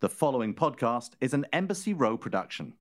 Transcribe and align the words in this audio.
The 0.00 0.08
following 0.08 0.54
podcast 0.54 1.10
is 1.20 1.34
an 1.34 1.44
Embassy 1.52 1.92
Row 1.92 2.16
production. 2.16 2.72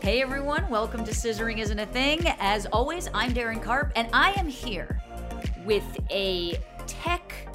Hey 0.00 0.22
everyone, 0.22 0.68
welcome 0.68 1.04
to 1.04 1.10
Scissoring 1.10 1.58
Isn't 1.58 1.80
a 1.80 1.86
Thing. 1.86 2.28
As 2.38 2.66
always, 2.66 3.08
I'm 3.12 3.34
Darren 3.34 3.60
Karp, 3.60 3.90
and 3.96 4.08
I 4.12 4.30
am 4.38 4.46
here 4.46 5.02
with 5.66 5.98
a 6.12 6.56
tech 6.86 7.48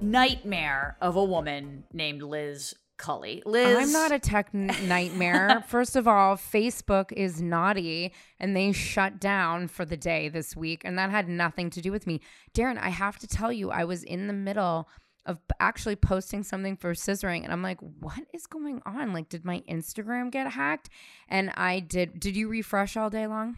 nightmare 0.00 0.96
of 1.00 1.16
a 1.16 1.24
woman 1.24 1.82
named 1.92 2.22
Liz 2.22 2.72
Cully. 2.96 3.42
Liz. 3.44 3.78
I'm 3.78 3.92
not 3.92 4.12
a 4.12 4.18
tech 4.18 4.52
nightmare. 4.54 5.64
First 5.68 5.96
of 5.96 6.06
all, 6.06 6.36
Facebook 6.36 7.12
is 7.12 7.42
naughty 7.42 8.12
and 8.38 8.56
they 8.56 8.72
shut 8.72 9.20
down 9.20 9.68
for 9.68 9.84
the 9.84 9.96
day 9.96 10.28
this 10.28 10.56
week. 10.56 10.82
And 10.84 10.98
that 10.98 11.10
had 11.10 11.28
nothing 11.28 11.70
to 11.70 11.80
do 11.80 11.90
with 11.90 12.06
me. 12.06 12.20
Darren, 12.54 12.78
I 12.78 12.90
have 12.90 13.18
to 13.18 13.26
tell 13.26 13.52
you, 13.52 13.70
I 13.70 13.84
was 13.84 14.02
in 14.02 14.26
the 14.26 14.32
middle 14.32 14.88
of 15.26 15.38
actually 15.58 15.96
posting 15.96 16.42
something 16.42 16.76
for 16.76 16.92
scissoring 16.92 17.44
and 17.44 17.52
I'm 17.52 17.62
like, 17.62 17.78
what 17.80 18.20
is 18.32 18.46
going 18.46 18.82
on? 18.84 19.12
Like, 19.12 19.28
did 19.28 19.44
my 19.44 19.62
Instagram 19.68 20.30
get 20.30 20.52
hacked? 20.52 20.90
And 21.28 21.50
I 21.54 21.80
did. 21.80 22.20
Did 22.20 22.36
you 22.36 22.48
refresh 22.48 22.96
all 22.96 23.10
day 23.10 23.26
long? 23.26 23.56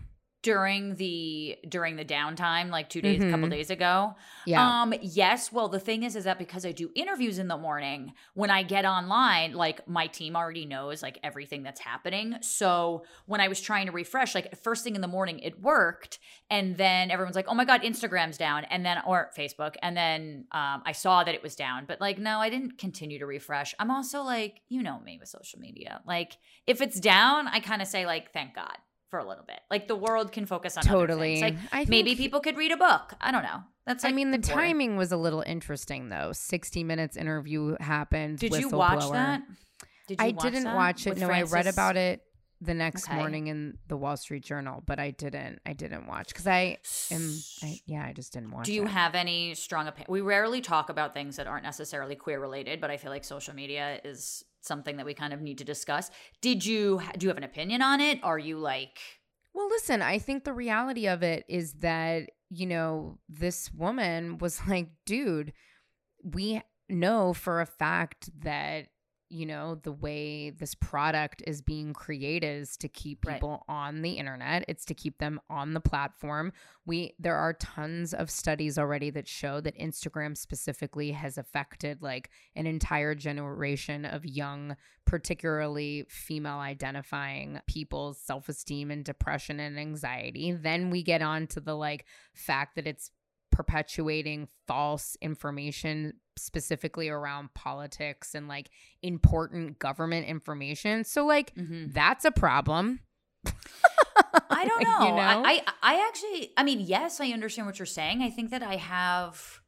During 0.50 0.94
the 0.94 1.56
during 1.68 1.96
the 1.96 2.04
downtime 2.04 2.70
like 2.70 2.88
two 2.88 3.02
days 3.02 3.20
a 3.22 3.28
couple 3.32 3.48
Mhm. 3.48 3.50
days 3.58 3.70
ago. 3.70 4.14
Yeah. 4.44 4.62
um 4.82 4.94
yes 5.02 5.50
well 5.50 5.68
the 5.68 5.80
thing 5.80 6.04
is 6.04 6.14
is 6.14 6.24
that 6.28 6.38
because 6.38 6.64
i 6.64 6.70
do 6.82 6.86
interviews 6.94 7.36
in 7.40 7.48
the 7.48 7.56
morning 7.68 8.12
when 8.34 8.50
i 8.58 8.62
get 8.62 8.84
online 8.84 9.54
like 9.54 9.78
my 9.88 10.06
team 10.18 10.36
already 10.36 10.64
knows 10.64 11.02
like 11.02 11.18
everything 11.28 11.64
that's 11.64 11.80
happening. 11.80 12.36
So 12.42 13.04
when 13.26 13.40
i 13.40 13.48
was 13.48 13.60
trying 13.60 13.86
to 13.86 13.92
refresh 13.92 14.30
like 14.36 14.46
first 14.66 14.84
thing 14.84 14.94
in 14.94 15.00
the 15.00 15.08
morning 15.18 15.36
it 15.40 15.54
worked 15.60 16.18
and 16.48 16.76
then 16.76 17.10
everyone's 17.10 17.34
like 17.40 17.48
oh 17.48 17.54
my 17.54 17.64
god 17.64 17.80
instagram's 17.82 18.38
down 18.38 18.60
and 18.72 18.86
then 18.86 18.98
or 19.10 19.30
facebook 19.36 19.74
and 19.82 19.96
then 19.96 20.20
um 20.52 20.78
i 20.90 20.92
saw 20.92 21.24
that 21.24 21.34
it 21.34 21.42
was 21.42 21.56
down 21.56 21.78
but 21.90 22.00
like 22.00 22.18
no 22.18 22.38
i 22.38 22.48
didn't 22.54 22.78
continue 22.78 23.18
to 23.18 23.26
refresh. 23.26 23.74
I'm 23.80 23.90
also 23.90 24.18
like 24.22 24.54
you 24.68 24.80
know 24.86 24.98
me 25.00 25.14
with 25.20 25.28
social 25.28 25.58
media. 25.66 25.92
Like 26.06 26.30
if 26.72 26.80
it's 26.80 26.98
down 27.00 27.48
i 27.48 27.58
kind 27.70 27.82
of 27.82 27.88
say 27.88 28.02
like 28.14 28.32
thank 28.32 28.54
god 28.54 28.76
for 29.10 29.18
a 29.18 29.28
little 29.28 29.44
bit. 29.46 29.60
Like 29.70 29.88
the 29.88 29.96
world 29.96 30.32
can 30.32 30.46
focus 30.46 30.76
on 30.76 30.82
Totally. 30.84 31.40
Like 31.40 31.56
I 31.72 31.84
maybe 31.88 32.14
people 32.14 32.40
could 32.40 32.56
read 32.56 32.72
a 32.72 32.76
book. 32.76 33.14
I 33.20 33.30
don't 33.32 33.42
know. 33.42 33.62
That's 33.86 34.04
I 34.04 34.10
mean, 34.12 34.30
the 34.32 34.36
important. 34.36 34.60
timing 34.60 34.96
was 34.96 35.12
a 35.12 35.16
little 35.16 35.42
interesting 35.46 36.08
though. 36.08 36.32
60 36.32 36.82
minutes 36.84 37.16
interview 37.16 37.76
happened. 37.80 38.38
Did 38.38 38.56
you 38.56 38.68
watch 38.68 39.10
that? 39.12 39.42
Did 40.08 40.20
you 40.20 40.26
I 40.26 40.30
watch 40.30 40.42
didn't 40.42 40.64
that 40.64 40.76
watch 40.76 41.06
it. 41.06 41.10
with 41.10 41.20
No, 41.20 41.30
I 41.30 41.42
read 41.42 41.66
about 41.66 41.96
it 41.96 42.22
the 42.60 42.74
next 42.74 43.06
Okay. 43.06 43.16
morning 43.16 43.48
in 43.48 43.76
the 43.86 43.96
Wall 43.96 44.16
Street 44.16 44.42
Journal, 44.42 44.82
but 44.86 44.98
I 44.98 45.10
didn't. 45.10 45.60
I 45.66 45.72
didn't 45.74 46.06
watch 46.06 46.28
because 46.28 46.46
I 46.46 46.78
am. 47.10 47.34
I, 47.62 47.78
yeah, 47.86 48.04
I 48.06 48.12
just 48.12 48.32
didn't 48.32 48.50
watch. 48.50 48.64
Do 48.66 48.72
you 48.72 48.84
it. 48.84 48.88
have 48.88 49.14
any 49.14 49.54
strong 49.54 49.86
opinion? 49.88 50.06
We 50.10 50.20
rarely 50.22 50.60
talk 50.60 50.88
about 50.88 51.12
things 51.12 51.36
that 51.36 51.46
aren't 51.46 51.64
necessarily 51.64 52.14
queer 52.16 52.40
related, 52.40 52.80
but 52.80 52.90
I 52.90 52.96
feel 52.96 53.10
like 53.10 53.24
social 53.24 53.54
media 53.54 54.00
is 54.04 54.42
something 54.66 54.96
that 54.96 55.06
we 55.06 55.14
kind 55.14 55.32
of 55.32 55.40
need 55.40 55.58
to 55.58 55.64
discuss. 55.64 56.10
Did 56.40 56.64
you 56.66 57.00
do 57.16 57.24
you 57.24 57.28
have 57.28 57.38
an 57.38 57.44
opinion 57.44 57.82
on 57.82 58.00
it? 58.00 58.18
Are 58.22 58.38
you 58.38 58.58
like 58.58 58.98
Well, 59.54 59.68
listen, 59.68 60.02
I 60.02 60.18
think 60.18 60.44
the 60.44 60.52
reality 60.52 61.06
of 61.06 61.22
it 61.22 61.44
is 61.48 61.74
that, 61.74 62.28
you 62.50 62.66
know, 62.66 63.18
this 63.28 63.72
woman 63.72 64.38
was 64.38 64.60
like, 64.68 64.88
dude, 65.06 65.52
we 66.22 66.60
know 66.88 67.32
for 67.32 67.60
a 67.60 67.66
fact 67.66 68.30
that, 68.42 68.88
you 69.28 69.46
know, 69.46 69.74
the 69.74 69.92
way 69.92 70.50
this 70.50 70.74
product 70.74 71.42
is 71.46 71.60
being 71.60 71.92
created 71.92 72.60
is 72.60 72.76
to 72.78 72.88
keep 72.88 73.24
Right. 73.26 73.34
people 73.34 73.64
on 73.68 74.02
the 74.02 74.12
internet. 74.12 74.64
It's 74.68 74.84
to 74.86 74.94
keep 74.94 75.18
them 75.18 75.40
on 75.50 75.74
the 75.74 75.80
platform. 75.80 76.52
We 76.84 77.14
there 77.18 77.36
are 77.36 77.52
tons 77.54 78.14
of 78.14 78.30
studies 78.30 78.78
already 78.78 79.10
that 79.10 79.26
show 79.26 79.60
that 79.62 79.76
Instagram 79.78 80.36
specifically 80.36 81.10
has 81.12 81.38
affected 81.38 82.02
like 82.02 82.30
an 82.54 82.66
entire 82.66 83.14
generation 83.14 84.04
of 84.04 84.24
young 84.24 84.76
particularly 85.06 86.04
female 86.08 86.58
identifying 86.58 87.60
people's 87.66 88.18
self 88.20 88.48
esteem 88.48 88.90
and 88.90 89.04
depression 89.04 89.58
and 89.60 89.78
anxiety. 89.78 90.52
Then 90.52 90.90
we 90.90 91.02
get 91.02 91.22
on 91.22 91.46
to 91.48 91.60
the 91.60 91.74
like 91.74 92.04
fact 92.34 92.76
that 92.76 92.86
it's 92.86 93.10
perpetuating 93.56 94.46
false 94.66 95.16
information 95.22 96.12
specifically 96.36 97.08
around 97.08 97.48
politics 97.54 98.34
and 98.34 98.48
like 98.48 98.68
important 99.02 99.78
government 99.78 100.26
information. 100.26 101.04
So 101.04 101.24
like 101.24 101.54
Mhm. 101.54 101.94
that's 101.94 102.26
a 102.26 102.30
problem. 102.30 103.00
I 104.50 104.66
don't 104.66 104.80
You 105.06 105.12
know. 105.12 105.16
know? 105.16 105.42
I, 105.46 105.62
I 105.66 105.72
I 105.82 106.06
actually 106.06 106.52
I 106.58 106.64
mean, 106.64 106.80
yes, 106.80 107.18
I 107.18 107.28
understand 107.30 107.66
what 107.66 107.78
you're 107.78 107.86
saying. 107.86 108.20
I 108.22 108.28
think 108.28 108.50
that 108.50 108.62
I 108.62 108.76
have 108.76 109.60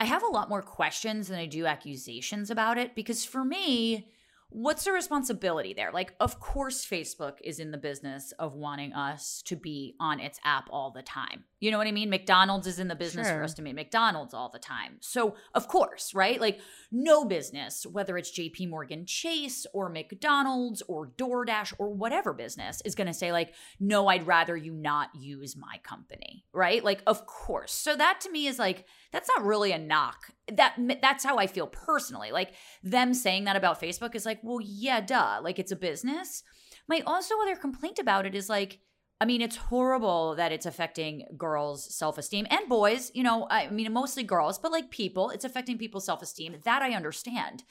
I 0.00 0.06
have 0.06 0.22
a 0.22 0.28
lot 0.28 0.48
more 0.48 0.62
questions 0.62 1.28
than 1.28 1.38
I 1.38 1.44
do 1.44 1.66
accusations 1.66 2.50
about 2.50 2.78
it 2.78 2.94
because 2.94 3.26
for 3.26 3.44
me, 3.44 4.08
what's 4.48 4.84
the 4.84 4.92
responsibility 4.92 5.74
there? 5.74 5.90
Like, 5.92 6.14
of 6.20 6.38
course, 6.38 6.86
Facebook 6.86 7.34
is 7.42 7.58
in 7.58 7.70
the 7.70 7.78
business 7.78 8.32
of 8.38 8.54
wanting 8.54 8.92
us 8.92 9.42
to 9.46 9.56
be 9.56 9.96
on 9.98 10.20
its 10.20 10.38
app 10.44 10.68
all 10.70 10.90
the 10.90 11.02
time. 11.02 11.44
You 11.60 11.70
know 11.70 11.78
what 11.78 11.86
I 11.86 11.92
mean? 11.92 12.10
McDonald's 12.10 12.66
is 12.66 12.78
in 12.78 12.88
the 12.88 12.94
business 12.94 13.28
for 13.28 13.42
us 13.42 13.54
to 13.54 13.62
make 13.62 13.74
McDonald's 13.74 14.34
all 14.34 14.50
the 14.50 14.58
time. 14.58 14.98
So, 15.00 15.34
of 15.54 15.66
course, 15.66 16.14
right? 16.14 16.40
Like, 16.40 16.60
no 16.92 17.24
business, 17.24 17.86
whether 17.86 18.18
it's 18.18 18.38
JP 18.38 18.68
Morgan 18.68 19.06
Chase 19.06 19.66
or 19.72 19.88
McDonald's 19.88 20.82
or 20.88 21.08
DoorDash 21.16 21.72
or 21.78 21.94
whatever 21.94 22.34
business, 22.34 22.82
is 22.84 22.94
going 22.94 23.06
to 23.06 23.14
say, 23.14 23.32
like, 23.32 23.54
no, 23.80 24.08
I'd 24.08 24.26
rather 24.26 24.56
you 24.56 24.72
not 24.72 25.08
use 25.14 25.56
my 25.56 25.78
company, 25.82 26.44
right? 26.52 26.84
Like, 26.84 27.02
of 27.06 27.26
course. 27.26 27.72
So, 27.72 27.96
that 27.96 28.20
to 28.20 28.30
me 28.30 28.46
is 28.46 28.58
like, 28.58 28.84
that's 29.10 29.30
not 29.34 29.44
really 29.44 29.72
a 29.72 29.78
knock. 29.78 30.32
That 30.52 30.74
that's 31.00 31.24
how 31.24 31.38
I 31.38 31.46
feel 31.46 31.66
personally. 31.66 32.30
Like 32.30 32.52
them 32.82 33.14
saying 33.14 33.44
that 33.44 33.56
about 33.56 33.80
Facebook 33.80 34.14
is 34.14 34.26
like, 34.26 34.40
well, 34.42 34.60
yeah, 34.60 35.00
duh. 35.00 35.40
Like 35.42 35.58
it's 35.58 35.72
a 35.72 35.76
business. 35.76 36.42
My 36.86 37.02
also 37.06 37.34
other 37.40 37.56
complaint 37.56 37.98
about 37.98 38.26
it 38.26 38.34
is 38.34 38.48
like, 38.48 38.80
I 39.20 39.24
mean, 39.24 39.40
it's 39.40 39.56
horrible 39.56 40.34
that 40.34 40.52
it's 40.52 40.66
affecting 40.66 41.26
girls' 41.38 41.96
self-esteem 41.96 42.46
and 42.50 42.68
boys. 42.68 43.10
You 43.14 43.22
know, 43.22 43.46
I 43.48 43.70
mean, 43.70 43.90
mostly 43.92 44.22
girls, 44.22 44.58
but 44.58 44.72
like 44.72 44.90
people, 44.90 45.30
it's 45.30 45.46
affecting 45.46 45.78
people's 45.78 46.04
self-esteem. 46.04 46.56
That 46.64 46.82
I 46.82 46.92
understand. 46.92 47.62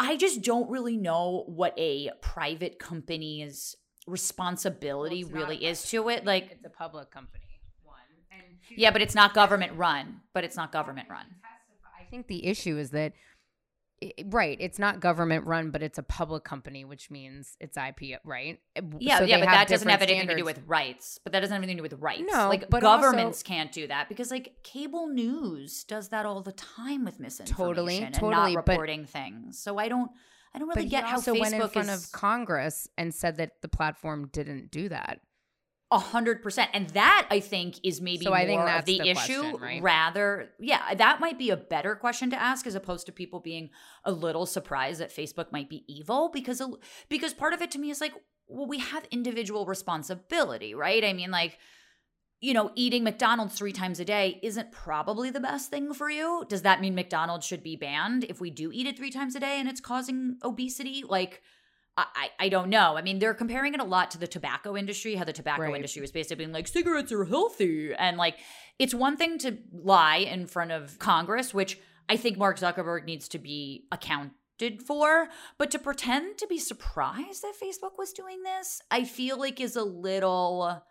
I 0.00 0.16
just 0.16 0.42
don't 0.42 0.70
really 0.70 0.96
know 0.96 1.44
what 1.46 1.74
a 1.78 2.10
private 2.22 2.78
company's 2.78 3.76
responsibility 4.06 5.22
Well, 5.22 5.34
really 5.34 5.64
is 5.64 5.82
to 5.90 6.08
it. 6.08 6.24
Like, 6.24 6.52
it's 6.52 6.64
a 6.64 6.70
public 6.70 7.10
company. 7.10 7.44
One. 7.82 7.96
And 8.32 8.58
two, 8.68 8.74
yeah, 8.76 8.90
but 8.90 9.02
it's 9.02 9.14
not 9.14 9.34
government 9.34 9.74
run. 9.76 10.22
But 10.34 10.44
it's 10.44 10.56
not 10.56 10.72
government 10.72 11.08
run. 11.10 11.26
I 12.08 12.10
think 12.10 12.26
the 12.26 12.46
issue 12.46 12.78
is 12.78 12.90
that, 12.92 13.12
right, 14.26 14.56
it's 14.60 14.78
not 14.78 14.98
government 15.00 15.44
run, 15.46 15.70
but 15.70 15.82
it's 15.82 15.98
a 15.98 16.02
public 16.02 16.42
company, 16.42 16.86
which 16.86 17.10
means 17.10 17.56
it's 17.60 17.76
ipo 17.76 18.16
right? 18.24 18.58
Eh, 18.76 18.80
yeah, 18.98 19.18
So 19.18 19.24
yeah, 19.24 19.40
but 19.40 19.46
that 19.46 19.68
doesn't 19.68 19.88
have 19.88 20.00
anything 20.00 20.28
to 20.28 20.36
do 20.36 20.44
with 20.44 20.62
rights. 20.66 21.20
But 21.22 21.32
that 21.32 21.40
doesn't 21.40 21.52
have 21.52 21.62
anything 21.62 21.76
to 21.76 21.80
do 21.80 21.94
with 21.94 22.00
rights. 22.00 22.22
No, 22.32 22.48
like 22.48 22.70
but 22.70 22.80
governments 22.80 23.40
also- 23.40 23.54
can't 23.54 23.72
do 23.72 23.86
that 23.88 24.08
because 24.08 24.30
like 24.30 24.54
cable 24.62 25.08
news 25.08 25.84
does 25.84 26.08
that 26.08 26.24
all 26.24 26.40
the 26.40 26.52
time 26.52 27.04
with 27.04 27.20
misinformation 27.20 27.66
Totally, 27.66 27.98
and 27.98 28.14
totally, 28.14 28.54
not 28.54 28.64
but- 28.64 28.72
reporting 28.72 29.04
things. 29.04 29.58
So 29.58 29.76
I 29.76 29.88
don't, 29.88 30.10
I 30.54 30.58
don't 30.58 30.68
really 30.68 30.84
But 30.84 30.90
get 30.90 31.04
how 31.04 31.16
also 31.16 31.34
Facebook 31.34 31.40
went 31.40 31.54
in 31.54 31.68
front 31.68 31.88
is 31.90 32.04
of 32.06 32.12
Congress 32.12 32.88
and 32.96 33.14
said 33.14 33.36
that 33.36 33.60
the 33.60 33.68
platform 33.68 34.28
didn't 34.32 34.70
do 34.70 34.88
that. 34.88 35.20
A 35.90 35.98
hundred 35.98 36.42
percent, 36.42 36.68
and 36.74 36.90
that 36.90 37.26
I 37.30 37.40
think 37.40 37.76
is 37.82 37.98
maybe 38.02 38.24
So 38.24 38.28
more 38.30 38.38
I 38.38 38.44
think 38.44 38.60
of 38.60 38.66
that's 38.66 38.86
the, 38.86 38.98
the 38.98 39.08
issue. 39.08 39.40
question, 39.40 39.60
right? 39.62 39.82
Rather, 39.82 40.50
yeah, 40.58 40.94
that 40.94 41.18
might 41.18 41.38
be 41.38 41.48
a 41.48 41.56
better 41.56 41.94
question 41.94 42.28
to 42.28 42.36
ask 42.40 42.66
as 42.66 42.74
opposed 42.74 43.06
to 43.06 43.12
people 43.12 43.40
being 43.40 43.70
a 44.04 44.12
little 44.12 44.44
surprised 44.44 45.00
that 45.00 45.08
Facebook 45.08 45.50
might 45.50 45.70
be 45.70 45.84
evil 45.88 46.28
because 46.30 46.60
because 47.08 47.32
part 47.32 47.54
of 47.54 47.62
it 47.62 47.70
to 47.70 47.78
me 47.78 47.88
is 47.90 48.02
like, 48.02 48.12
well, 48.48 48.66
we 48.66 48.80
have 48.80 49.06
individual 49.10 49.64
responsibility, 49.64 50.74
right? 50.74 51.02
I 51.02 51.14
mean, 51.14 51.30
like, 51.30 51.58
you 52.42 52.52
know, 52.52 52.70
eating 52.74 53.02
McDonald's 53.02 53.56
three 53.56 53.72
times 53.72 53.98
a 53.98 54.04
day 54.04 54.40
isn't 54.42 54.70
probably 54.70 55.30
the 55.30 55.40
best 55.40 55.70
thing 55.70 55.94
for 55.94 56.10
you. 56.10 56.44
Does 56.50 56.62
that 56.62 56.82
mean 56.82 56.94
McDonald's 56.94 57.46
should 57.46 57.62
be 57.62 57.76
banned 57.76 58.24
if 58.24 58.42
we 58.42 58.50
do 58.50 58.70
eat 58.70 58.86
it 58.86 58.98
three 58.98 59.10
times 59.10 59.34
a 59.34 59.40
day 59.40 59.58
and 59.58 59.66
it's 59.66 59.80
causing 59.80 60.36
obesity? 60.42 61.02
Like. 61.08 61.40
I, 62.14 62.30
I 62.38 62.48
don't 62.48 62.68
know. 62.68 62.96
I 62.96 63.02
mean, 63.02 63.18
they're 63.18 63.34
comparing 63.34 63.74
it 63.74 63.80
a 63.80 63.84
lot 63.84 64.10
to 64.12 64.18
the 64.18 64.26
tobacco 64.26 64.76
industry, 64.76 65.14
how 65.16 65.24
the 65.24 65.32
tobacco 65.32 65.62
Right. 65.62 65.74
industry 65.76 66.00
was 66.00 66.12
basically 66.12 66.36
being 66.44 66.52
like, 66.52 66.68
cigarettes 66.68 67.12
are 67.12 67.24
healthy. 67.24 67.92
And 67.94 68.16
like, 68.16 68.36
it's 68.78 68.94
one 68.94 69.16
thing 69.16 69.38
to 69.38 69.58
lie 69.72 70.18
in 70.18 70.46
front 70.46 70.72
of 70.72 70.98
Congress, 70.98 71.52
which 71.52 71.78
I 72.08 72.16
think 72.16 72.38
Mark 72.38 72.58
Zuckerberg 72.58 73.04
needs 73.04 73.28
to 73.28 73.38
be 73.38 73.86
accounted 73.90 74.82
for, 74.86 75.28
but 75.58 75.70
to 75.72 75.78
pretend 75.78 76.38
to 76.38 76.46
be 76.46 76.58
surprised 76.58 77.42
that 77.42 77.54
Facebook 77.60 77.98
was 77.98 78.12
doing 78.12 78.42
this, 78.42 78.80
I 78.90 79.04
feel 79.04 79.38
like 79.38 79.60
is 79.60 79.76
a 79.76 79.84
little 79.84 80.82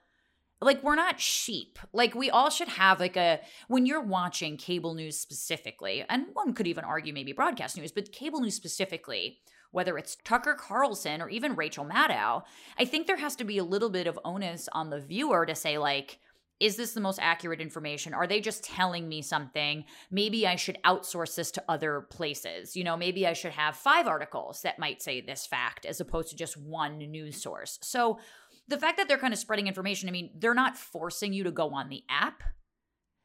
like 0.59 0.81
we're 0.81 0.95
not 0.95 1.19
sheep 1.19 1.77
like 1.94 2.15
we 2.15 2.31
all 2.31 2.50
should 2.50 2.68
have 2.68 3.00
like 3.00 3.15
a 3.15 3.39
when 3.68 3.86
you're 3.86 4.01
watching 4.01 4.57
cable 4.57 4.95
news 4.95 5.19
specifically 5.19 6.04
and 6.09 6.25
one 6.33 6.51
could 6.54 6.65
even 6.65 6.83
argue 6.83 7.13
maybe 7.13 7.31
broadcast 7.31 7.77
news 7.77 7.92
but 7.92 8.12
cable 8.12 8.42
news 8.42 8.56
specifically 8.56 9.38
whether 9.72 9.98
it's 9.98 10.18
Tucker 10.24 10.56
Carlson 10.56 11.22
or 11.22 11.30
even 11.30 11.56
Rachel 11.56 11.86
Maddow, 11.86 12.44
I 12.78 12.86
think 12.86 13.08
there 13.08 13.18
has 13.18 13.36
to 13.38 13.44
be 13.44 13.58
a 13.58 13.64
little 13.64 13.90
bit 13.90 14.08
of 14.08 14.19
onus 14.25 14.69
on 14.72 14.90
the 14.90 15.00
viewer 15.00 15.46
to 15.46 15.56
say, 15.56 15.78
like, 15.78 16.19
is 16.60 16.75
this 16.75 16.94
the 16.94 17.02
most 17.02 17.19
accurate 17.22 17.62
information? 17.62 18.14
Are 18.14 18.25
they 18.25 18.42
just 18.42 18.64
telling 18.64 19.08
me 19.08 19.22
something? 19.22 19.86
Maybe 20.10 20.48
I 20.48 20.56
should 20.56 20.80
outsource 20.84 21.36
this 21.36 21.52
to 21.52 21.64
other 21.69 22.02
places. 22.10 22.75
You 22.75 22.84
know, 22.84 22.98
maybe 22.98 23.28
I 23.28 23.34
should 23.34 23.52
have 23.52 23.75
five 23.75 24.08
articles 24.08 24.64
that 24.64 24.80
might 24.80 25.02
say 25.02 25.22
this 25.22 25.46
fact 25.46 25.86
as 25.86 26.02
opposed 26.02 26.30
to 26.30 26.36
just 26.36 26.58
one 26.58 26.98
news 26.98 27.42
source. 27.42 27.78
So 27.84 28.19
the 28.68 28.80
fact 28.80 28.98
that 28.98 29.08
they're 29.08 29.19
kind 29.19 29.34
of 29.34 29.40
spreading 29.40 29.68
information, 29.68 30.10
I 30.10 30.12
mean, 30.12 30.31
they're 30.36 30.56
not 30.56 30.78
forcing 30.78 31.31
you 31.31 31.44
to 31.44 31.52
go 31.52 31.69
on 31.69 31.90
the 31.90 32.04
app 32.10 32.42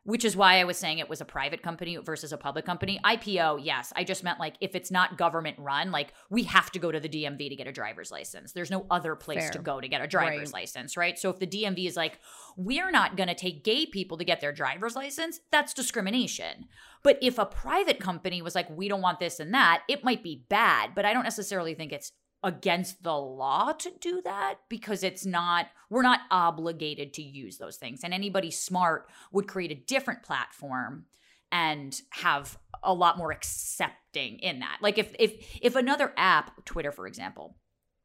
which 0.05 0.25
is 0.25 0.37
why 0.37 0.59
I 0.59 0.65
was 0.65 0.77
saying 0.77 0.99
it 0.99 1.09
was 1.09 1.21
a 1.21 1.25
private 1.25 1.63
company 1.63 1.97
versus 1.97 2.33
a 2.33 2.37
public 2.37 2.65
company. 2.65 2.99
IPO, 3.05 3.61
yes. 3.63 3.93
I 3.95 4.03
just 4.03 4.25
meant 4.25 4.41
like 4.41 4.57
if 4.61 4.75
it's 4.75 4.91
not 4.91 5.17
government 5.17 5.57
run, 5.61 5.93
like 5.93 6.13
we 6.29 6.43
have 6.45 6.71
to 6.73 6.81
go 6.81 6.91
to 6.91 6.99
the 6.99 7.09
DMV 7.09 7.49
to 7.49 7.57
get 7.57 7.69
a 7.69 7.73
driver's 7.73 8.11
license. 8.11 8.53
There's 8.53 8.71
no 8.71 8.87
other 8.91 9.15
place 9.15 9.45
Fair. 9.45 9.51
to 9.51 9.59
go 9.61 9.81
to 9.81 9.87
get 9.87 10.01
a 10.01 10.09
driver's 10.09 10.53
right. 10.53 10.63
license, 10.63 10.97
right? 10.97 11.19
So 11.19 11.31
if 11.31 11.39
the 11.39 11.47
DMV 11.47 11.87
is 11.87 11.97
like, 11.97 12.19
we're 12.57 12.91
not 12.91 13.17
going 13.17 13.29
to 13.29 13.35
take 13.35 13.63
gay 13.63 13.87
people 13.87 14.19
to 14.19 14.25
get 14.25 14.41
their 14.41 14.53
driver's 14.53 14.97
license, 14.97 15.41
that's 15.53 15.73
discrimination. 15.73 16.67
But 17.05 17.19
if 17.23 17.39
a 17.39 17.47
private 17.47 18.01
company 18.01 18.43
was 18.43 18.55
like, 18.55 18.69
we 18.71 18.89
don't 18.89 19.03
want 19.03 19.21
this 19.21 19.39
and 19.39 19.55
that, 19.55 19.83
it 19.89 20.03
might 20.03 20.23
be 20.23 20.45
bad, 20.49 20.91
but 20.97 21.05
I 21.05 21.13
don't 21.13 21.25
necessarily 21.25 21.75
think 21.75 21.93
it's 21.93 22.13
against 22.43 23.03
the 23.03 23.17
law 23.17 23.73
to 23.73 23.93
do 24.01 24.21
that 24.23 24.57
because 24.69 25.03
it's 25.03 25.25
not 25.25 25.67
we're 25.91 26.03
not 26.03 26.21
obligated 26.31 27.13
to 27.15 27.23
use 27.23 27.59
those 27.59 27.77
things. 27.77 28.01
And 28.03 28.13
anybody 28.13 28.51
smart 28.51 29.09
would 29.31 29.47
create 29.47 29.71
a 29.71 29.75
different 29.87 30.23
platform 30.23 31.05
and 31.51 32.01
have 32.11 32.59
a 32.83 32.95
lot 32.95 33.19
more 33.19 33.31
accepting 33.31 34.39
in 34.39 34.61
that. 34.61 34.79
Like 34.81 34.99
if 34.99 35.15
if 35.19 35.59
if 35.61 35.77
another 35.77 36.13
app 36.17 36.65
twitter 36.65 36.93
for 36.93 37.07
example 37.07 37.57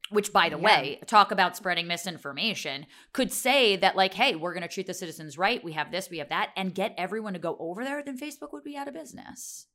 which 0.09 0.31
by 0.31 0.47
the 0.47 0.57
yeah. 0.57 0.65
way 0.65 0.99
talk 1.05 1.31
about 1.31 1.57
spreading 1.57 1.87
misinformation 1.87 2.85
could 3.11 3.31
say 3.31 3.75
that 3.75 3.95
like 3.95 4.13
hey 4.13 4.35
we're 4.35 4.53
going 4.53 4.61
to 4.61 4.69
treat 4.69 4.87
the 4.87 4.93
citizens 4.93 5.37
right 5.37 5.63
we 5.63 5.73
have 5.73 5.91
this 5.91 6.09
we 6.09 6.19
have 6.19 6.29
that 6.29 6.51
and 6.55 6.73
get 6.73 6.93
everyone 6.97 7.33
to 7.33 7.39
go 7.39 7.57
over 7.59 7.83
there 7.83 8.01
then 8.03 8.17
facebook 8.17 8.53
would 8.53 8.63
be 8.63 8.77
out 8.77 8.87
of 8.87 8.93
business. 8.93 9.67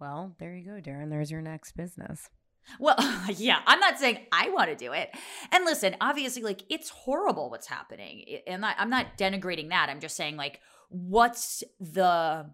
Well 0.00 0.34
there 0.38 0.54
you 0.54 0.64
go 0.64 0.80
darren. 0.80 1.10
There's 1.10 1.30
your 1.30 1.42
next 1.42 1.76
business 1.76 2.28
well, 2.78 2.96
yeah, 3.36 3.60
I'm 3.66 3.80
not 3.80 3.98
saying 3.98 4.26
I 4.32 4.50
want 4.50 4.70
to 4.70 4.76
do 4.76 4.92
it. 4.92 5.10
And 5.52 5.64
listen, 5.64 5.96
obviously, 6.00 6.42
like 6.42 6.62
it's 6.68 6.88
horrible 6.88 7.50
what's 7.50 7.66
happening. 7.66 8.24
And 8.46 8.64
I, 8.64 8.74
I'm 8.78 8.90
not 8.90 9.18
denigrating 9.18 9.70
that. 9.70 9.88
I'm 9.88 10.00
just 10.00 10.16
saying, 10.16 10.36
like, 10.36 10.60
what's 10.88 11.62
the 11.80 12.50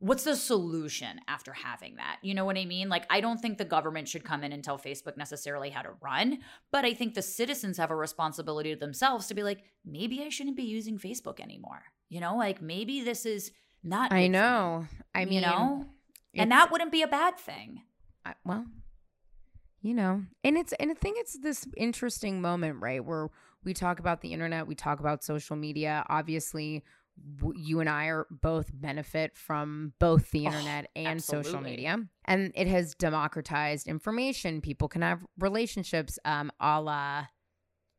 what's 0.00 0.24
the 0.24 0.34
solution 0.34 1.20
after 1.28 1.52
having 1.52 1.96
that? 1.96 2.18
You 2.22 2.34
know 2.34 2.46
what 2.46 2.56
I 2.56 2.64
mean? 2.64 2.88
Like, 2.88 3.04
I 3.10 3.20
don't 3.20 3.38
think 3.38 3.58
the 3.58 3.66
government 3.66 4.08
should 4.08 4.24
come 4.24 4.42
in 4.42 4.52
and 4.52 4.64
tell 4.64 4.78
Facebook 4.78 5.16
necessarily 5.16 5.68
how 5.68 5.82
to 5.82 5.90
run, 6.02 6.38
but 6.72 6.86
I 6.86 6.94
think 6.94 7.14
the 7.14 7.22
citizens 7.22 7.76
have 7.76 7.90
a 7.90 7.96
responsibility 7.96 8.72
to 8.72 8.80
themselves 8.80 9.26
to 9.26 9.34
be 9.34 9.42
like, 9.42 9.62
maybe 9.84 10.22
I 10.22 10.30
shouldn't 10.30 10.56
be 10.56 10.62
using 10.62 10.98
Facebook 10.98 11.38
anymore. 11.38 11.82
You 12.08 12.20
know, 12.20 12.36
like 12.36 12.60
maybe 12.62 13.02
this 13.02 13.26
is 13.26 13.52
not. 13.84 14.12
I 14.12 14.26
know. 14.26 14.86
I 15.14 15.26
mean, 15.26 15.34
you 15.34 15.40
know, 15.42 15.86
and 16.34 16.50
that 16.50 16.72
wouldn't 16.72 16.92
be 16.92 17.02
a 17.02 17.08
bad 17.08 17.38
thing. 17.38 17.82
I, 18.24 18.34
well, 18.44 18.64
you 19.82 19.94
know 19.94 20.22
and 20.44 20.56
it's 20.56 20.72
and 20.74 20.90
i 20.90 20.94
think 20.94 21.16
it's 21.18 21.38
this 21.38 21.66
interesting 21.76 22.40
moment 22.40 22.80
right 22.80 23.04
where 23.04 23.28
we 23.64 23.74
talk 23.74 23.98
about 23.98 24.20
the 24.20 24.32
internet 24.32 24.66
we 24.66 24.74
talk 24.74 25.00
about 25.00 25.24
social 25.24 25.56
media 25.56 26.04
obviously 26.08 26.82
you 27.54 27.80
and 27.80 27.88
i 27.88 28.06
are 28.06 28.26
both 28.30 28.70
benefit 28.72 29.36
from 29.36 29.92
both 29.98 30.30
the 30.30 30.44
oh, 30.46 30.50
internet 30.50 30.86
oh, 30.86 31.00
and 31.00 31.08
absolutely. 31.08 31.50
social 31.50 31.62
media 31.62 31.98
and 32.26 32.52
it 32.54 32.66
has 32.66 32.94
democratized 32.94 33.86
information 33.86 34.60
people 34.60 34.88
can 34.88 35.02
have 35.02 35.24
relationships 35.38 36.18
um 36.24 36.50
a 36.60 36.80
la 36.80 37.26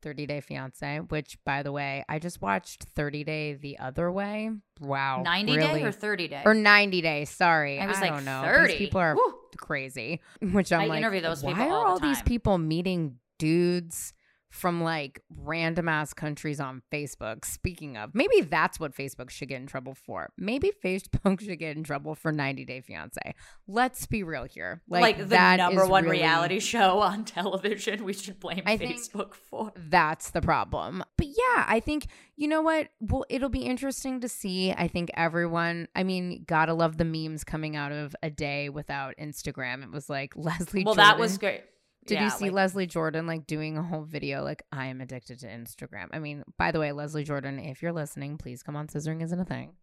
30 0.01 0.25
Day 0.25 0.41
Fiance, 0.41 0.99
which 1.09 1.37
by 1.45 1.63
the 1.63 1.71
way, 1.71 2.03
I 2.09 2.19
just 2.19 2.41
watched 2.41 2.83
30 2.95 3.23
Day 3.23 3.53
the 3.53 3.79
other 3.79 4.11
way. 4.11 4.49
Wow. 4.79 5.21
90 5.23 5.55
really? 5.55 5.79
day 5.79 5.85
or 5.85 5.91
30 5.91 6.27
day? 6.27 6.41
Or 6.45 6.53
90 6.53 7.01
day, 7.01 7.25
sorry. 7.25 7.79
I 7.79 7.87
was 7.87 7.97
I 7.97 8.01
like, 8.01 8.13
don't 8.13 8.25
know. 8.25 8.41
30. 8.43 8.67
These 8.67 8.77
people 8.77 9.01
are 9.01 9.15
Woo. 9.15 9.30
Crazy. 9.57 10.21
Which 10.41 10.71
I'm 10.71 10.81
I 10.81 10.85
like, 10.85 10.97
interview 10.99 11.21
those 11.21 11.43
people 11.43 11.55
why 11.65 11.69
are 11.69 11.87
all, 11.87 11.99
the 11.99 12.07
these 12.07 12.21
people 12.23 12.57
meeting 12.57 13.17
dudes 13.39 14.13
from 14.51 14.83
like 14.83 15.21
random 15.29 15.87
ass 15.87 16.13
countries 16.13 16.59
on 16.59 16.81
Facebook. 16.91 17.45
Speaking 17.45 17.95
of, 17.95 18.13
maybe 18.13 18.41
that's 18.41 18.79
what 18.79 18.93
Facebook 18.93 19.29
should 19.29 19.47
get 19.47 19.61
in 19.61 19.65
trouble 19.65 19.95
for. 19.95 20.29
Maybe 20.37 20.71
Facebook 20.83 21.39
should 21.45 21.57
get 21.57 21.77
in 21.77 21.83
trouble 21.83 22.15
for 22.15 22.33
90 22.33 22.65
Day 22.65 22.81
Fiance. 22.81 23.33
Let's 23.65 24.05
be 24.05 24.23
real 24.23 24.43
here. 24.43 24.81
Like, 24.89 25.17
like 25.17 25.29
the 25.29 25.55
number 25.55 25.87
one 25.87 26.03
really, 26.03 26.17
reality 26.17 26.59
show 26.71 26.99
on 26.99 27.23
television, 27.23 28.03
we 28.03 28.11
should 28.11 28.41
blame 28.41 28.63
I 28.65 28.77
Facebook 28.77 29.33
for. 29.35 29.71
That's 29.75 30.31
the 30.31 30.41
problem. 30.41 31.01
But 31.17 31.27
yeah, 31.27 31.65
I 31.67 31.79
think, 31.79 32.07
you 32.35 32.49
know 32.49 32.61
what? 32.61 32.89
Well, 32.99 33.25
it'll 33.29 33.49
be 33.49 33.61
interesting 33.61 34.19
to 34.19 34.27
see. 34.27 34.73
I 34.73 34.89
think 34.89 35.11
everyone, 35.13 35.87
I 35.95 36.03
mean, 36.03 36.43
gotta 36.45 36.73
love 36.73 36.97
the 36.97 37.05
memes 37.05 37.45
coming 37.45 37.77
out 37.77 37.93
of 37.93 38.13
a 38.21 38.29
day 38.29 38.67
without 38.67 39.15
Instagram. 39.17 39.81
It 39.81 39.91
was 39.91 40.09
like 40.09 40.33
Leslie 40.35 40.83
Well, 40.83 40.95
Jordan. 40.95 41.09
that 41.09 41.19
was 41.19 41.37
great 41.37 41.63
did 42.07 42.15
yeah, 42.15 42.23
you 42.25 42.29
see 42.31 42.45
like, 42.45 42.53
Leslie 42.53 42.87
Jordan 42.87 43.27
like 43.27 43.45
doing 43.45 43.77
a 43.77 43.83
whole 43.83 44.03
video 44.03 44.43
like 44.43 44.63
I 44.71 44.87
am 44.87 45.01
addicted 45.01 45.39
to 45.39 45.47
Instagram? 45.47 46.07
I 46.11 46.19
mean, 46.19 46.43
by 46.57 46.71
the 46.71 46.79
way, 46.79 46.91
Leslie 46.91 47.23
Jordan, 47.23 47.59
if 47.59 47.81
you're 47.81 47.93
listening, 47.93 48.37
please 48.37 48.63
come 48.63 48.75
on 48.75 48.87
Scissoring 48.87 49.21
isn't 49.21 49.39
a 49.39 49.45
thing. 49.45 49.73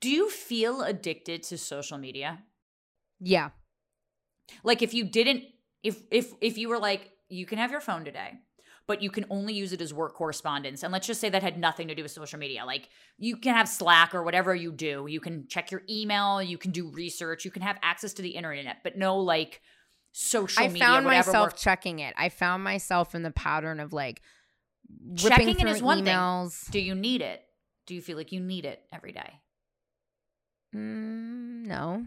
Do 0.00 0.10
you 0.10 0.30
feel 0.30 0.82
addicted 0.82 1.42
to 1.44 1.58
social 1.58 1.98
media? 1.98 2.42
Yeah. 3.20 3.50
Like 4.64 4.82
if 4.82 4.94
you 4.94 5.04
didn't 5.04 5.44
if 5.82 6.02
if 6.10 6.32
if 6.40 6.56
you 6.56 6.68
were 6.68 6.78
like 6.78 7.10
you 7.28 7.46
can 7.46 7.58
have 7.58 7.70
your 7.70 7.80
phone 7.80 8.04
today, 8.04 8.32
but 8.86 9.02
you 9.02 9.10
can 9.10 9.26
only 9.30 9.54
use 9.54 9.72
it 9.72 9.80
as 9.80 9.92
work 9.92 10.14
correspondence. 10.14 10.82
And 10.82 10.92
let's 10.92 11.06
just 11.06 11.20
say 11.20 11.28
that 11.28 11.42
had 11.42 11.58
nothing 11.58 11.88
to 11.88 11.94
do 11.94 12.02
with 12.02 12.12
social 12.12 12.38
media. 12.38 12.64
Like 12.64 12.88
you 13.18 13.36
can 13.36 13.54
have 13.54 13.68
Slack 13.68 14.14
or 14.14 14.22
whatever 14.22 14.54
you 14.54 14.72
do. 14.72 15.06
You 15.08 15.20
can 15.20 15.46
check 15.48 15.70
your 15.70 15.82
email, 15.88 16.42
you 16.42 16.58
can 16.58 16.70
do 16.70 16.88
research, 16.88 17.44
you 17.44 17.50
can 17.50 17.62
have 17.62 17.78
access 17.82 18.14
to 18.14 18.22
the 18.22 18.30
internet, 18.30 18.78
but 18.82 18.96
no 18.96 19.18
like 19.18 19.60
social 20.12 20.62
I 20.62 20.68
media. 20.68 20.84
I 20.84 20.86
found 20.86 21.06
myself 21.06 21.56
checking 21.56 21.98
it. 21.98 22.14
I 22.16 22.28
found 22.28 22.62
myself 22.62 23.14
in 23.14 23.22
the 23.22 23.30
pattern 23.30 23.80
of 23.80 23.92
like 23.92 24.22
checking 25.16 25.58
it 25.58 25.66
is 25.66 25.82
one 25.82 26.04
emails. 26.04 26.64
thing. 26.64 26.72
Do 26.72 26.80
you 26.80 26.94
need 26.94 27.22
it? 27.22 27.42
Do 27.86 27.94
you 27.94 28.02
feel 28.02 28.16
like 28.16 28.32
you 28.32 28.40
need 28.40 28.64
it 28.64 28.80
every 28.92 29.12
day? 29.12 29.40
Mm, 30.74 31.66
no. 31.66 32.06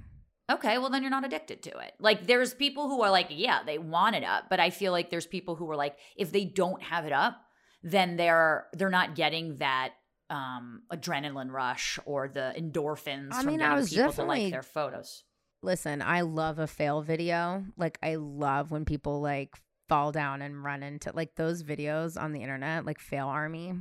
Okay, 0.49 0.77
well 0.77 0.89
then 0.89 1.01
you're 1.01 1.11
not 1.11 1.25
addicted 1.25 1.63
to 1.63 1.77
it. 1.79 1.93
Like 1.99 2.27
there's 2.27 2.53
people 2.53 2.87
who 2.87 3.01
are 3.01 3.09
like, 3.09 3.27
yeah, 3.29 3.63
they 3.65 3.77
want 3.79 4.15
it 4.15 4.23
up, 4.23 4.45
but 4.49 4.59
I 4.59 4.69
feel 4.69 4.91
like 4.91 5.09
there's 5.09 5.25
people 5.25 5.55
who 5.55 5.69
are 5.71 5.75
like, 5.75 5.97
if 6.15 6.31
they 6.31 6.45
don't 6.45 6.81
have 6.83 7.05
it 7.05 7.11
up, 7.11 7.37
then 7.83 8.15
they're 8.15 8.67
they're 8.73 8.89
not 8.89 9.15
getting 9.15 9.57
that 9.57 9.93
um 10.29 10.83
adrenaline 10.91 11.51
rush 11.51 11.99
or 12.05 12.27
the 12.27 12.53
endorphins 12.57 13.29
I 13.31 13.43
mean, 13.43 13.59
from 13.59 13.71
I 13.71 13.75
was 13.75 13.89
people 13.89 14.13
to 14.13 14.23
like 14.23 14.51
their 14.51 14.63
photos. 14.63 15.23
Listen, 15.65 16.03
I 16.03 16.21
love 16.21 16.59
a 16.59 16.67
fail 16.67 17.01
video. 17.01 17.65
Like 17.75 17.97
I 18.03 18.15
love 18.15 18.69
when 18.69 18.85
people 18.85 19.19
like 19.19 19.55
fall 19.89 20.11
down 20.11 20.43
and 20.43 20.63
run 20.63 20.83
into 20.83 21.11
like 21.15 21.33
those 21.35 21.63
videos 21.63 22.21
on 22.21 22.33
the 22.33 22.43
internet, 22.43 22.85
like 22.85 22.99
fail 22.99 23.27
army. 23.27 23.73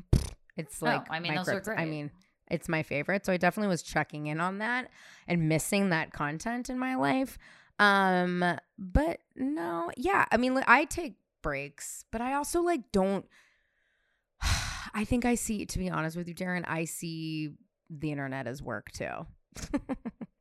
It's 0.57 0.83
oh, 0.83 0.87
like 0.87 1.03
oh, 1.11 1.13
I 1.13 1.21
mean, 1.21 1.35
those 1.35 1.49
are 1.51 1.61
great. 1.61 1.79
I 1.79 1.85
mean, 1.85 2.11
it's 2.51 2.71
my 2.71 2.83
favorite. 2.83 3.27
So 3.27 3.35
I 3.35 3.37
definitely 3.37 3.69
was 3.69 3.83
checking 3.83 4.29
in 4.29 4.41
on 4.41 4.59
that 4.59 4.89
and 5.29 5.47
missing 5.47 5.91
that 5.91 6.11
content 6.11 6.71
in 6.71 6.79
my 6.79 6.95
life. 6.95 7.37
Um, 7.79 8.43
but 8.79 9.19
no, 9.37 9.91
yeah. 9.99 10.25
I 10.33 10.39
mean, 10.39 10.59
I 10.67 10.87
take 10.87 11.17
breaks, 11.43 12.07
but 12.11 12.23
I 12.23 12.33
also 12.33 12.63
like 12.63 12.93
don't. 12.93 13.27
I 14.95 15.05
think 15.05 15.27
I 15.27 15.35
see, 15.35 15.67
to 15.67 15.79
be 15.79 15.91
honest 15.91 16.17
with 16.17 16.29
you, 16.29 16.35
Darren, 16.35 16.65
I 16.67 16.87
see 16.87 17.51
the 17.91 18.11
internet 18.11 18.47
as 18.47 18.63
work 18.63 18.91
too. 18.91 19.27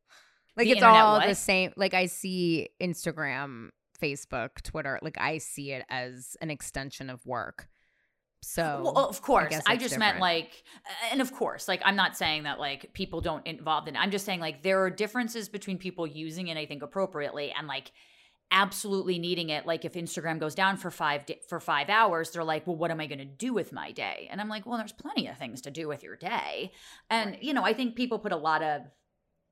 Like 0.55 0.67
the 0.67 0.73
it's 0.73 0.83
all 0.83 1.17
what? 1.17 1.27
the 1.27 1.35
same. 1.35 1.73
Like 1.75 1.93
I 1.93 2.05
see 2.05 2.69
Instagram, 2.81 3.69
Facebook, 4.01 4.61
Twitter. 4.63 4.99
Like 5.01 5.17
I 5.19 5.37
see 5.39 5.71
it 5.71 5.85
as 5.89 6.37
an 6.41 6.49
extension 6.49 7.09
of 7.09 7.25
work. 7.25 7.69
So, 8.43 8.81
well, 8.83 8.97
of 8.97 9.21
course, 9.21 9.55
I, 9.65 9.73
I 9.73 9.75
just 9.77 9.93
different. 9.93 9.99
meant 9.99 10.19
like, 10.19 10.63
and 11.11 11.21
of 11.21 11.31
course, 11.31 11.67
like 11.69 11.81
I'm 11.85 11.95
not 11.95 12.17
saying 12.17 12.43
that 12.43 12.59
like 12.59 12.93
people 12.93 13.21
don't 13.21 13.45
involved 13.47 13.87
in. 13.87 13.95
it. 13.95 13.99
I'm 13.99 14.11
just 14.11 14.25
saying 14.25 14.41
like 14.41 14.63
there 14.63 14.83
are 14.83 14.89
differences 14.89 15.47
between 15.47 15.77
people 15.77 16.05
using 16.05 16.47
it, 16.47 16.57
I 16.57 16.65
think, 16.65 16.83
appropriately, 16.83 17.53
and 17.57 17.67
like 17.67 17.93
absolutely 18.51 19.17
needing 19.17 19.49
it. 19.49 19.65
Like 19.65 19.85
if 19.85 19.93
Instagram 19.93 20.39
goes 20.39 20.55
down 20.55 20.75
for 20.75 20.91
five 20.91 21.25
di- 21.25 21.39
for 21.47 21.61
five 21.61 21.89
hours, 21.89 22.31
they're 22.31 22.43
like, 22.43 22.67
well, 22.67 22.75
what 22.75 22.91
am 22.91 22.99
I 22.99 23.07
going 23.07 23.19
to 23.19 23.25
do 23.25 23.53
with 23.53 23.71
my 23.71 23.93
day? 23.93 24.27
And 24.29 24.41
I'm 24.41 24.49
like, 24.49 24.65
well, 24.65 24.77
there's 24.77 24.91
plenty 24.91 25.27
of 25.27 25.37
things 25.37 25.61
to 25.61 25.71
do 25.71 25.87
with 25.87 26.03
your 26.03 26.17
day, 26.17 26.73
and 27.09 27.31
right. 27.31 27.43
you 27.43 27.53
know, 27.53 27.63
I 27.63 27.71
think 27.71 27.95
people 27.95 28.19
put 28.19 28.33
a 28.33 28.37
lot 28.37 28.61
of 28.61 28.81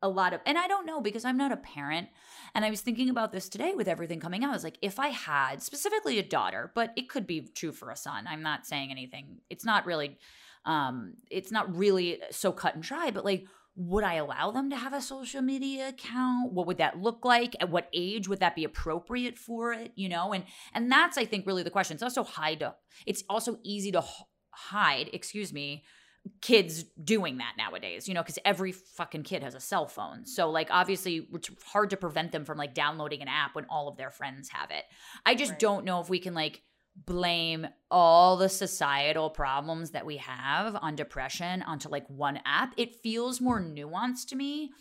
a 0.01 0.09
lot 0.09 0.33
of 0.33 0.41
and 0.45 0.57
I 0.57 0.67
don't 0.67 0.85
know 0.85 1.01
because 1.01 1.25
I'm 1.25 1.37
not 1.37 1.51
a 1.51 1.57
parent 1.57 2.09
and 2.55 2.65
I 2.65 2.69
was 2.69 2.81
thinking 2.81 3.09
about 3.09 3.31
this 3.31 3.49
today 3.49 3.73
with 3.75 3.87
everything 3.87 4.19
coming 4.19 4.43
out. 4.43 4.51
I 4.51 4.53
was 4.53 4.63
like 4.63 4.77
if 4.81 4.99
I 4.99 5.09
had 5.09 5.61
specifically 5.61 6.19
a 6.19 6.23
daughter, 6.23 6.71
but 6.73 6.91
it 6.95 7.09
could 7.09 7.27
be 7.27 7.41
true 7.41 7.71
for 7.71 7.91
a 7.91 7.95
son. 7.95 8.25
I'm 8.27 8.41
not 8.41 8.65
saying 8.65 8.91
anything. 8.91 9.39
It's 9.49 9.65
not 9.65 9.85
really 9.85 10.17
um 10.65 11.13
it's 11.29 11.51
not 11.51 11.75
really 11.75 12.21
so 12.31 12.51
cut 12.51 12.75
and 12.75 12.83
dry, 12.83 13.11
but 13.11 13.25
like 13.25 13.45
would 13.75 14.03
I 14.03 14.15
allow 14.15 14.51
them 14.51 14.69
to 14.69 14.75
have 14.75 14.93
a 14.93 15.01
social 15.01 15.41
media 15.41 15.89
account? 15.89 16.51
What 16.51 16.67
would 16.67 16.77
that 16.79 16.99
look 16.99 17.23
like? 17.23 17.55
At 17.61 17.69
what 17.69 17.87
age 17.93 18.27
would 18.27 18.41
that 18.41 18.55
be 18.55 18.65
appropriate 18.65 19.37
for 19.37 19.71
it? 19.71 19.93
You 19.95 20.09
know, 20.09 20.33
and 20.33 20.43
and 20.73 20.91
that's 20.91 21.17
I 21.17 21.25
think 21.25 21.47
really 21.47 21.63
the 21.63 21.69
question. 21.69 21.95
It's 21.95 22.03
also 22.03 22.23
hide. 22.23 22.63
It's 23.05 23.23
also 23.29 23.59
easy 23.63 23.91
to 23.93 24.03
hide. 24.51 25.09
Excuse 25.13 25.53
me 25.53 25.83
kids 26.41 26.83
doing 27.03 27.37
that 27.37 27.53
nowadays, 27.57 28.07
you 28.07 28.13
know, 28.13 28.21
because 28.21 28.39
every 28.45 28.71
fucking 28.71 29.23
kid 29.23 29.43
has 29.43 29.55
a 29.55 29.59
cell 29.59 29.87
phone. 29.87 30.25
So, 30.25 30.49
like, 30.49 30.69
obviously, 30.71 31.27
it's 31.33 31.49
hard 31.65 31.89
to 31.91 31.97
prevent 31.97 32.31
them 32.31 32.45
from 32.45 32.57
like 32.57 32.73
downloading 32.73 33.21
an 33.21 33.27
app 33.27 33.55
when 33.55 33.65
all 33.69 33.87
of 33.87 33.97
their 33.97 34.11
friends 34.11 34.49
have 34.49 34.71
it. 34.71 34.83
I 35.25 35.35
just 35.35 35.51
right. 35.51 35.59
don't 35.59 35.85
know 35.85 35.99
if 35.99 36.09
we 36.09 36.19
can 36.19 36.33
like 36.33 36.61
blame 37.05 37.67
all 37.89 38.37
the 38.37 38.49
societal 38.49 39.29
problems 39.29 39.91
that 39.91 40.05
we 40.05 40.17
have 40.17 40.77
on 40.81 40.95
depression 40.95 41.61
onto 41.63 41.89
like 41.89 42.07
one 42.07 42.39
app. 42.45 42.73
It 42.77 42.95
feels 43.03 43.41
more 43.41 43.61
nuanced 43.61 44.27
to 44.27 44.35
me. 44.35 44.71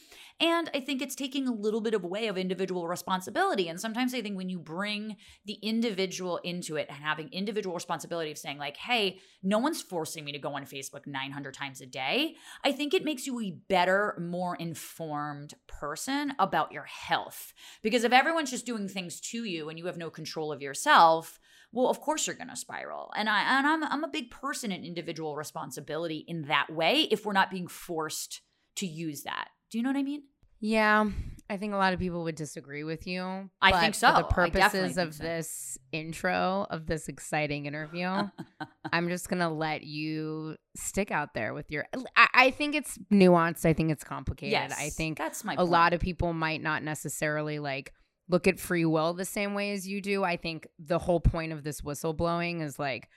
And 0.41 0.71
I 0.73 0.81
think 0.81 1.03
it's 1.03 1.15
taking 1.15 1.47
a 1.47 1.53
little 1.53 1.83
bit 1.83 1.93
of 1.93 2.03
away 2.03 2.29
of 2.29 2.39
individual 2.39 2.89
responsibility. 2.89 3.69
And 3.69 3.79
sometimes 3.79 4.15
I 4.15 4.23
think 4.23 4.39
when 4.39 4.49
you 4.49 4.59
bring 4.59 5.17
the 5.45 5.59
individual 5.63 6.39
into 6.39 6.77
it 6.77 6.87
and 6.89 6.97
having 6.97 7.29
individual 7.31 7.75
responsibility 7.75 8.31
of 8.31 8.39
saying, 8.39 8.57
like, 8.57 8.79
hey, 8.79 9.19
no 9.43 9.59
one's 9.59 9.83
forcing 9.83 10.25
me 10.25 10.33
to 10.33 10.39
go 10.39 10.55
on 10.55 10.65
Facebook 10.65 11.07
900 11.07 11.53
times 11.53 11.83
a 11.83 11.87
day, 11.87 12.37
I 12.65 12.73
think 12.73 12.95
it 12.95 13.05
makes 13.05 13.27
you 13.27 13.39
a 13.41 13.51
better, 13.69 14.17
more 14.19 14.57
informed 14.57 15.53
person 15.67 16.33
about 16.39 16.73
your 16.73 16.85
health. 16.85 17.53
Because 17.83 18.05
if 18.05 18.13
everyone's 18.13 18.51
just 18.51 18.67
doing 18.67 18.89
things 18.89 19.21
to 19.21 19.45
you 19.45 19.69
and 19.69 19.79
you 19.79 19.87
have 19.87 19.99
no 19.99 20.09
control 20.09 20.53
of 20.53 20.63
yourself, 20.63 21.39
well, 21.73 21.89
of 21.89 22.01
course 22.01 22.27
you're 22.27 22.37
going 22.37 22.49
to 22.49 22.57
spiral. 22.57 23.13
And 23.17 23.29
I 23.29 23.59
and 23.59 23.67
I'm 23.67 23.85
I'm 23.85 24.05
a 24.05 24.09
big 24.09 24.31
person 24.31 24.73
in 24.73 24.85
individual 24.85 25.37
responsibility 25.37 26.25
in 26.27 26.43
that 26.43 26.71
way 26.71 27.09
if 27.11 27.25
we're 27.25 27.33
not 27.33 27.51
being 27.51 27.69
forced 27.69 28.43
to 28.77 28.87
use 28.87 29.23
that. 29.23 29.49
Do 29.71 29.79
you 29.79 29.85
know 29.85 29.91
what 29.91 29.97
I 29.97 30.03
mean? 30.03 30.23
Yeah, 30.63 31.07
I 31.49 31.57
think 31.57 31.73
a 31.73 31.77
lot 31.77 31.95
of 31.95 31.99
people 31.99 32.25
would 32.25 32.35
disagree 32.35 32.85
with 32.85 33.07
you. 33.07 33.49
I 33.63 33.81
think 33.81 33.95
so. 33.95 34.13
For 34.13 34.19
the 34.19 34.29
purposes 34.29 34.99
of 34.99 35.15
so. 35.15 35.23
this 35.23 35.79
intro 35.91 36.67
of 36.69 36.87
this 36.87 37.09
exciting 37.09 37.65
interview, 37.65 38.09
I'm 38.93 39.09
just 39.09 39.31
gonna 39.31 39.53
let 39.53 39.83
you 39.83 40.57
stick 40.77 41.11
out 41.11 41.33
there 41.33 41.55
with 41.55 41.71
your. 41.71 41.87
I, 42.15 42.29
I, 42.35 42.51
think 42.51 42.75
it's 42.75 42.99
nuanced. 43.11 43.65
I 43.65 43.73
think 43.73 43.91
it's 43.91 44.05
complicated. 44.05 44.53
Yes, 44.53 44.75
I 44.79 44.91
think 44.91 45.17
that's 45.17 45.43
my. 45.43 45.55
A 45.57 45.65
lot 45.65 45.95
of 45.95 46.01
people 46.01 46.35
might 46.35 46.63
not 46.63 46.83
necessarily 46.83 47.59
like 47.59 47.95
look 48.31 48.47
at 48.47 48.61
free 48.61 48.85
will 48.85 49.13
the 49.13 49.25
same 49.25 49.55
way 49.55 49.73
as 49.73 49.89
you 49.89 50.01
do. 50.01 50.23
I 50.25 50.37
think 50.37 50.69
the 50.79 50.99
whole 50.99 51.21
point 51.21 51.53
of 51.53 51.65
this 51.65 51.81
whistleblowing 51.81 52.63
is 52.63 52.79
like 52.79 53.09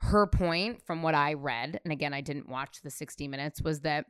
her 0.00 0.26
point 0.26 0.82
from 0.82 1.02
what 1.02 1.14
I 1.14 1.34
read, 1.34 1.80
and 1.84 1.92
again, 1.92 2.14
I 2.14 2.20
didn't 2.20 2.48
watch 2.48 2.80
the 2.82 2.90
60 2.90 3.28
minutes, 3.28 3.62
was 3.62 3.80
that 3.80 4.06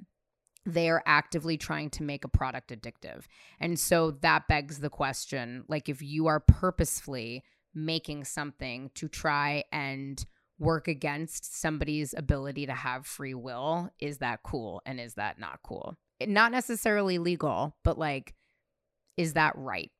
they 0.65 0.89
are 0.91 1.03
actively 1.07 1.57
trying 1.57 1.91
to 1.91 2.03
make 2.03 2.25
a 2.25 2.29
product 2.29 2.71
addictive. 2.71 3.25
And 3.61 3.79
so 3.79 4.11
that 4.23 4.49
begs 4.49 4.81
the 4.81 4.91
question 4.91 5.65
like, 5.69 5.89
if 5.89 6.03
you 6.03 6.27
are 6.27 6.41
purposefully 6.41 7.45
making 7.75 8.25
something 8.25 8.91
to 8.95 9.09
try 9.09 9.65
and 9.71 10.25
work 10.59 10.89
against 10.89 11.61
somebody's 11.61 12.15
ability 12.17 12.67
to 12.67 12.73
have 12.73 13.07
free 13.07 13.35
will, 13.35 13.91
is 14.01 14.19
that 14.19 14.43
cool? 14.43 14.83
And 14.87 14.99
is 14.99 15.15
that 15.15 15.39
not 15.39 15.61
cool? 15.63 15.97
Not 16.21 16.51
necessarily 16.51 17.19
legal, 17.19 17.77
but 17.85 17.99
like, 17.99 18.35
is 19.17 19.35
that 19.35 19.53
right? 19.57 19.91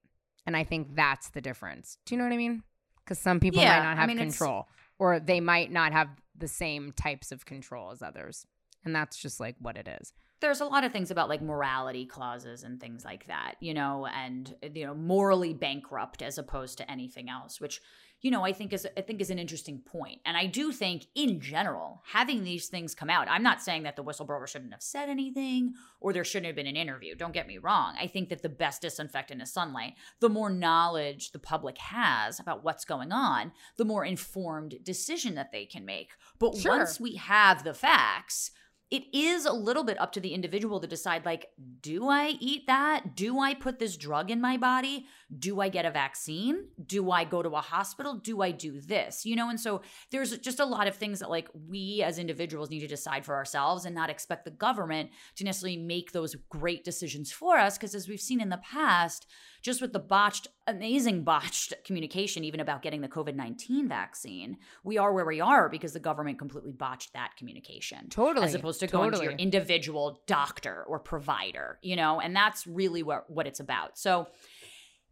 And 0.47 0.57
I 0.57 0.65
think 0.65 0.95
that's 0.95 1.29
the 1.31 1.41
difference. 1.41 1.99
Do 2.07 2.15
you 2.15 2.19
know 2.19 2.25
what 2.25 2.33
I 2.33 2.37
mean? 2.37 2.63
Because 3.05 3.19
some 3.19 3.41
people 3.41 3.61
yeah, 3.61 3.79
might 3.79 3.85
not 3.85 3.97
have 3.99 4.05
I 4.05 4.15
mean, 4.15 4.19
control 4.19 4.67
or 4.99 5.21
they 5.21 5.41
might 5.41 5.71
not 5.71 5.93
have 5.93 6.09
the 6.37 6.49
same 6.49 6.93
types 6.93 7.33
of 7.33 7.45
control 7.45 7.91
as 7.91 8.03
others. 8.03 8.47
And 8.85 8.95
that's 8.95 9.17
just 9.17 9.41
like 9.41 9.57
what 9.59 9.77
it 9.77 9.89
is. 10.01 10.13
There's 10.41 10.61
a 10.61 10.67
lot 10.67 10.85
of 10.85 10.93
things 10.93 11.11
about 11.11 11.29
like 11.29 11.43
morality 11.43 12.05
clauses 12.05 12.63
and 12.63 12.79
things 12.79 13.05
like 13.05 13.27
that, 13.27 13.55
you 13.61 13.75
know, 13.75 14.07
and 14.07 14.55
you 14.75 14.87
know, 14.87 14.95
morally 14.95 15.55
bankrupt 15.55 16.23
as 16.23 16.39
opposed 16.39 16.79
to 16.79 16.91
anything 16.91 17.29
else, 17.29 17.61
which 17.61 17.81
you 18.23 18.31
know, 18.31 18.45
I 18.45 18.53
think 18.53 18.73
is 18.73 18.87
I 18.97 19.03
think 19.03 19.21
is 19.21 19.31
an 19.31 19.39
interesting 19.39 19.81
point. 19.81 20.21
And 20.25 20.37
I 20.37 20.47
do 20.47 20.73
think 20.73 21.07
in 21.15 21.41
general, 21.41 22.03
having 22.07 22.45
these 22.45 22.69
things 22.69 22.95
come 22.95 23.11
out, 23.11 23.29
I'm 23.29 23.43
not 23.43 23.63
saying 23.63 23.83
that 23.83 23.97
the 23.97 24.05
whistleblower 24.05 24.49
shouldn't 24.49 24.73
have 24.73 24.83
said 24.83 25.09
anything 25.09 25.75
or 26.01 26.13
there 26.13 26.25
shouldn't 26.25 26.47
have 26.47 26.57
been 26.57 26.67
an 26.67 26.77
interview. 26.77 27.15
Don't 27.15 27.35
get 27.35 27.47
me 27.47 27.59
wrong. 27.59 27.95
I 28.01 28.07
think 28.07 28.31
that 28.31 28.43
the 28.43 28.49
best 28.49 28.83
disinfectant 28.83 29.43
is 29.43 29.53
sunlight. 29.53 29.95
The 30.21 30.29
more 30.29 30.51
knowledge 30.51 31.33
the 31.33 31.39
public 31.39 31.79
has 31.79 32.41
about 32.41 32.65
what's 32.65 32.85
going 32.85 33.13
on, 33.13 33.53
the 33.77 33.85
more 33.85 34.05
informed 34.05 34.77
decision 34.83 35.35
that 35.35 35.53
they 35.53 35.67
can 35.67 35.85
make. 35.85 36.11
But 36.39 36.57
sure. 36.57 36.79
once 36.79 36.99
we 36.99 37.17
have 37.17 37.65
the 37.65 37.75
facts, 37.75 38.51
it 38.91 39.03
is 39.13 39.47
a 39.47 39.53
little 39.53 39.83
bit 39.83 40.01
up 40.01 40.13
to 40.13 40.21
the 40.21 40.33
individual 40.33 40.81
to 40.81 40.87
decide 40.87 41.25
like 41.25 41.49
do 41.81 42.09
i 42.09 42.37
eat 42.41 42.67
that? 42.67 43.17
Do 43.17 43.41
i 43.41 43.55
put 43.55 43.79
this 43.79 43.97
drug 43.97 44.31
in 44.31 44.41
my 44.41 44.57
body? 44.57 45.07
Do 45.37 45.61
i 45.61 45.69
get 45.69 45.85
a 45.85 45.91
vaccine? 45.91 46.69
Do 46.85 47.11
i 47.11 47.25
go 47.25 47.43
to 47.43 47.51
a 47.51 47.61
hospital? 47.61 48.15
Do 48.15 48.43
i 48.43 48.51
do 48.51 48.81
this? 48.81 49.27
You 49.27 49.37
know 49.37 49.51
and 49.51 49.61
so 49.61 49.83
there's 50.11 50.37
just 50.39 50.61
a 50.61 50.65
lot 50.65 50.87
of 50.87 50.95
things 50.95 51.19
that 51.21 51.31
like 51.31 51.49
we 51.69 52.03
as 52.05 52.19
individuals 52.19 52.71
need 52.71 52.81
to 52.81 52.87
decide 52.87 53.25
for 53.25 53.35
ourselves 53.35 53.85
and 53.85 53.95
not 53.95 54.11
expect 54.11 54.45
the 54.45 54.51
government 54.51 55.11
to 55.37 55.45
necessarily 55.45 55.77
make 55.77 56.13
those 56.13 56.37
great 56.49 56.85
decisions 56.85 57.33
for 57.33 57.57
us 57.57 57.77
because 57.77 57.95
as 57.95 58.09
we've 58.09 58.21
seen 58.21 58.41
in 58.41 58.51
the 58.51 58.59
past 58.59 59.27
just 59.67 59.83
with 59.83 59.93
the 59.93 59.99
botched, 59.99 60.47
amazing 60.69 61.25
botched 61.25 61.75
communication, 61.85 62.45
even 62.45 62.61
about 62.61 62.83
getting 62.83 63.01
the 63.01 63.09
COVID 63.09 63.35
19 63.35 63.89
vaccine, 63.89 64.59
we 64.85 64.97
are 64.97 65.13
where 65.13 65.25
we 65.25 65.41
are 65.41 65.69
because 65.69 65.93
the 65.93 65.99
government 65.99 66.39
completely 66.39 66.71
botched 66.71 67.13
that 67.15 67.33
communication. 67.37 68.09
Totally. 68.09 68.47
As 68.47 68.55
opposed 68.55 68.79
to 68.81 68.87
totally. 68.87 69.11
going 69.11 69.21
to 69.21 69.25
your 69.25 69.39
individual 69.39 70.23
doctor 70.29 70.85
or 70.87 71.01
provider, 71.01 71.81
you 71.83 71.97
know, 71.97 72.21
and 72.21 72.35
that's 72.35 72.65
really 72.65 73.03
what, 73.03 73.29
what 73.29 73.49
it's 73.49 73.59
about. 73.59 73.99
So, 73.99 74.29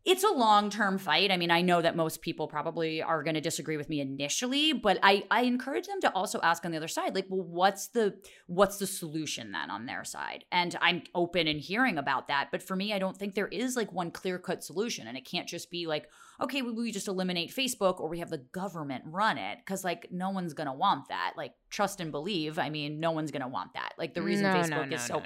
it's 0.05 0.23
a 0.23 0.31
long-term 0.31 0.99
fight. 0.99 1.31
I 1.31 1.39
mean, 1.39 1.51
I 1.51 1.63
know 1.63 1.81
that 1.81 1.97
most 1.97 2.21
people 2.21 2.47
probably 2.47 3.03
are 3.03 3.23
going 3.23 3.35
to 3.35 3.41
disagree 3.41 3.79
with 3.79 3.89
me 3.89 4.01
initially, 4.01 4.75
but 4.75 4.99
I 5.03 5.25
I 5.31 5.43
encourage 5.43 5.87
them 5.87 6.01
to 6.03 6.13
also 6.13 6.41
ask 6.43 6.65
on 6.65 6.73
the 6.73 6.77
other 6.77 6.89
side 6.89 7.15
like, 7.15 7.27
well, 7.31 7.47
what's 7.47 7.89
the 7.89 8.17
what's 8.47 8.77
the 8.77 8.87
solution 8.87 9.53
then 9.53 9.71
on 9.71 9.87
their 9.87 10.05
side? 10.05 10.45
And 10.53 10.77
I'm 10.81 11.05
open 11.15 11.49
and 11.49 11.61
hearing 11.61 11.97
about 11.97 12.29
that, 12.29 12.49
but 12.51 12.63
for 12.63 12.77
me, 12.77 12.93
I 12.93 12.99
don't 12.99 13.17
think 13.17 13.35
there 13.35 13.49
is 13.49 13.77
like 13.77 13.93
one 13.93 14.11
clear-cut 14.11 14.63
solution 14.63 15.07
and 15.07 15.17
it 15.17 15.25
can't 15.25 15.49
just 15.49 15.71
be 15.71 15.87
like, 15.87 16.09
okay, 16.41 16.63
we, 16.63 16.73
we 16.73 16.93
just 16.93 17.09
eliminate 17.09 17.55
Facebook 17.55 18.01
or 18.01 18.09
we 18.09 18.19
have 18.19 18.31
the 18.31 18.39
government 18.39 19.05
run 19.07 19.39
it 19.39 19.59
cuz 19.67 19.85
like 19.85 20.09
no 20.11 20.31
one's 20.31 20.55
going 20.55 20.67
to 20.67 20.73
want 20.73 21.09
that. 21.09 21.35
Like 21.37 21.55
trust 21.71 22.01
and 22.01 22.11
believe, 22.11 22.59
I 22.59 22.71
mean, 22.71 23.01
no 23.01 23.11
one's 23.11 23.31
going 23.31 23.43
to 23.43 23.49
want 23.49 23.75
that. 23.75 23.95
Like 23.99 24.15
the 24.15 24.23
reason 24.23 24.45
no, 24.45 24.55
Facebook 24.55 24.71
no, 24.71 24.85
no, 24.85 24.97
is 24.97 25.03
so 25.03 25.23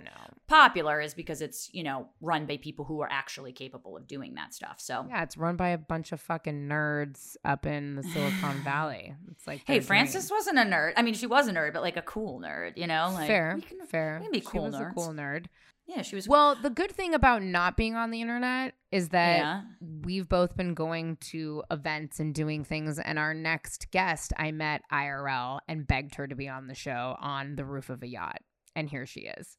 popular 0.47 1.01
is 1.01 1.15
because 1.15 1.43
it's, 1.43 1.73
you 1.73 1.83
know, 1.83 2.09
run 2.21 2.47
by 2.47 2.57
people 2.57 2.85
who 2.85 3.01
are 3.01 3.09
actually 3.11 3.53
capable 3.53 3.97
of 3.97 4.07
doing 4.07 4.35
that 4.35 4.55
stuff. 4.55 4.77
So 4.79 5.07
Yeah, 5.09 5.23
it's 5.23 5.37
run 5.37 5.57
by 5.57 5.69
a 5.69 5.79
bunch 5.79 6.13
of 6.13 6.21
fucking 6.21 6.69
nerds 6.69 7.37
up 7.45 7.67
in 7.67 7.97
the 7.97 8.03
Silicon 8.03 8.63
Valley. 8.65 9.15
It's 9.31 9.47
like 9.47 9.63
Hey, 9.67 9.81
Frances 9.81 10.31
wasn't 10.31 10.59
a 10.59 10.63
nerd. 10.63 10.95
I 10.97 11.03
mean, 11.03 11.15
she 11.15 11.27
was 11.27 11.49
a 11.49 11.53
nerd, 11.53 11.73
but 11.75 11.83
like 11.83 11.97
a 11.97 12.03
cool 12.03 12.41
nerd, 12.41 12.77
you 12.77 12.87
know? 12.87 13.11
Like 13.13 13.27
Fair. 13.27 13.59
Can, 13.67 13.87
fair. 13.87 14.23
be 14.33 14.41
cool 14.41 14.65
she 14.65 14.71
was 14.71 14.75
nerds. 14.75 14.91
a 14.91 14.95
cool 14.95 15.09
nerd. 15.09 15.47
Yeah, 15.89 16.03
she 16.03 16.17
was. 16.17 16.29
Well, 16.29 16.55
the 16.55 16.69
good 16.69 16.93
thing 16.93 17.15
about 17.15 17.43
not 17.43 17.75
being 17.75 17.97
on 17.97 18.11
the 18.11 18.21
internet 18.21 18.75
is 18.93 19.09
that 19.09 19.39
yeah. 19.39 19.63
we've 19.81 20.29
both 20.29 20.55
been 20.55 20.75
going 20.75 21.17
to 21.31 21.63
events 21.71 22.21
and 22.21 22.35
doing 22.35 22.63
things. 22.63 22.99
And 22.99 23.19
our 23.19 23.33
next 23.33 23.91
guest, 23.91 24.35
I 24.37 24.53
met 24.53 24.83
IRL 24.93 25.61
and 25.67 25.87
begged 25.87 26.17
her 26.17 26.27
to 26.27 26.35
be 26.35 26.47
on 26.47 26.67
the 26.67 26.75
show 26.75 27.17
on 27.21 27.57
the 27.57 27.65
roof 27.65 27.89
of 27.89 28.03
a 28.03 28.07
yacht. 28.07 28.43
And 28.77 28.91
here 28.91 29.07
she 29.07 29.21
is. 29.21 29.57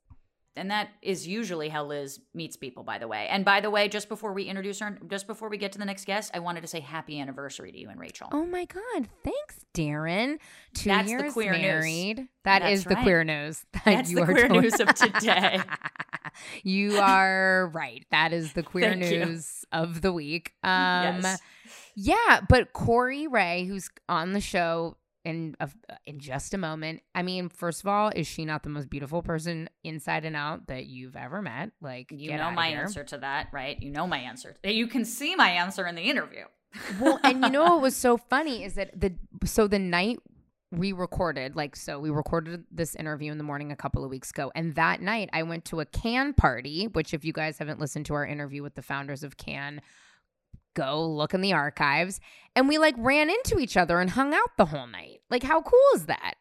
And 0.55 0.71
that 0.71 0.89
is 1.01 1.27
usually 1.27 1.69
how 1.69 1.85
Liz 1.85 2.19
meets 2.33 2.57
people, 2.57 2.83
by 2.83 2.97
the 2.97 3.07
way. 3.07 3.27
And 3.29 3.45
by 3.45 3.61
the 3.61 3.69
way, 3.69 3.87
just 3.87 4.09
before 4.09 4.33
we 4.33 4.43
introduce 4.43 4.79
her, 4.79 4.97
just 5.07 5.27
before 5.27 5.47
we 5.47 5.57
get 5.57 5.71
to 5.73 5.79
the 5.79 5.85
next 5.85 6.05
guest, 6.05 6.31
I 6.33 6.39
wanted 6.39 6.61
to 6.61 6.67
say 6.67 6.79
happy 6.79 7.19
anniversary 7.19 7.71
to 7.71 7.77
you 7.79 7.89
and 7.89 7.99
Rachel. 7.99 8.27
Oh 8.31 8.45
my 8.45 8.65
God. 8.65 9.07
Thanks, 9.23 9.65
Darren. 9.73 10.39
Two 10.73 10.89
That's 10.89 11.09
years 11.09 11.21
the 11.23 11.31
queer 11.31 11.51
married. 11.53 12.17
News. 12.17 12.27
That 12.43 12.59
That's 12.59 12.79
is 12.79 12.83
the 12.85 12.95
queer 12.95 13.23
news. 13.23 13.63
That 13.73 13.85
That's 13.85 14.09
you 14.09 14.17
the 14.17 14.21
are 14.23 14.25
queer 14.25 14.49
news 14.49 14.79
of 14.79 14.93
today. 14.93 15.61
you 16.63 16.97
are 16.97 17.71
right. 17.73 18.05
That 18.11 18.33
is 18.33 18.53
the 18.53 18.63
queer 18.63 18.91
Thank 18.91 19.05
you. 19.05 19.25
news 19.25 19.63
of 19.71 20.01
the 20.01 20.11
week. 20.11 20.53
Um, 20.63 21.21
yes. 21.21 21.39
Yeah, 21.95 22.41
but 22.47 22.73
Corey 22.73 23.27
Rae, 23.27 23.65
who's 23.65 23.89
on 24.07 24.33
the 24.33 24.41
show 24.41 24.97
in 25.29 25.55
a, 25.59 25.69
in 26.05 26.19
just 26.19 26.53
a 26.53 26.57
moment. 26.57 27.01
I 27.15 27.21
mean, 27.21 27.49
first 27.49 27.81
of 27.81 27.87
all, 27.87 28.09
is 28.15 28.27
she 28.27 28.43
not 28.45 28.63
the 28.63 28.69
most 28.69 28.89
beautiful 28.89 29.21
person 29.21 29.69
inside 29.83 30.25
and 30.25 30.35
out 30.35 30.67
that 30.67 30.85
you've 30.87 31.15
ever 31.15 31.41
met? 31.41 31.71
Like, 31.81 32.11
You 32.11 32.35
know 32.35 32.51
my 32.51 32.69
here. 32.69 32.81
answer 32.81 33.03
to 33.05 33.17
that, 33.19 33.47
right? 33.53 33.81
You 33.81 33.91
know 33.91 34.05
my 34.07 34.17
answer. 34.19 34.55
You 34.63 34.87
can 34.87 35.05
see 35.05 35.35
my 35.35 35.49
answer 35.51 35.87
in 35.87 35.95
the 35.95 36.01
interview. 36.03 36.43
well, 36.99 37.19
and 37.23 37.43
you 37.43 37.49
know 37.49 37.63
what 37.63 37.81
was 37.81 37.95
so 37.95 38.17
funny 38.29 38.63
is 38.63 38.73
that 38.75 38.99
the 38.99 39.13
so 39.45 39.67
the 39.67 39.79
night 39.79 40.19
we 40.71 40.91
recorded, 40.93 41.55
like, 41.55 41.75
so 41.75 41.99
we 41.99 42.11
recorded 42.11 42.63
this 42.71 42.93
interview 42.93 43.31
in 43.31 43.39
the 43.39 43.43
morning 43.43 43.71
a 43.71 43.75
couple 43.75 44.03
of 44.03 44.11
weeks 44.11 44.29
ago, 44.29 44.51
and 44.53 44.75
that 44.75 45.01
night 45.01 45.29
I 45.33 45.41
went 45.41 45.65
to 45.65 45.79
a 45.79 45.85
can 45.85 46.33
party. 46.33 46.85
Which, 46.87 47.13
if 47.13 47.25
you 47.25 47.33
guys 47.33 47.57
haven't 47.57 47.79
listened 47.79 48.05
to 48.07 48.13
our 48.13 48.25
interview 48.25 48.61
with 48.61 48.75
the 48.75 48.83
founders 48.83 49.23
of 49.23 49.35
Can, 49.37 49.81
go 50.79 51.05
look 51.05 51.33
in 51.33 51.41
the 51.41 51.53
archives. 51.53 52.19
And 52.55 52.67
we 52.67 52.77
like 52.77 52.95
ran 52.97 53.29
into 53.29 53.59
each 53.59 53.77
other 53.77 53.99
and 53.99 54.09
hung 54.09 54.33
out 54.33 54.57
the 54.57 54.65
whole 54.65 54.87
night. 54.87 55.21
Like, 55.29 55.43
how 55.43 55.61
cool 55.61 55.79
is 55.95 56.07
that? 56.07 56.35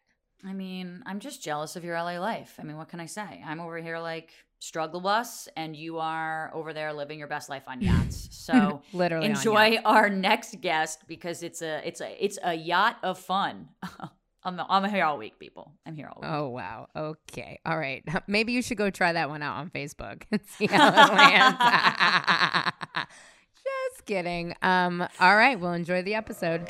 I 0.44 0.52
mean, 0.52 1.02
I'm 1.06 1.20
just 1.20 1.42
jealous 1.42 1.76
of 1.76 1.84
your 1.84 1.96
LA 1.96 2.18
life. 2.18 2.54
I 2.58 2.62
mean, 2.62 2.76
what 2.76 2.88
can 2.88 3.00
I 3.00 3.06
say? 3.06 3.42
I'm 3.44 3.60
over 3.60 3.78
here 3.78 3.98
like, 3.98 4.32
struggle 4.60 5.00
bus 5.00 5.48
and 5.56 5.76
you 5.76 5.98
are 5.98 6.50
over 6.52 6.72
there 6.72 6.92
living 6.92 7.18
your 7.18 7.28
best 7.28 7.48
life 7.48 7.64
on 7.66 7.80
yachts. 7.80 8.28
So 8.48 8.80
Literally 8.94 9.26
enjoy 9.26 9.76
our 9.84 10.08
next 10.08 10.62
guest 10.62 11.00
because 11.06 11.42
it's 11.42 11.60
a 11.60 11.86
it's 11.86 12.00
a 12.00 12.24
it's 12.24 12.38
a 12.42 12.54
yacht 12.54 12.96
of 13.02 13.18
fun. 13.18 13.68
I'm 14.42 14.58
I'm 14.58 14.88
here 14.88 15.04
all 15.04 15.18
week, 15.18 15.38
people. 15.38 15.74
I'm 15.84 15.94
here 15.94 16.08
all 16.10 16.22
week. 16.22 16.30
Oh 16.32 16.48
wow. 16.48 16.88
Okay. 16.96 17.58
All 17.66 17.78
right. 17.78 18.02
Maybe 18.26 18.52
you 18.52 18.62
should 18.62 18.78
go 18.78 18.88
try 18.88 19.12
that 19.12 19.28
one 19.28 19.42
out 19.42 19.58
on 19.58 19.68
Facebook 19.68 20.22
and 20.32 20.40
see 20.46 20.66
how 20.66 20.88
it 20.88 21.12
lands. 21.12 21.56
Kidding. 24.08 24.54
Um, 24.62 25.06
all 25.20 25.36
right, 25.36 25.60
well 25.60 25.74
enjoy 25.74 26.00
the 26.00 26.14
episode. 26.14 26.62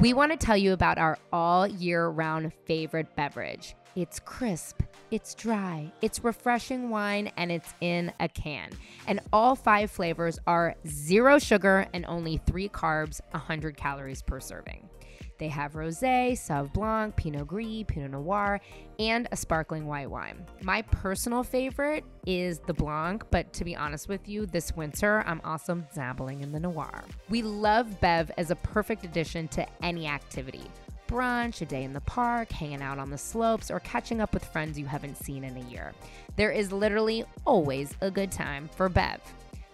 We 0.00 0.12
want 0.12 0.32
to 0.32 0.36
tell 0.36 0.56
you 0.56 0.72
about 0.72 0.98
our 0.98 1.16
all 1.32 1.64
year 1.64 2.08
round 2.08 2.52
favorite 2.66 3.14
beverage. 3.14 3.76
It's 3.94 4.18
crisp, 4.18 4.82
it's 5.12 5.36
dry, 5.36 5.92
it's 6.02 6.24
refreshing 6.24 6.90
wine, 6.90 7.30
and 7.36 7.52
it's 7.52 7.72
in 7.80 8.12
a 8.18 8.28
can. 8.28 8.70
And 9.06 9.20
all 9.32 9.54
five 9.54 9.92
flavors 9.92 10.40
are 10.48 10.74
zero 10.84 11.38
sugar 11.38 11.86
and 11.94 12.04
only 12.06 12.38
three 12.38 12.68
carbs, 12.68 13.20
100 13.30 13.76
calories 13.76 14.22
per 14.22 14.40
serving. 14.40 14.88
They 15.44 15.50
have 15.50 15.74
rosé, 15.74 16.32
sauv 16.32 16.72
blanc, 16.72 17.16
pinot 17.16 17.46
gris, 17.46 17.84
pinot 17.86 18.12
noir, 18.12 18.62
and 18.98 19.28
a 19.30 19.36
sparkling 19.36 19.86
white 19.86 20.08
wine. 20.08 20.42
My 20.62 20.80
personal 20.80 21.44
favorite 21.44 22.02
is 22.26 22.60
the 22.60 22.72
blanc, 22.72 23.24
but 23.30 23.52
to 23.52 23.62
be 23.62 23.76
honest 23.76 24.08
with 24.08 24.26
you, 24.26 24.46
this 24.46 24.74
winter 24.74 25.22
I'm 25.26 25.42
also 25.44 25.84
dabbling 25.94 26.40
in 26.40 26.50
the 26.50 26.60
noir. 26.60 27.04
We 27.28 27.42
love 27.42 28.00
Bev 28.00 28.30
as 28.38 28.50
a 28.50 28.56
perfect 28.56 29.04
addition 29.04 29.48
to 29.48 29.66
any 29.82 30.06
activity. 30.06 30.64
Brunch, 31.08 31.60
a 31.60 31.66
day 31.66 31.84
in 31.84 31.92
the 31.92 32.00
park, 32.00 32.50
hanging 32.50 32.80
out 32.80 32.98
on 32.98 33.10
the 33.10 33.18
slopes, 33.18 33.70
or 33.70 33.80
catching 33.80 34.22
up 34.22 34.32
with 34.32 34.46
friends 34.46 34.78
you 34.78 34.86
haven't 34.86 35.18
seen 35.18 35.44
in 35.44 35.58
a 35.58 35.68
year. 35.68 35.92
There 36.36 36.52
is 36.52 36.72
literally 36.72 37.26
always 37.44 37.94
a 38.00 38.10
good 38.10 38.32
time 38.32 38.70
for 38.74 38.88
Bev. 38.88 39.20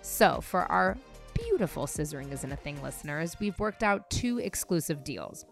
So, 0.02 0.40
for 0.40 0.62
our 0.62 0.96
beautiful 1.34 1.86
Scissoring 1.86 2.32
Isn't 2.32 2.52
a 2.52 2.56
Thing 2.56 2.82
listeners, 2.82 3.36
we've 3.40 3.58
worked 3.58 3.82
out 3.82 4.10
two 4.10 4.38
exclusive 4.38 5.04
deals. 5.04 5.46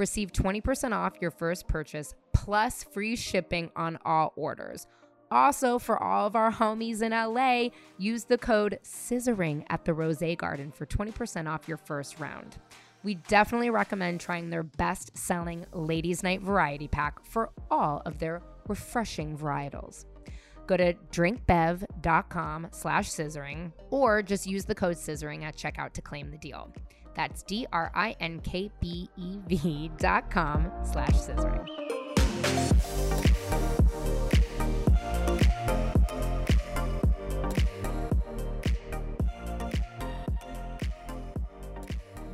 Receive 0.00 0.32
20% 0.32 0.94
off 0.94 1.12
your 1.20 1.30
first 1.30 1.68
purchase 1.68 2.14
plus 2.32 2.82
free 2.82 3.16
shipping 3.16 3.70
on 3.76 3.98
all 4.02 4.32
orders. 4.34 4.86
Also, 5.30 5.78
for 5.78 6.02
all 6.02 6.26
of 6.26 6.34
our 6.34 6.50
homies 6.50 7.02
in 7.02 7.12
LA, 7.12 7.68
use 7.98 8.24
the 8.24 8.38
code 8.38 8.78
SCISSORING 8.82 9.66
at 9.68 9.84
the 9.84 9.92
Rose 9.92 10.22
Garden 10.38 10.72
for 10.72 10.86
20% 10.86 11.46
off 11.46 11.68
your 11.68 11.76
first 11.76 12.18
round. 12.18 12.56
We 13.02 13.16
definitely 13.28 13.68
recommend 13.68 14.20
trying 14.20 14.48
their 14.48 14.62
best 14.62 15.18
selling 15.18 15.66
Ladies 15.74 16.22
Night 16.22 16.40
Variety 16.40 16.88
Pack 16.88 17.22
for 17.22 17.50
all 17.70 18.00
of 18.06 18.18
their 18.18 18.40
refreshing 18.68 19.36
varietals. 19.36 20.06
Go 20.66 20.78
to 20.78 20.94
drinkbev.com 21.12 22.68
slash 22.72 23.10
scissoring 23.10 23.72
or 23.90 24.22
just 24.22 24.46
use 24.46 24.64
the 24.64 24.74
code 24.74 24.96
scissoring 24.96 25.42
at 25.42 25.56
checkout 25.56 25.92
to 25.92 26.00
claim 26.00 26.30
the 26.30 26.38
deal. 26.38 26.72
That's 27.14 27.42
D-R-I-N-K-B-E-V 27.42 27.90
dot 29.98 30.30
com 30.30 30.70
slash 30.84 31.10
scissoring. 31.10 31.66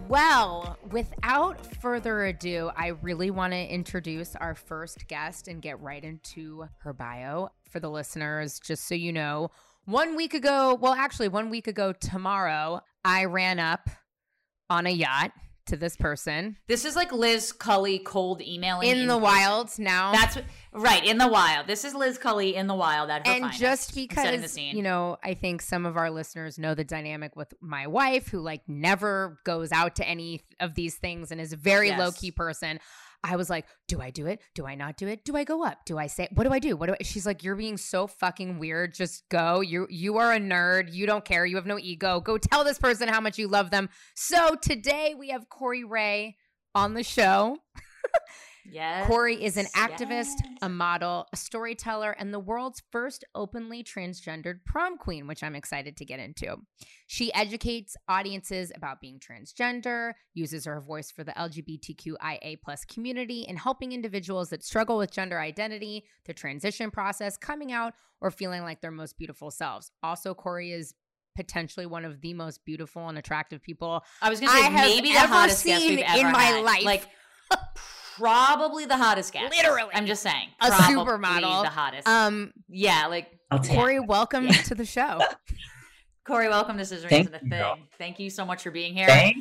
Well, 0.08 0.78
without 0.92 1.66
further 1.80 2.26
ado, 2.26 2.70
I 2.76 2.88
really 3.02 3.30
want 3.32 3.52
to 3.52 3.58
introduce 3.58 4.36
our 4.36 4.54
first 4.54 5.08
guest 5.08 5.48
and 5.48 5.60
get 5.60 5.80
right 5.80 6.02
into 6.02 6.68
her 6.78 6.92
bio 6.92 7.48
for 7.68 7.80
the 7.80 7.90
listeners. 7.90 8.60
Just 8.60 8.86
so 8.86 8.94
you 8.94 9.12
know, 9.12 9.50
one 9.84 10.14
week 10.14 10.32
ago, 10.32 10.78
well, 10.80 10.94
actually, 10.94 11.28
one 11.28 11.50
week 11.50 11.66
ago 11.66 11.92
tomorrow, 11.92 12.82
I 13.04 13.24
ran 13.24 13.58
up 13.58 13.90
on 14.70 14.86
a 14.86 14.90
yacht 14.90 15.32
to 15.66 15.76
this 15.76 15.96
person 15.96 16.56
This 16.68 16.84
is 16.84 16.94
like 16.94 17.12
Liz 17.12 17.50
Cully 17.52 17.98
cold 17.98 18.40
emailing 18.40 18.88
in 18.88 19.06
the 19.08 19.14
person. 19.14 19.22
wild 19.22 19.78
now. 19.80 20.12
That's 20.12 20.36
what, 20.36 20.44
right 20.72 21.04
in 21.04 21.18
the 21.18 21.26
wild. 21.26 21.66
This 21.66 21.84
is 21.84 21.92
Liz 21.92 22.18
Cully 22.18 22.54
in 22.54 22.68
the 22.68 22.74
wild 22.74 23.10
at 23.10 23.26
her 23.26 23.32
and 23.32 23.42
finest. 23.42 23.58
just 23.60 23.88
setting 23.94 24.06
the 24.08 24.14
because 24.38 24.52
scene. 24.52 24.76
you 24.76 24.82
know 24.84 25.16
i 25.24 25.34
think 25.34 25.60
some 25.62 25.84
of 25.84 25.96
our 25.96 26.10
listeners 26.10 26.56
know 26.58 26.74
the 26.76 26.84
dynamic 26.84 27.34
with 27.34 27.52
my 27.60 27.86
wife 27.88 28.28
who 28.28 28.38
like 28.40 28.62
never 28.68 29.38
goes 29.44 29.72
out 29.72 29.96
to 29.96 30.06
any 30.08 30.42
of 30.60 30.74
these 30.76 30.94
things 30.96 31.32
and 31.32 31.40
is 31.40 31.52
a 31.52 31.56
very 31.56 31.88
Yes. 31.88 31.98
low-key 31.98 32.30
person 32.30 32.78
i 33.24 33.36
was 33.36 33.50
like 33.50 33.66
do 33.88 34.00
i 34.00 34.10
do 34.10 34.26
it? 34.26 34.40
Do 34.54 34.66
i 34.66 34.74
not 34.74 34.96
do 34.96 35.06
it? 35.06 35.24
Do 35.24 35.36
i 35.36 35.44
go 35.44 35.64
up? 35.64 35.84
Do 35.84 35.98
i 35.98 36.06
say 36.06 36.28
what 36.32 36.44
do 36.44 36.52
i 36.52 36.58
do? 36.58 36.76
What 36.76 36.86
do 36.86 36.94
i 36.94 37.02
she's 37.02 37.26
like 37.26 37.44
you're 37.44 37.56
being 37.56 37.76
so 37.76 38.06
fucking 38.06 38.58
weird. 38.58 38.94
Just 38.94 39.28
go. 39.28 39.60
You 39.60 39.86
you 39.90 40.16
are 40.16 40.32
a 40.32 40.38
nerd. 40.38 40.92
You 40.92 41.06
don't 41.06 41.24
care. 41.24 41.46
You 41.46 41.56
have 41.56 41.66
no 41.66 41.78
ego. 41.78 42.20
Go 42.20 42.38
tell 42.38 42.64
this 42.64 42.78
person 42.78 43.08
how 43.08 43.20
much 43.20 43.38
you 43.38 43.48
love 43.48 43.70
them. 43.70 43.88
So 44.14 44.56
today 44.56 45.14
we 45.16 45.30
have 45.30 45.48
corey 45.48 45.84
rae 45.84 46.36
on 46.74 46.94
the 46.94 47.02
show 47.02 47.58
yes, 48.70 49.06
Corey 49.06 49.42
is 49.42 49.56
an 49.56 49.66
activist, 49.76 50.34
yes. 50.42 50.58
a 50.62 50.68
model, 50.68 51.26
a 51.32 51.36
storyteller, 51.36 52.12
and 52.12 52.32
the 52.32 52.38
world's 52.38 52.82
first 52.90 53.24
openly 53.34 53.82
transgendered 53.82 54.64
prom 54.64 54.98
queen, 54.98 55.26
which 55.26 55.42
I'm 55.42 55.54
excited 55.54 55.96
to 55.96 56.04
get 56.04 56.20
into. 56.20 56.56
She 57.06 57.32
educates 57.34 57.96
audiences 58.08 58.72
about 58.74 59.00
being 59.00 59.20
transgender, 59.20 60.12
uses 60.34 60.64
her 60.64 60.80
voice 60.80 61.10
for 61.10 61.24
the 61.24 61.32
LGBTQIA 61.32 62.60
plus 62.62 62.84
community, 62.84 63.46
and 63.48 63.58
helping 63.58 63.92
individuals 63.92 64.50
that 64.50 64.64
struggle 64.64 64.98
with 64.98 65.10
gender 65.10 65.38
identity, 65.38 66.04
the 66.24 66.34
transition 66.34 66.90
process, 66.90 67.36
coming 67.36 67.72
out, 67.72 67.94
or 68.20 68.30
feeling 68.30 68.62
like 68.62 68.80
their 68.80 68.90
most 68.90 69.18
beautiful 69.18 69.50
selves. 69.50 69.90
Also, 70.02 70.34
Corey 70.34 70.72
is 70.72 70.94
potentially 71.36 71.86
one 71.86 72.04
of 72.04 72.20
the 72.22 72.32
most 72.34 72.64
beautiful 72.64 73.08
and 73.08 73.18
attractive 73.18 73.62
people 73.62 74.02
I 74.22 74.30
was 74.30 74.40
gonna 74.40 74.52
say 74.52 74.58
I 74.58 74.70
have 74.70 74.88
maybe 74.88 75.12
the 75.12 75.18
ever 75.18 75.34
hottest 75.34 75.64
guest 75.64 75.86
we've 75.86 75.98
ever 75.98 76.26
in 76.26 76.32
my 76.32 76.42
had. 76.42 76.64
life. 76.64 76.84
Like 76.84 77.08
probably 78.16 78.86
the 78.86 78.96
hottest 78.96 79.32
guest. 79.32 79.54
Literally. 79.56 79.90
I'm 79.94 80.06
just 80.06 80.22
saying. 80.22 80.48
A 80.60 80.68
Probably 80.68 80.96
supermodel. 80.96 81.62
The 81.62 81.68
hottest. 81.70 82.08
um 82.08 82.52
yeah, 82.68 83.06
like 83.06 83.30
I'll 83.50 83.58
take 83.60 83.76
Corey, 83.76 84.00
welcome 84.00 84.46
Yeah. 84.46 84.52
to 84.62 84.74
the 84.74 84.84
show. 84.84 85.20
Corey, 86.26 86.48
welcome 86.48 86.76
to 86.78 86.84
Scissor 86.84 87.08
Thank 87.08 87.28
Isn't 87.28 87.34
a 87.34 87.44
you, 87.44 87.50
Thing. 87.50 87.58
girl. 87.60 87.78
Thank 87.98 88.18
you 88.18 88.30
so 88.30 88.44
much 88.44 88.62
for 88.64 88.70
being 88.72 88.94
here. 88.94 89.06
Thank 89.06 89.36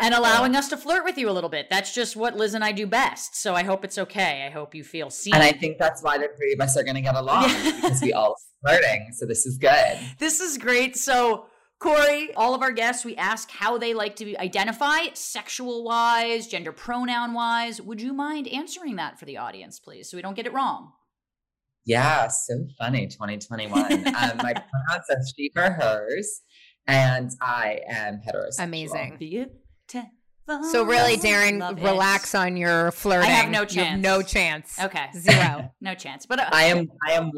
and 0.00 0.14
allowing 0.14 0.54
us 0.54 0.68
to 0.68 0.76
flirt 0.76 1.04
with 1.04 1.18
you 1.18 1.28
a 1.28 1.32
little 1.32 1.50
bit. 1.50 1.66
That's 1.68 1.92
just 1.94 2.14
what 2.16 2.36
Liz 2.36 2.54
and 2.54 2.64
I 2.64 2.70
do 2.72 2.86
best. 2.86 3.36
So 3.36 3.54
I 3.54 3.64
hope 3.64 3.84
it's 3.84 3.98
okay. 3.98 4.44
I 4.46 4.50
hope 4.50 4.74
you 4.74 4.84
feel 4.84 5.10
seen. 5.10 5.34
And 5.34 5.42
I 5.42 5.50
think 5.52 5.78
that's 5.78 6.00
why 6.02 6.16
the 6.18 6.28
three 6.36 6.52
of 6.52 6.60
us 6.60 6.76
are 6.76 6.84
going 6.84 6.94
to 6.94 7.00
get 7.00 7.14
along 7.16 7.48
because 7.64 8.00
we 8.00 8.12
all 8.12 8.36
flirting. 8.60 9.08
So 9.12 9.26
this 9.26 9.46
is 9.46 9.58
good. 9.58 9.98
This 10.18 10.40
is 10.40 10.58
great. 10.58 10.96
So, 10.96 11.46
Corey, 11.84 12.32
all 12.34 12.54
of 12.54 12.62
our 12.62 12.72
guests, 12.72 13.04
we 13.04 13.14
ask 13.16 13.50
how 13.50 13.76
they 13.76 13.92
like 13.92 14.16
to 14.16 14.24
be 14.24 14.38
identify, 14.38 15.08
sexual 15.12 15.84
wise, 15.84 16.46
gender 16.46 16.72
pronoun 16.72 17.34
wise. 17.34 17.78
Would 17.78 18.00
you 18.00 18.14
mind 18.14 18.48
answering 18.48 18.96
that 18.96 19.18
for 19.18 19.26
the 19.26 19.36
audience, 19.36 19.78
please, 19.80 20.10
so 20.10 20.16
we 20.16 20.22
don't 20.22 20.32
get 20.34 20.46
it 20.46 20.54
wrong? 20.54 20.92
Yeah, 21.84 22.28
so 22.28 22.66
funny. 22.78 23.06
2021. 23.06 23.82
um, 23.92 24.02
my 24.06 24.54
pronouns 24.54 25.10
are 25.10 25.18
she, 25.36 25.50
her, 25.54 25.72
hers, 25.72 26.40
and 26.86 27.30
I 27.42 27.80
am 27.86 28.22
heterosexual. 28.26 28.64
Amazing. 28.64 29.16
Beautiful. 29.18 29.60
So 30.72 30.84
really, 30.84 31.16
Love 31.16 31.24
Darren, 31.24 31.78
it. 31.78 31.84
relax 31.84 32.34
on 32.34 32.56
your 32.56 32.92
flirting. 32.92 33.28
I 33.28 33.32
have 33.32 33.50
no 33.50 33.66
You 33.68 33.84
have 33.84 33.98
no 33.98 34.22
chance. 34.22 34.80
Okay. 34.80 35.08
Zero. 35.14 35.70
No 35.82 35.94
chance. 35.94 36.24
But 36.24 36.40
uh, 36.40 36.48
I 36.50 36.64
am. 36.64 36.90
I 37.06 37.12
am. 37.12 37.30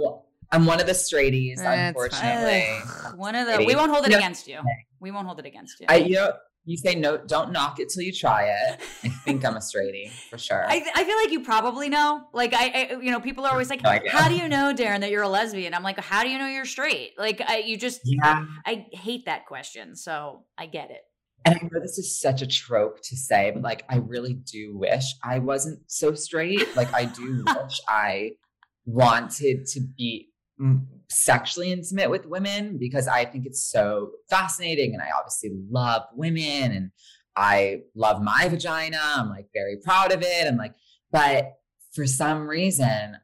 I'm 0.53 0.67
one 0.67 0.81
of 0.81 0.87
the 0.87 0.93
straighties. 0.93 1.57
That's 1.57 1.99
unfortunately, 1.99 2.67
one 3.17 3.35
of 3.35 3.47
the. 3.47 3.65
We 3.65 3.75
won't 3.75 3.91
hold 3.91 4.07
it 4.07 4.11
No. 4.11 4.17
against 4.19 4.47
you. 4.47 4.61
We 5.01 5.11
won't 5.11 5.27
hold 5.27 5.39
it 5.39 5.47
against 5.47 5.81
you. 5.81 5.87
I. 5.89 5.97
You 5.97 6.15
know. 6.17 6.33
You 6.69 6.77
say 6.77 6.97
no. 6.97 7.17
Don't 7.17 7.53
knock 7.53 7.79
it 7.79 7.91
till 7.91 8.03
you 8.03 8.13
try 8.13 8.47
it. 8.49 8.81
I 9.05 9.09
think 9.09 9.45
I'm 9.45 9.55
a 9.55 9.61
straightie 9.61 10.11
for 10.29 10.37
sure. 10.37 10.67
I, 10.69 10.85
I 10.97 11.05
feel 11.05 11.17
like 11.17 11.31
you 11.31 11.45
probably 11.45 11.89
know. 11.89 12.27
Like 12.33 12.55
I, 12.55 12.67
I, 12.91 13.01
you 13.01 13.13
know, 13.13 13.21
people 13.21 13.47
are 13.47 13.53
always 13.53 13.71
like, 13.71 13.83
No 13.85 13.97
"How 14.09 14.29
do 14.29 14.35
you 14.35 14.49
know, 14.49 14.75
Darren, 14.77 14.99
that 15.01 15.13
you're 15.13 15.23
a 15.23 15.29
lesbian?" 15.29 15.75
I'm 15.75 15.85
like, 15.85 16.01
"How 16.01 16.25
do 16.25 16.29
you 16.29 16.39
know 16.39 16.49
you're 16.49 16.65
straight?" 16.65 17.13
Like, 17.17 17.41
I, 17.47 17.59
you 17.59 17.77
just, 17.77 18.01
yeah. 18.03 18.45
I 18.67 18.87
hate 18.91 19.27
that 19.27 19.47
question. 19.47 19.95
So 19.95 20.43
I 20.59 20.67
get 20.67 20.91
it. 20.91 21.03
And 21.45 21.55
I 21.55 21.59
know 21.63 21.81
this 21.81 21.99
is 21.99 22.21
such 22.21 22.43
a 22.43 22.47
trope 22.49 23.01
to 23.03 23.17
say, 23.17 23.53
but 23.53 23.63
like, 23.63 23.85
I 23.89 23.99
really 23.99 24.35
do 24.35 24.77
wish 24.77 25.05
I 25.23 25.39
wasn't 25.39 25.79
so 25.87 26.15
straight. 26.15 26.75
Like, 26.75 26.93
I 26.93 27.05
do 27.05 27.45
wish 27.63 27.81
I 27.89 28.33
wanted 28.87 29.67
to 29.67 29.81
be 29.97 30.31
sexually 31.09 31.71
intimate 31.73 32.11
with 32.11 32.27
women 32.27 32.79
because 32.79 33.07
I 33.09 33.25
think 33.25 33.47
it's 33.47 33.64
so 33.64 34.11
fascinating. 34.29 34.95
And 34.95 35.03
I 35.03 35.09
obviously 35.19 35.51
love 35.71 36.03
women 36.14 36.73
and 36.73 36.90
I 37.37 37.83
love 37.95 38.23
my 38.23 38.49
vagina. 38.49 38.99
I'm 39.03 39.29
like 39.29 39.47
very 39.55 39.77
proud 39.77 40.12
of 40.12 40.23
it. 40.23 40.47
I'm 40.47 40.57
like, 40.57 40.75
but 41.12 41.53
for 41.92 42.07
some 42.07 42.49
reason, 42.49 43.16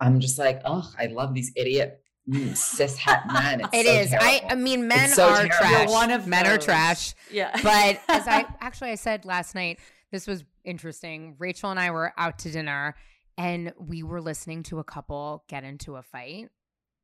I'm 0.00 0.20
just 0.20 0.38
like, 0.38 0.60
oh, 0.64 0.90
I 0.98 1.06
love 1.06 1.34
these 1.34 1.52
idiot 1.56 2.00
mm, 2.28 2.56
cis 2.56 2.96
het 2.96 3.20
men. 3.32 3.60
It's 3.60 3.68
It 3.72 3.86
so 3.86 3.92
is. 3.92 4.14
I, 4.14 4.18
terrible. 4.18 4.48
I 4.50 4.54
mean, 4.56 4.88
men 4.88 5.08
so 5.08 5.28
are 5.28 5.34
terrible. 5.36 5.48
trash. 5.56 5.88
You're 5.88 5.90
one 5.92 6.10
of 6.10 6.26
men 6.26 6.46
are 6.46 6.58
trash. 6.58 7.14
Yeah. 7.30 7.50
But 7.62 8.00
as 8.08 8.26
I 8.26 8.44
actually 8.60 8.90
I 8.90 8.94
said 8.96 9.24
last 9.24 9.54
night, 9.54 9.78
this 10.12 10.26
was 10.26 10.44
interesting. 10.64 11.36
Rachel 11.38 11.70
and 11.70 11.78
I 11.80 11.90
were 11.90 12.12
out 12.16 12.38
to 12.40 12.50
dinner, 12.50 12.94
and 13.40 13.72
we 13.78 14.02
were 14.02 14.20
listening 14.20 14.62
to 14.64 14.78
a 14.78 14.84
couple 14.84 15.44
get 15.48 15.64
into 15.64 15.96
a 15.96 16.02
fight 16.02 16.48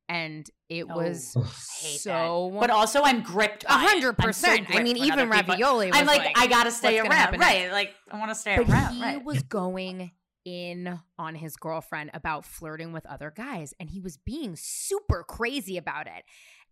and 0.09 0.49
it 0.69 0.85
Oh, 0.89 0.95
was 0.95 1.35
so 1.73 2.49
that. 2.51 2.59
But 2.61 2.69
also, 2.69 3.01
I'm 3.03 3.21
gripped. 3.23 3.63
a 3.65 3.67
by 3.67 3.73
hundred 3.73 4.15
I'm 4.19 4.33
so 4.33 4.47
percent. 4.47 4.67
I 4.69 4.81
mean, 4.83 4.97
even 4.97 5.29
ravioli. 5.29 5.87
Was 5.87 5.99
I'm 5.99 6.05
like, 6.05 6.31
I 6.37 6.47
gotta 6.47 6.71
stay 6.71 6.99
around, 6.99 7.37
right? 7.39 7.71
Like, 7.71 7.93
I 8.09 8.17
want 8.17 8.31
to 8.31 8.35
stay 8.35 8.55
but 8.57 8.69
around, 8.69 8.93
he 8.93 9.01
right? 9.01 9.23
was 9.25 9.43
going 9.43 10.11
in 10.45 10.97
on 11.19 11.35
his 11.35 11.57
girlfriend 11.57 12.11
about 12.13 12.45
flirting 12.45 12.93
with 12.93 13.05
other 13.05 13.33
guys, 13.35 13.73
and 13.81 13.89
he 13.89 13.99
was 13.99 14.15
being 14.17 14.55
super 14.55 15.25
crazy 15.27 15.75
about 15.77 16.07
it. 16.07 16.23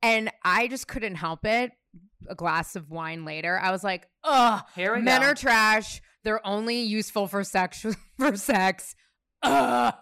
And 0.02 0.32
I 0.44 0.68
just 0.68 0.88
couldn't 0.88 1.16
help 1.16 1.46
it. 1.46 1.72
A 2.30 2.36
glass 2.36 2.76
of 2.78 2.90
wine 2.90 3.26
later, 3.26 3.60
I 3.62 3.72
was 3.72 3.84
like, 3.84 4.08
"Ugh, 4.24 4.64
men 4.78 5.04
go. 5.22 5.28
are 5.28 5.36
trash. 5.36 6.02
They're 6.24 6.46
only 6.48 6.82
useful 6.84 7.28
for 7.28 7.44
sex. 7.44 7.86
For 8.18 8.38
sex." 8.38 8.96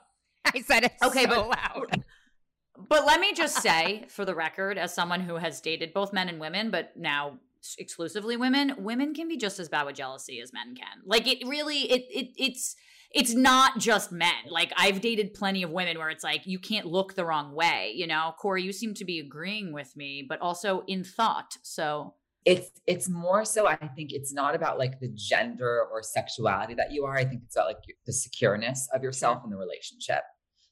I 0.45 0.61
said 0.65 0.85
it 0.85 0.93
Okay, 1.03 1.23
so 1.23 1.29
but- 1.29 1.49
loud. 1.49 2.03
But 2.89 3.05
let 3.05 3.19
me 3.19 3.33
just 3.33 3.61
say, 3.61 4.05
for 4.09 4.25
the 4.25 4.35
record, 4.35 4.77
as 4.77 4.93
someone 4.93 5.21
who 5.21 5.35
has 5.35 5.61
dated 5.61 5.93
both 5.93 6.11
men 6.11 6.27
and 6.27 6.39
women, 6.39 6.71
but 6.71 6.97
now 6.97 7.39
exclusively 7.77 8.35
women, 8.35 8.75
women 8.79 9.13
can 9.13 9.27
be 9.27 9.37
just 9.37 9.59
as 9.59 9.69
bad 9.69 9.85
with 9.85 9.95
jealousy 9.95 10.41
as 10.41 10.51
men 10.51 10.75
can. 10.75 11.01
Like 11.05 11.27
it 11.27 11.47
really, 11.47 11.81
it 11.91 12.03
it 12.09 12.29
it's 12.35 12.75
it's 13.11 13.33
not 13.33 13.77
just 13.77 14.11
men. 14.11 14.33
Like 14.49 14.73
I've 14.75 15.01
dated 15.01 15.33
plenty 15.35 15.63
of 15.63 15.69
women 15.69 15.97
where 15.99 16.09
it's 16.09 16.23
like 16.23 16.47
you 16.47 16.59
can't 16.59 16.87
look 16.87 17.13
the 17.13 17.25
wrong 17.25 17.53
way. 17.53 17.93
You 17.95 18.07
know, 18.07 18.33
Corey, 18.39 18.63
you 18.63 18.73
seem 18.73 18.95
to 18.95 19.05
be 19.05 19.19
agreeing 19.19 19.71
with 19.71 19.95
me, 19.95 20.25
but 20.27 20.41
also 20.41 20.83
in 20.87 21.03
thought. 21.03 21.57
So 21.61 22.15
it's 22.45 22.69
it's 22.87 23.07
more 23.07 23.45
so 23.45 23.67
i 23.67 23.75
think 23.75 24.11
it's 24.11 24.33
not 24.33 24.55
about 24.55 24.77
like 24.77 24.99
the 24.99 25.09
gender 25.15 25.85
or 25.91 26.01
sexuality 26.03 26.73
that 26.73 26.91
you 26.91 27.05
are. 27.05 27.15
I 27.15 27.25
think 27.25 27.43
it's 27.45 27.55
about 27.55 27.67
like 27.67 27.77
the 28.05 28.11
secureness 28.11 28.79
of 28.93 29.03
yourself 29.03 29.43
in 29.43 29.49
the 29.49 29.57
relationship. 29.57 30.23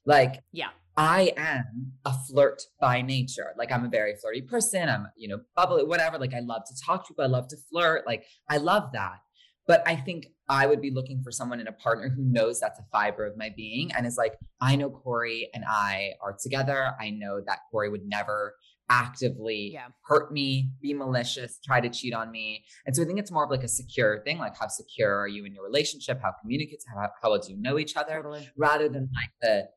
Like 0.04 0.40
yeah, 0.52 0.70
i 0.96 1.32
am 1.36 1.92
a 2.04 2.12
flirt 2.28 2.62
by 2.80 3.00
nature. 3.02 3.54
Like 3.56 3.72
i'm 3.72 3.84
a 3.84 3.88
very 3.88 4.14
flirty 4.20 4.42
person. 4.42 4.88
I'm 4.88 5.06
you 5.16 5.28
know 5.28 5.40
bubbly 5.56 5.84
whatever. 5.84 6.18
Like 6.18 6.34
i 6.34 6.40
love 6.40 6.62
to 6.66 6.74
talk 6.84 7.06
to 7.06 7.08
people. 7.08 7.24
I 7.24 7.28
love 7.28 7.48
to 7.48 7.56
flirt. 7.70 8.06
Like 8.06 8.24
i 8.50 8.58
love 8.58 8.92
that. 8.92 9.18
But 9.66 9.82
i 9.86 9.96
think 9.96 10.26
i 10.48 10.66
would 10.66 10.82
be 10.82 10.90
looking 10.90 11.22
for 11.22 11.30
someone 11.30 11.60
in 11.60 11.68
a 11.68 11.72
partner 11.72 12.08
who 12.08 12.22
knows 12.22 12.60
that's 12.60 12.80
a 12.80 12.84
fiber 12.90 13.24
of 13.24 13.36
my 13.36 13.50
being 13.56 13.92
and 13.92 14.06
is 14.06 14.16
like 14.18 14.34
i 14.60 14.74
know 14.74 14.90
corey 14.90 15.48
and 15.54 15.64
i 15.66 16.10
are 16.20 16.36
together. 16.42 16.92
I 17.00 17.10
know 17.10 17.40
that 17.46 17.60
corey 17.70 17.88
would 17.88 18.04
never 18.04 18.54
actively 18.92 19.72
Yeah. 19.72 19.88
hurt 20.04 20.32
me, 20.32 20.70
be 20.80 20.92
malicious, 20.94 21.58
try 21.64 21.80
to 21.80 21.88
cheat 21.88 22.14
on 22.14 22.30
me. 22.30 22.64
And 22.86 22.94
so 22.94 23.02
I 23.02 23.06
think 23.06 23.18
it's 23.18 23.30
more 23.30 23.44
of 23.44 23.50
like 23.50 23.62
a 23.64 23.68
secure 23.68 24.22
thing, 24.24 24.38
like 24.38 24.56
how 24.58 24.68
secure 24.68 25.14
are 25.18 25.28
you 25.28 25.44
in 25.46 25.54
your 25.54 25.64
relationship? 25.64 26.20
How 26.22 26.32
communicates, 26.40 26.84
how, 26.86 27.08
how 27.22 27.30
well 27.30 27.40
do 27.40 27.50
you 27.52 27.58
know 27.60 27.78
each 27.78 27.96
other? 27.96 28.14
totally. 28.16 28.48
Rather 28.56 28.88
than 28.88 29.08
like 29.14 29.30
the, 29.40 29.68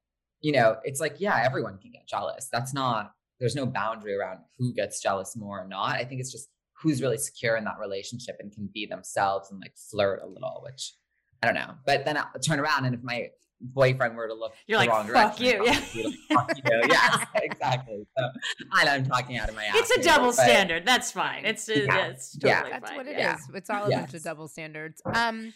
you 0.41 0.51
know, 0.51 0.77
it's 0.83 0.99
like, 0.99 1.15
yeah, 1.19 1.41
everyone 1.43 1.77
can 1.77 1.91
get 1.91 2.07
jealous. 2.07 2.49
That's 2.51 2.73
not, 2.73 3.11
there's 3.39 3.55
no 3.55 3.65
boundary 3.65 4.15
around 4.15 4.39
who 4.57 4.73
gets 4.73 5.01
jealous 5.01 5.35
more 5.35 5.61
or 5.61 5.67
not. 5.67 5.95
I 5.95 6.03
think 6.05 6.19
it's 6.21 6.31
just 6.31 6.49
who's 6.81 7.01
really 7.01 7.17
secure 7.17 7.55
in 7.57 7.63
that 7.63 7.79
relationship 7.79 8.35
and 8.39 8.51
can 8.51 8.69
be 8.73 8.85
themselves 8.85 9.49
and 9.51 9.59
like 9.61 9.73
flirt 9.89 10.21
a 10.23 10.27
little, 10.27 10.61
which 10.63 10.93
I 11.41 11.47
don't 11.47 11.55
know. 11.55 11.73
But 11.85 12.05
then 12.05 12.17
I'll 12.17 12.29
turn 12.45 12.59
around 12.59 12.85
and 12.85 12.95
if 12.95 13.01
my 13.03 13.29
boyfriend 13.61 14.15
were 14.15 14.27
to 14.27 14.33
look 14.33 14.53
You're 14.67 14.79
the 14.79 14.85
like, 14.85 14.89
wrong 14.89 15.07
"Fuck 15.07 15.39
you," 15.39 15.57
I'll 15.59 15.65
yeah. 15.65 15.71
like, 15.71 16.15
"Fuck 16.33 16.57
you." 16.57 16.81
yes, 16.89 17.25
exactly. 17.35 18.05
So 18.17 18.29
I 18.73 18.85
know 18.85 18.91
I'm 18.91 19.05
talking 19.05 19.37
out 19.37 19.49
of 19.49 19.55
my 19.55 19.63
ass. 19.65 19.75
It's 19.77 19.91
a 19.91 19.93
here, 19.95 20.03
double 20.03 20.27
but- 20.27 20.35
standard. 20.35 20.85
That's 20.85 21.11
fine. 21.11 21.45
It's 21.45 21.67
uh, 21.69 21.73
Yeah. 21.73 22.05
it's 22.07 22.37
Yeah. 22.43 22.55
totally 22.61 22.71
That's 22.71 22.89
fine. 22.89 22.97
what 22.97 23.07
it 23.07 23.11
is. 23.11 23.17
yeah. 23.17 23.37
It's 23.53 23.69
all 23.69 23.85
a 23.85 23.89
bunch 23.89 24.13
of 24.13 24.23
double 24.23 24.47
standards. 24.47 25.01
Um, 25.05 25.53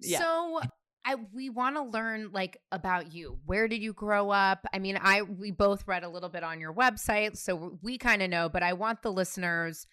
Yeah. 0.00 0.18
so 0.20 0.60
I 1.04 1.14
we 1.32 1.50
want 1.50 1.76
to 1.76 1.82
learn 1.82 2.30
like 2.32 2.58
about 2.72 3.12
you. 3.12 3.38
Where 3.46 3.68
did 3.68 3.80
you 3.80 3.92
grow 3.92 4.30
up? 4.30 4.66
I 4.72 4.78
mean, 4.80 4.98
I 5.00 5.22
we 5.22 5.50
both 5.52 5.86
read 5.86 6.02
a 6.02 6.08
little 6.08 6.28
bit 6.28 6.42
on 6.42 6.58
your 6.60 6.72
website, 6.74 7.36
so 7.36 7.78
we 7.82 7.96
kind 7.98 8.22
of 8.22 8.30
know. 8.30 8.48
But 8.48 8.62
I 8.64 8.72
want 8.72 9.02
the 9.02 9.12
listeners 9.12 9.86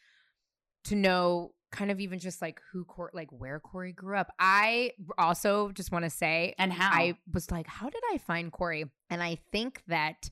to 0.86 0.96
know 0.96 1.52
kind 1.74 1.92
of 1.92 2.00
even 2.00 2.20
just 2.20 2.42
like 2.42 2.62
who 2.72 2.86
Cor- 2.86 3.12
like 3.14 3.30
where 3.32 3.60
Corey 3.60 3.92
grew 3.92 4.16
up. 4.18 4.32
I 4.40 4.92
also 5.18 5.72
just 5.72 5.92
want 5.92 6.06
to 6.06 6.10
say 6.10 6.56
And 6.58 6.72
how? 6.72 6.90
I 6.92 7.16
was 7.34 7.52
like, 7.52 7.68
how 7.68 7.90
did 7.90 8.02
I 8.14 8.20
find 8.20 8.52
Corey? 8.52 8.86
And 9.10 9.22
I 9.22 9.40
think 9.52 9.82
that 9.88 10.30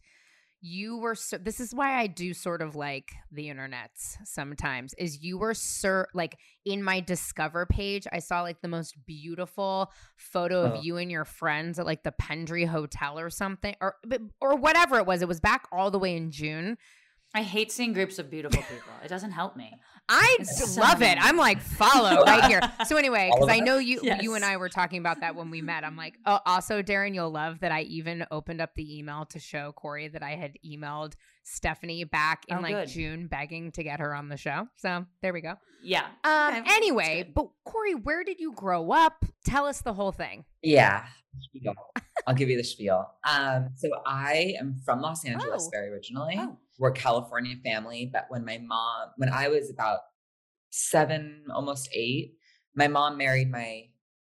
you 0.64 0.98
were 1.00 1.16
so, 1.16 1.40
this 1.40 1.60
is 1.60 1.74
why 1.74 1.98
I 2.00 2.06
do 2.06 2.36
sort 2.36 2.62
of 2.62 2.76
like 2.76 3.10
the 3.32 3.48
internets 3.48 4.18
sometimes 4.26 4.94
is 5.00 5.24
you 5.24 5.40
were 5.40 5.56
sir 5.56 6.06
like 6.14 6.38
in 6.66 6.84
my 6.84 7.00
discover 7.00 7.66
page 7.66 8.06
I 8.12 8.20
saw 8.20 8.44
like 8.44 8.62
the 8.62 8.68
most 8.68 8.96
beautiful 9.08 9.92
photo 10.18 10.62
of 10.66 10.74
Oh. 10.76 10.82
you 10.84 10.98
and 10.98 11.10
your 11.10 11.26
friends 11.26 11.80
at 11.80 11.88
like 11.88 12.04
the 12.04 12.12
Pendry 12.22 12.68
Hotel 12.68 13.18
or 13.18 13.32
something 13.32 13.74
or 13.82 13.96
or 14.40 14.56
whatever 14.56 15.00
it 15.00 15.08
was 15.08 15.24
it 15.24 15.28
was 15.28 15.40
back 15.40 15.66
all 15.72 15.90
the 15.90 15.98
way 15.98 16.16
in 16.16 16.30
June 16.30 16.78
I 17.34 17.44
hate 17.44 17.72
seeing 17.72 17.94
groups 17.94 18.20
of 18.20 18.30
beautiful 18.30 18.62
people. 18.62 18.92
It 19.04 19.08
doesn't 19.08 19.32
help 19.32 19.56
me. 19.56 19.72
I 20.10 20.36
It's 20.40 20.60
d- 20.60 20.66
so 20.66 20.82
love 20.82 21.02
it. 21.02 21.18
I'm 21.22 21.38
like 21.38 21.62
follow 21.62 22.24
right 22.24 22.44
here. 22.46 22.60
So 22.88 22.98
anyway, 22.98 23.30
because 23.34 23.50
I 23.50 23.60
know 23.60 23.78
you 23.78 24.00
Yes. 24.04 24.22
you 24.24 24.34
and 24.36 24.44
I 24.44 24.58
were 24.58 24.68
talking 24.68 25.00
about 25.00 25.22
that 25.22 25.36
when 25.36 25.50
we 25.50 25.62
met. 25.62 25.86
I'm 25.86 25.96
like, 25.96 26.16
oh, 26.26 26.40
also 26.46 26.82
Darren, 26.82 27.14
you'll 27.16 27.30
love 27.32 27.60
that 27.62 27.72
I 27.72 27.82
even 27.84 28.26
opened 28.32 28.60
up 28.60 28.76
the 28.76 28.98
email 28.98 29.26
to 29.28 29.40
show 29.40 29.72
Corey 29.72 30.10
that 30.10 30.24
I 30.24 30.32
had 30.32 30.58
emailed 30.66 31.14
Stephanie 31.44 32.04
back 32.04 32.44
in 32.50 32.58
Oh, 32.58 32.62
like 32.62 32.74
good. 32.76 32.88
June, 32.90 33.28
begging 33.28 33.72
to 33.74 33.84
get 33.84 34.00
her 34.02 34.14
on 34.14 34.28
the 34.28 34.36
show. 34.38 34.68
So 34.76 35.06
there 35.22 35.32
we 35.32 35.40
go. 35.42 35.54
Yeah. 35.82 36.08
Um, 36.26 36.56
Okay, 36.56 36.64
anyway, 36.76 37.32
but 37.34 37.48
Corey, 37.64 37.96
where 37.96 38.24
did 38.26 38.40
you 38.42 38.52
grow 38.54 38.92
up? 38.92 39.24
Tell 39.46 39.66
us 39.66 39.82
the 39.82 39.94
whole 39.94 40.12
thing. 40.12 40.44
Yeah. 40.62 41.06
I'll 42.28 42.36
give 42.36 42.50
you 42.50 42.58
the 42.58 42.64
spiel. 42.64 43.10
Um, 43.28 43.70
so 43.78 43.90
I 44.06 44.56
am 44.60 44.76
from 44.84 45.00
Los 45.02 45.24
Angeles 45.26 45.66
Oh. 45.68 45.70
very 45.72 45.88
originally. 45.90 46.36
Oh. 46.38 46.58
We're 46.82 46.90
a 46.90 46.94
California 46.94 47.56
family, 47.64 48.10
but 48.12 48.26
when 48.30 48.44
my 48.44 48.58
mom, 48.58 49.10
when 49.18 49.30
I 49.30 49.50
was 49.50 49.70
about 49.70 50.00
seven, 50.72 51.44
almost 51.54 51.88
eight, 51.94 52.34
my 52.76 52.88
mom 52.88 53.20
married 53.20 53.52
my 53.52 53.84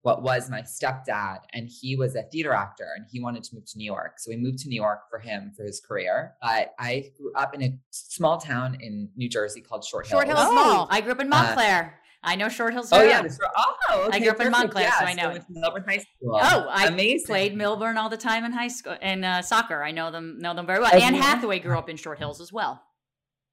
what 0.01 0.23
was 0.23 0.49
my 0.49 0.61
stepdad, 0.61 1.39
and 1.53 1.69
he 1.69 1.95
was 1.95 2.15
a 2.15 2.23
theater 2.23 2.53
actor, 2.53 2.87
and 2.95 3.05
he 3.11 3.19
wanted 3.19 3.43
to 3.43 3.53
move 3.53 3.65
to 3.65 3.77
New 3.77 3.85
York. 3.85 4.13
So 4.17 4.31
we 4.31 4.37
moved 4.37 4.57
to 4.59 4.69
New 4.69 4.77
York 4.77 5.01
for 5.11 5.19
him 5.19 5.51
for 5.55 5.63
his 5.63 5.79
career. 5.79 6.35
But 6.41 6.73
I 6.79 7.11
grew 7.17 7.33
up 7.35 7.53
in 7.53 7.61
a 7.61 7.77
small 7.91 8.39
town 8.39 8.77
in 8.79 9.09
New 9.15 9.29
Jersey 9.29 9.61
called 9.61 9.83
Short 9.83 10.07
Hills. 10.07 10.23
Short 10.23 10.27
Hills 10.27 10.47
Oh, 10.49 10.55
Mall. 10.55 10.87
I 10.89 11.01
grew 11.01 11.11
up 11.11 11.19
in 11.19 11.27
uh, 11.27 11.29
Montclair. 11.29 11.98
I 12.21 12.35
know 12.35 12.49
Short 12.49 12.73
Hills. 12.73 12.89
Oh 12.91 13.01
yeah, 13.01 13.21
well. 13.21 13.23
the 13.23 13.29
Short- 13.29 13.51
oh, 13.55 14.05
okay, 14.07 14.17
I 14.17 14.19
grew 14.19 14.29
up 14.29 14.35
in 14.35 14.37
perfect. 14.37 14.51
Montclair, 14.51 14.91
so 14.99 15.05
I 15.05 15.13
know 15.13 15.29
went 15.29 15.47
to 15.47 15.53
Millburn 15.53 15.85
High 15.87 15.97
School. 15.97 16.39
Oh, 16.41 16.67
I 16.69 16.87
Amazing. 16.87 17.25
played 17.25 17.55
Millburn 17.55 17.95
all 17.95 18.09
the 18.09 18.17
time 18.17 18.43
in 18.43 18.51
high 18.51 18.67
school 18.67 18.95
in 19.01 19.23
uh, 19.23 19.41
soccer. 19.41 19.83
I 19.83 19.91
know 19.91 20.11
them 20.11 20.37
know 20.39 20.53
them 20.53 20.65
very 20.65 20.79
well. 20.79 20.93
As 20.93 21.01
Anne 21.01 21.15
Hathaway 21.15 21.59
grew 21.59 21.77
up 21.77 21.89
in 21.89 21.95
Short 21.95 22.19
Hills 22.19 22.41
as 22.41 22.51
well. 22.51 22.83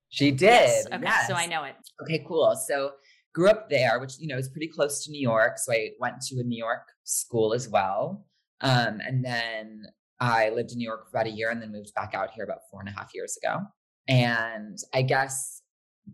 She 0.09 0.31
did. 0.31 0.41
Yes. 0.41 0.87
Okay, 0.87 1.03
yes. 1.03 1.29
so 1.29 1.35
I 1.35 1.47
know 1.47 1.65
it. 1.65 1.75
Okay, 2.03 2.25
cool. 2.27 2.57
So 2.67 2.93
grew 3.33 3.49
up 3.49 3.71
there, 3.71 4.01
which 4.01 4.19
you 4.19 4.27
know 4.27 4.39
is 4.39 4.49
pretty 4.49 4.69
close 4.69 5.05
to 5.05 5.11
New 5.11 5.21
York. 5.21 5.59
So 5.59 5.73
I 5.73 5.91
went 6.01 6.21
to 6.29 6.41
a 6.41 6.43
New 6.43 6.59
York 6.59 6.89
school 7.05 7.55
as 7.55 7.69
well. 7.69 8.27
Um, 8.63 9.01
and 9.07 9.25
then 9.25 9.83
I 10.19 10.49
lived 10.51 10.73
in 10.73 10.79
New 10.79 10.85
York 10.89 11.05
for 11.05 11.17
about 11.17 11.27
a 11.27 11.35
year 11.37 11.51
and 11.51 11.61
then 11.61 11.71
moved 11.71 11.95
back 11.95 12.15
out 12.15 12.31
here 12.33 12.45
about 12.45 12.61
four 12.71 12.81
and 12.81 12.89
a 12.89 12.93
half 12.93 13.11
years 13.15 13.37
ago. 13.43 13.61
And 14.09 14.79
I 14.95 15.03
guess 15.03 15.63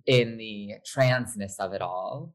in 0.07 0.37
the 0.39 0.73
transness 0.95 1.53
of 1.59 1.73
it 1.73 1.83
all, 1.83 2.35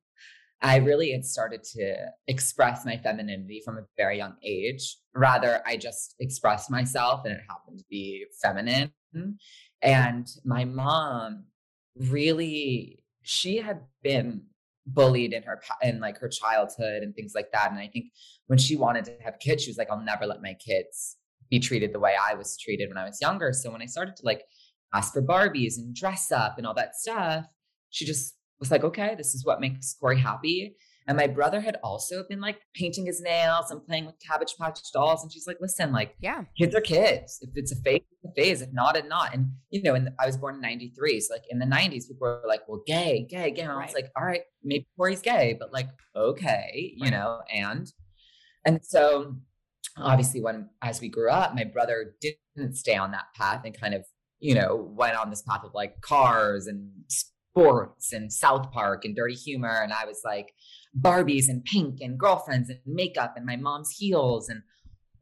I 0.61 0.77
really 0.77 1.11
had 1.11 1.23
started 1.23 1.63
to 1.75 1.95
express 2.27 2.85
my 2.85 2.97
femininity 2.97 3.61
from 3.63 3.77
a 3.77 3.85
very 3.95 4.17
young 4.17 4.35
age. 4.43 4.97
Rather, 5.13 5.61
I 5.65 5.77
just 5.77 6.15
expressed 6.19 6.71
myself 6.71 7.21
and 7.25 7.33
it 7.33 7.41
happened 7.47 7.79
to 7.79 7.85
be 7.89 8.25
feminine. 8.41 8.91
And 9.81 10.27
my 10.43 10.65
mom 10.65 11.45
really, 11.95 13.03
she 13.21 13.57
had 13.57 13.81
been 14.01 14.41
bullied 14.87 15.33
in 15.33 15.43
her 15.43 15.61
in 15.83 15.99
like 15.99 16.17
her 16.19 16.29
childhood 16.29 17.03
and 17.03 17.13
things 17.13 17.33
like 17.35 17.51
that. 17.51 17.71
And 17.71 17.79
I 17.79 17.87
think 17.87 18.05
when 18.47 18.57
she 18.57 18.75
wanted 18.75 19.05
to 19.05 19.13
have 19.23 19.39
kids, 19.39 19.63
she 19.63 19.69
was 19.69 19.77
like, 19.77 19.91
I'll 19.91 20.01
never 20.01 20.25
let 20.25 20.41
my 20.41 20.55
kids 20.55 21.17
be 21.49 21.59
treated 21.59 21.93
the 21.93 21.99
way 21.99 22.15
I 22.29 22.33
was 22.33 22.57
treated 22.57 22.89
when 22.89 22.97
I 22.97 23.05
was 23.05 23.19
younger. 23.21 23.53
So 23.53 23.71
when 23.71 23.81
I 23.81 23.85
started 23.85 24.15
to 24.17 24.25
like 24.25 24.43
ask 24.93 25.13
for 25.13 25.21
Barbies 25.21 25.77
and 25.77 25.93
dress 25.93 26.31
up 26.31 26.57
and 26.57 26.65
all 26.65 26.73
that 26.73 26.95
stuff, 26.95 27.45
she 27.89 28.05
just 28.05 28.36
was 28.59 28.71
like, 28.71 28.83
okay, 28.83 29.15
this 29.15 29.33
is 29.35 29.45
what 29.45 29.59
makes 29.61 29.95
Corey 29.99 30.19
happy. 30.19 30.75
And 31.09 31.15
my 31.15 31.27
brother 31.27 31.61
had 31.61 31.77
also 31.83 32.25
been 32.27 32.41
like 32.41 32.59
painting 32.75 33.05
his 33.05 33.21
nails 33.21 33.71
and 33.71 33.81
playing 33.85 34.05
with 34.05 34.15
Cabbage 34.19 34.55
Patch 34.59 34.79
dolls. 34.91 35.23
And 35.23 35.31
she's 35.31 35.47
like, 35.47 35.57
listen, 35.61 35.93
like 35.93 36.15
Yeah. 36.19 36.43
kids 36.57 36.75
are 36.75 36.81
kids. 36.81 37.39
If 37.41 37.51
it's 37.55 37.71
a 37.71 37.77
phase, 37.77 38.01
it's 38.11 38.31
a 38.31 38.33
phase. 38.35 38.61
If 38.61 38.73
not, 38.73 38.97
it's 38.97 39.07
not. 39.07 39.33
And 39.33 39.51
you 39.69 39.81
know, 39.83 39.95
and 39.95 40.09
I 40.19 40.25
was 40.25 40.35
born 40.35 40.55
in 40.55 40.61
'93, 40.61 41.21
so 41.21 41.33
like 41.33 41.43
in 41.49 41.59
the 41.59 41.65
'90s, 41.65 42.07
people 42.09 42.27
were 42.27 42.41
like, 42.45 42.67
"Well, 42.67 42.81
gay, 42.85 43.25
gay, 43.29 43.51
gay." 43.51 43.61
And 43.61 43.71
I 43.71 43.77
was 43.85 43.93
like, 43.93 44.11
"All 44.17 44.25
right, 44.25 44.41
maybe 44.63 44.85
Corey's 44.97 45.21
gay, 45.21 45.55
but 45.57 45.71
like, 45.71 45.87
okay, 46.15 46.93
you 46.97 47.03
Right. 47.03 47.11
know." 47.11 47.41
And 47.53 47.89
and 48.65 48.83
so, 48.83 49.37
obviously, 49.95 50.41
when 50.41 50.69
as 50.81 50.99
we 50.99 51.07
grew 51.07 51.29
up, 51.29 51.55
my 51.55 51.63
brother 51.63 52.15
didn't 52.19 52.75
stay 52.75 52.95
on 52.97 53.11
that 53.11 53.27
path 53.33 53.61
and 53.63 53.79
kind 53.79 53.93
of, 53.93 54.03
you 54.39 54.55
know, 54.55 54.75
went 54.75 55.15
on 55.15 55.29
this 55.29 55.41
path 55.41 55.63
of 55.63 55.73
like 55.73 56.01
cars 56.01 56.67
and 56.67 56.91
sports 57.57 58.13
and 58.13 58.31
South 58.31 58.71
Park 58.71 59.05
and 59.05 59.15
dirty 59.15 59.33
humor, 59.35 59.81
and 59.81 59.91
I 59.91 60.05
was 60.05 60.21
like 60.23 60.53
Barbies 60.99 61.49
and 61.49 61.63
pink 61.65 61.99
and 62.01 62.17
girlfriends 62.17 62.69
and 62.69 62.79
makeup 62.85 63.33
and 63.35 63.45
my 63.45 63.55
mom's 63.55 63.95
heels 63.97 64.49
and 64.49 64.61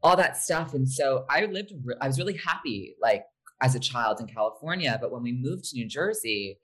all 0.02 0.16
that 0.16 0.36
stuff. 0.36 0.74
And 0.74 0.88
so 0.88 1.24
I 1.30 1.46
lived, 1.46 1.72
I 2.00 2.06
was 2.06 2.18
really 2.18 2.36
happy, 2.36 2.94
like 3.00 3.24
as 3.62 3.74
a 3.74 3.80
child 3.80 4.20
in 4.20 4.26
California. 4.26 4.98
But 5.00 5.12
when 5.12 5.22
we 5.22 5.32
moved 5.32 5.64
to 5.64 5.76
New 5.76 5.88
Jersey, 5.88 6.60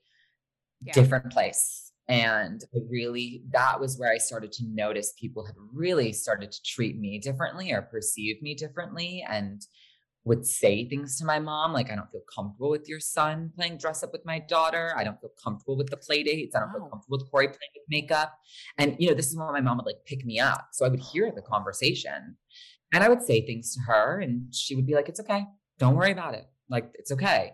yeah. 0.83 0.93
different 0.93 1.33
place. 1.33 1.93
And 2.09 2.63
I 2.75 2.79
really, 2.91 3.45
that 3.53 3.81
was 3.81 3.99
where 3.99 4.13
I 4.13 4.19
started 4.19 4.53
to 4.53 4.65
notice 4.67 5.15
people 5.19 5.47
had 5.47 5.55
really 5.73 6.13
started 6.13 6.53
to 6.53 6.63
treat 6.63 6.99
me 6.99 7.19
differently 7.19 7.73
or 7.73 7.83
perceive 7.83 8.43
me 8.43 8.55
differently. 8.55 9.25
And 9.29 9.63
would 10.25 10.47
say 10.47 10.89
things 10.89 11.19
to 11.19 11.25
my 11.25 11.39
mom 11.39 11.73
like 11.73 11.91
i 11.91 11.97
don't 11.97 12.11
feel 12.11 12.23
comfortable 12.33 12.71
with 12.71 12.89
your 12.89 13.01
son 13.01 13.51
playing 13.57 13.77
dress 13.77 14.03
up 14.03 14.13
with 14.13 14.25
my 14.25 14.39
daughter. 14.39 14.95
I 14.97 15.05
don't 15.05 15.21
feel 15.21 15.33
comfortable 15.43 15.77
with 15.77 15.91
the 15.91 15.97
play 15.97 16.23
dates. 16.23 16.55
I 16.55 16.61
don't 16.61 16.69
wow. 16.69 16.75
feel 16.75 16.89
comfortable 16.89 17.19
with 17.19 17.31
corey 17.31 17.49
playing 17.49 17.73
with 17.75 17.83
makeup. 17.89 18.33
And 18.79 18.97
you 18.99 19.09
know 19.09 19.15
this 19.15 19.29
is 19.29 19.37
when 19.37 19.53
my 19.53 19.61
mom 19.61 19.79
would 19.79 19.87
like 19.87 20.05
pick 20.07 20.25
me 20.25 20.39
up 20.39 20.69
so 20.73 20.87
i 20.87 20.89
would 20.89 21.01
hear 21.01 21.33
the 21.35 21.43
conversation. 21.43 22.37
And 22.93 23.03
i 23.03 23.09
would 23.09 23.23
say 23.23 23.45
things 23.45 23.75
to 23.75 23.81
her 23.83 24.21
and 24.21 24.55
she 24.55 24.77
would 24.77 24.87
be 24.87 24.95
like 24.95 25.09
it's 25.09 25.21
okay. 25.21 25.45
Don't 25.79 25.97
worry 25.97 26.13
about 26.13 26.35
it. 26.35 26.45
Like 26.69 26.91
it's 26.95 27.13
okay. 27.13 27.53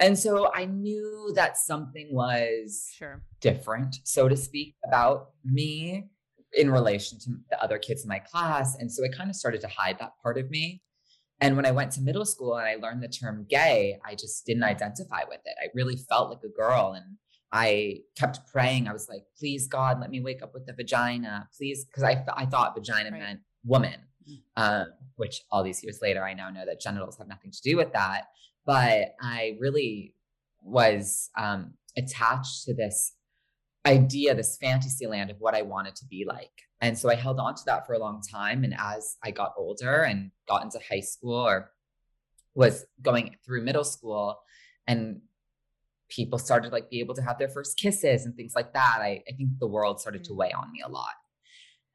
And 0.00 0.18
so 0.18 0.50
i 0.54 0.64
knew 0.64 1.32
that 1.36 1.56
something 1.56 2.08
was 2.10 2.90
sure. 2.94 3.22
different 3.40 3.96
so 4.04 4.28
to 4.28 4.36
speak 4.36 4.74
about 4.86 5.28
me 5.44 6.08
in 6.52 6.70
relation 6.70 7.18
to 7.18 7.30
the 7.50 7.62
other 7.62 7.78
kids 7.78 8.02
in 8.02 8.08
my 8.08 8.18
class 8.18 8.76
and 8.78 8.92
so 8.92 9.04
i 9.04 9.08
kind 9.08 9.30
of 9.30 9.36
started 9.36 9.60
to 9.60 9.68
hide 9.68 9.98
that 9.98 10.12
part 10.22 10.38
of 10.38 10.50
me 10.50 10.82
and 11.40 11.56
when 11.56 11.66
I 11.66 11.70
went 11.70 11.92
to 11.92 12.00
middle 12.00 12.24
school 12.24 12.56
and 12.56 12.66
I 12.66 12.76
learned 12.76 13.02
the 13.02 13.08
term 13.08 13.46
gay, 13.48 13.98
I 14.04 14.14
just 14.14 14.46
didn't 14.46 14.64
identify 14.64 15.20
with 15.28 15.40
it. 15.44 15.54
I 15.62 15.68
really 15.74 15.96
felt 15.96 16.30
like 16.30 16.42
a 16.44 16.48
girl. 16.48 16.94
And 16.96 17.16
I 17.52 18.00
kept 18.16 18.46
praying. 18.50 18.88
I 18.88 18.92
was 18.92 19.08
like, 19.08 19.24
please, 19.38 19.66
God, 19.66 20.00
let 20.00 20.10
me 20.10 20.20
wake 20.20 20.42
up 20.42 20.54
with 20.54 20.68
a 20.68 20.72
vagina, 20.72 21.48
please. 21.56 21.84
Because 21.84 22.04
I, 22.04 22.24
I 22.34 22.46
thought 22.46 22.74
vagina 22.74 23.10
right. 23.10 23.20
meant 23.20 23.40
woman, 23.64 24.00
uh, 24.56 24.84
which 25.16 25.42
all 25.50 25.62
these 25.62 25.82
years 25.84 25.98
later, 26.00 26.24
I 26.24 26.32
now 26.32 26.48
know 26.48 26.64
that 26.64 26.80
genitals 26.80 27.18
have 27.18 27.28
nothing 27.28 27.50
to 27.50 27.62
do 27.62 27.76
with 27.76 27.92
that. 27.92 28.28
But 28.64 29.14
I 29.20 29.56
really 29.60 30.14
was 30.62 31.30
um, 31.36 31.74
attached 31.96 32.64
to 32.64 32.74
this 32.74 33.12
idea, 33.86 34.34
this 34.34 34.56
fantasy 34.56 35.06
land 35.06 35.30
of 35.30 35.36
what 35.38 35.54
I 35.54 35.62
wanted 35.62 35.96
to 35.96 36.06
be 36.06 36.24
like. 36.26 36.50
And 36.80 36.98
so 36.98 37.08
I 37.08 37.14
held 37.14 37.38
on 37.38 37.54
to 37.54 37.62
that 37.66 37.86
for 37.86 37.94
a 37.94 37.98
long 37.98 38.20
time. 38.20 38.64
And 38.64 38.74
as 38.78 39.16
I 39.24 39.30
got 39.30 39.54
older 39.56 40.02
and 40.02 40.30
got 40.48 40.62
into 40.62 40.78
high 40.88 41.00
school 41.00 41.34
or 41.34 41.70
was 42.54 42.84
going 43.02 43.36
through 43.44 43.62
middle 43.62 43.84
school 43.84 44.38
and 44.86 45.20
people 46.08 46.38
started 46.38 46.72
like 46.72 46.90
be 46.90 47.00
able 47.00 47.14
to 47.14 47.22
have 47.22 47.38
their 47.38 47.48
first 47.48 47.78
kisses 47.78 48.26
and 48.26 48.34
things 48.34 48.54
like 48.54 48.72
that, 48.74 48.98
I, 49.00 49.22
I 49.28 49.32
think 49.36 49.50
the 49.58 49.66
world 49.66 50.00
started 50.00 50.24
to 50.24 50.32
mm. 50.32 50.36
weigh 50.36 50.52
on 50.52 50.70
me 50.72 50.82
a 50.84 50.88
lot. 50.88 51.14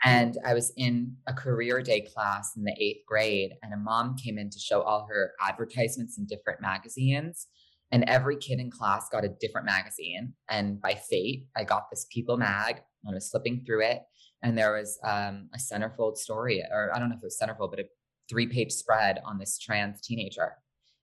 And 0.03 0.37
I 0.43 0.55
was 0.55 0.73
in 0.77 1.15
a 1.27 1.33
career 1.33 1.81
day 1.81 2.01
class 2.01 2.55
in 2.57 2.63
the 2.63 2.75
eighth 2.79 3.05
grade, 3.07 3.53
and 3.61 3.71
a 3.71 3.77
mom 3.77 4.17
came 4.17 4.39
in 4.39 4.49
to 4.49 4.57
show 4.57 4.81
all 4.81 5.07
her 5.07 5.33
advertisements 5.39 6.17
in 6.17 6.25
different 6.25 6.59
magazines. 6.59 7.47
And 7.91 8.05
every 8.07 8.37
kid 8.37 8.59
in 8.59 8.71
class 8.71 9.09
got 9.09 9.25
a 9.25 9.29
different 9.39 9.65
magazine. 9.65 10.33
And 10.49 10.81
by 10.81 10.93
fate, 10.93 11.45
I 11.57 11.63
got 11.63 11.89
this 11.89 12.07
People 12.11 12.37
mag. 12.37 12.81
I 13.07 13.13
was 13.13 13.29
flipping 13.29 13.63
through 13.65 13.83
it, 13.83 14.01
and 14.43 14.57
there 14.57 14.73
was 14.73 14.99
um, 15.03 15.49
a 15.55 15.57
centerfold 15.57 16.17
story, 16.17 16.63
or 16.71 16.91
I 16.95 16.99
don't 16.99 17.09
know 17.09 17.15
if 17.15 17.23
it 17.23 17.25
was 17.25 17.39
centerfold, 17.41 17.71
but 17.71 17.79
a 17.79 17.85
three 18.29 18.47
page 18.47 18.71
spread 18.71 19.19
on 19.25 19.39
this 19.39 19.57
trans 19.57 20.01
teenager. 20.01 20.53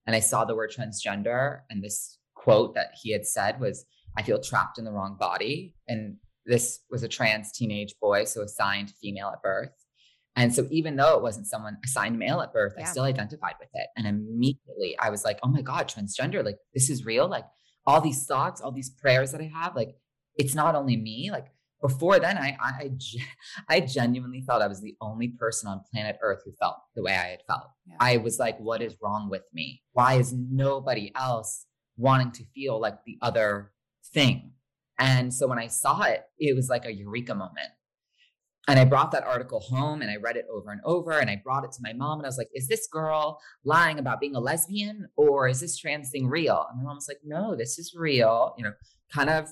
And 0.07 0.15
I 0.15 0.21
saw 0.21 0.45
the 0.45 0.55
word 0.55 0.71
transgender, 0.71 1.61
and 1.69 1.83
this 1.83 2.19
quote 2.35 2.75
that 2.75 2.93
he 3.03 3.13
had 3.13 3.27
said 3.27 3.61
was, 3.61 3.85
I 4.17 4.23
feel 4.23 4.41
trapped 4.41 4.79
in 4.79 4.85
the 4.85 4.93
wrong 4.93 5.17
body. 5.19 5.75
And 5.89 6.17
this 6.47 6.81
was 6.91 7.03
a 7.03 7.09
trans 7.09 7.53
teenage 7.53 7.95
boy, 8.01 8.25
so 8.25 8.43
assigned 8.43 8.93
female 9.03 9.29
at 9.29 9.43
birth. 9.43 9.73
And 10.39 10.55
so 10.55 10.69
even 10.71 10.95
though 10.95 11.17
it 11.17 11.23
wasn't 11.23 11.49
someone 11.49 11.79
assigned 11.85 12.17
male 12.17 12.41
at 12.41 12.53
birth, 12.53 12.75
yeah. 12.79 12.85
I 12.85 12.87
still 12.87 13.03
identified 13.03 13.55
with 13.59 13.71
it. 13.75 13.89
And 13.97 14.07
immediately 14.07 14.97
I 15.01 15.11
was 15.11 15.25
like, 15.25 15.41
oh 15.43 15.49
my 15.49 15.63
God, 15.63 15.89
transgender, 15.89 16.45
like 16.45 16.59
this 16.73 16.89
is 16.89 17.05
real. 17.05 17.29
Like 17.29 17.45
all 17.85 18.01
these 18.01 18.25
thoughts, 18.25 18.61
all 18.61 18.71
these 18.71 18.89
prayers 18.89 19.33
that 19.33 19.41
I 19.41 19.51
have, 19.53 19.75
like 19.75 19.97
it's 20.37 20.55
not 20.55 20.77
only 20.77 20.97
me. 20.97 21.31
Like 21.33 21.49
before 21.83 22.21
then, 22.21 22.39
I, 22.39 22.57
I, 22.63 22.91
I 23.69 23.81
genuinely 23.95 24.43
thought 24.43 24.63
I 24.63 24.69
was 24.69 24.81
the 24.81 24.95
only 25.01 25.27
person 25.27 25.69
on 25.69 25.83
planet 25.93 26.19
Earth 26.23 26.43
who 26.45 26.53
felt 26.53 26.77
the 26.95 27.03
way 27.03 27.13
I 27.13 27.31
had 27.31 27.43
felt. 27.49 27.65
Yeah. 27.87 27.97
I 27.99 28.19
was 28.19 28.39
like, 28.39 28.59
what 28.61 28.81
is 28.81 28.97
wrong 29.03 29.29
with 29.29 29.45
me? 29.53 29.83
Why 29.93 30.15
is 30.15 30.33
nobody 30.33 31.11
else 31.17 31.67
wanting 31.97 32.31
to 32.31 32.45
feel 32.55 32.81
like 32.81 33.05
the 33.05 33.19
other 33.23 33.73
thing? 34.15 34.53
And 35.01 35.35
so 35.35 35.49
when 35.49 35.59
I 35.59 35.67
saw 35.67 36.03
it, 36.03 36.23
it 36.39 36.55
was 36.55 36.69
like 36.69 36.85
a 36.85 36.93
eureka 36.93 37.35
moment. 37.35 37.71
And 38.69 38.79
I 38.79 38.85
brought 38.85 39.13
that 39.13 39.25
article 39.25 39.61
home 39.61 40.03
and 40.03 40.11
I 40.11 40.17
read 40.17 40.37
it 40.37 40.45
over 40.53 40.71
and 40.71 40.83
over 40.85 41.13
and 41.13 41.31
I 41.31 41.41
brought 41.43 41.65
it 41.65 41.73
to 41.73 41.79
my 41.83 41.95
mom 41.95 42.19
and 42.19 42.27
I 42.27 42.29
was 42.29 42.37
like, 42.37 42.51
is 42.55 42.69
this 42.69 42.87
girl 42.87 43.41
lying 43.65 43.99
about 43.99 44.21
being 44.21 44.37
a 44.37 44.41
lesbian 44.41 45.09
or 45.17 45.49
is 45.49 45.61
this 45.61 45.79
trans 45.79 46.11
thing 46.11 46.29
real? 46.29 46.67
And 46.71 46.79
my 46.79 46.85
mom 46.85 46.97
was 46.97 47.09
like, 47.09 47.21
no, 47.25 47.57
this 47.57 47.79
is 47.79 47.95
real. 47.97 48.55
You 48.59 48.65
know, 48.65 48.73
kind 49.11 49.31
of 49.31 49.49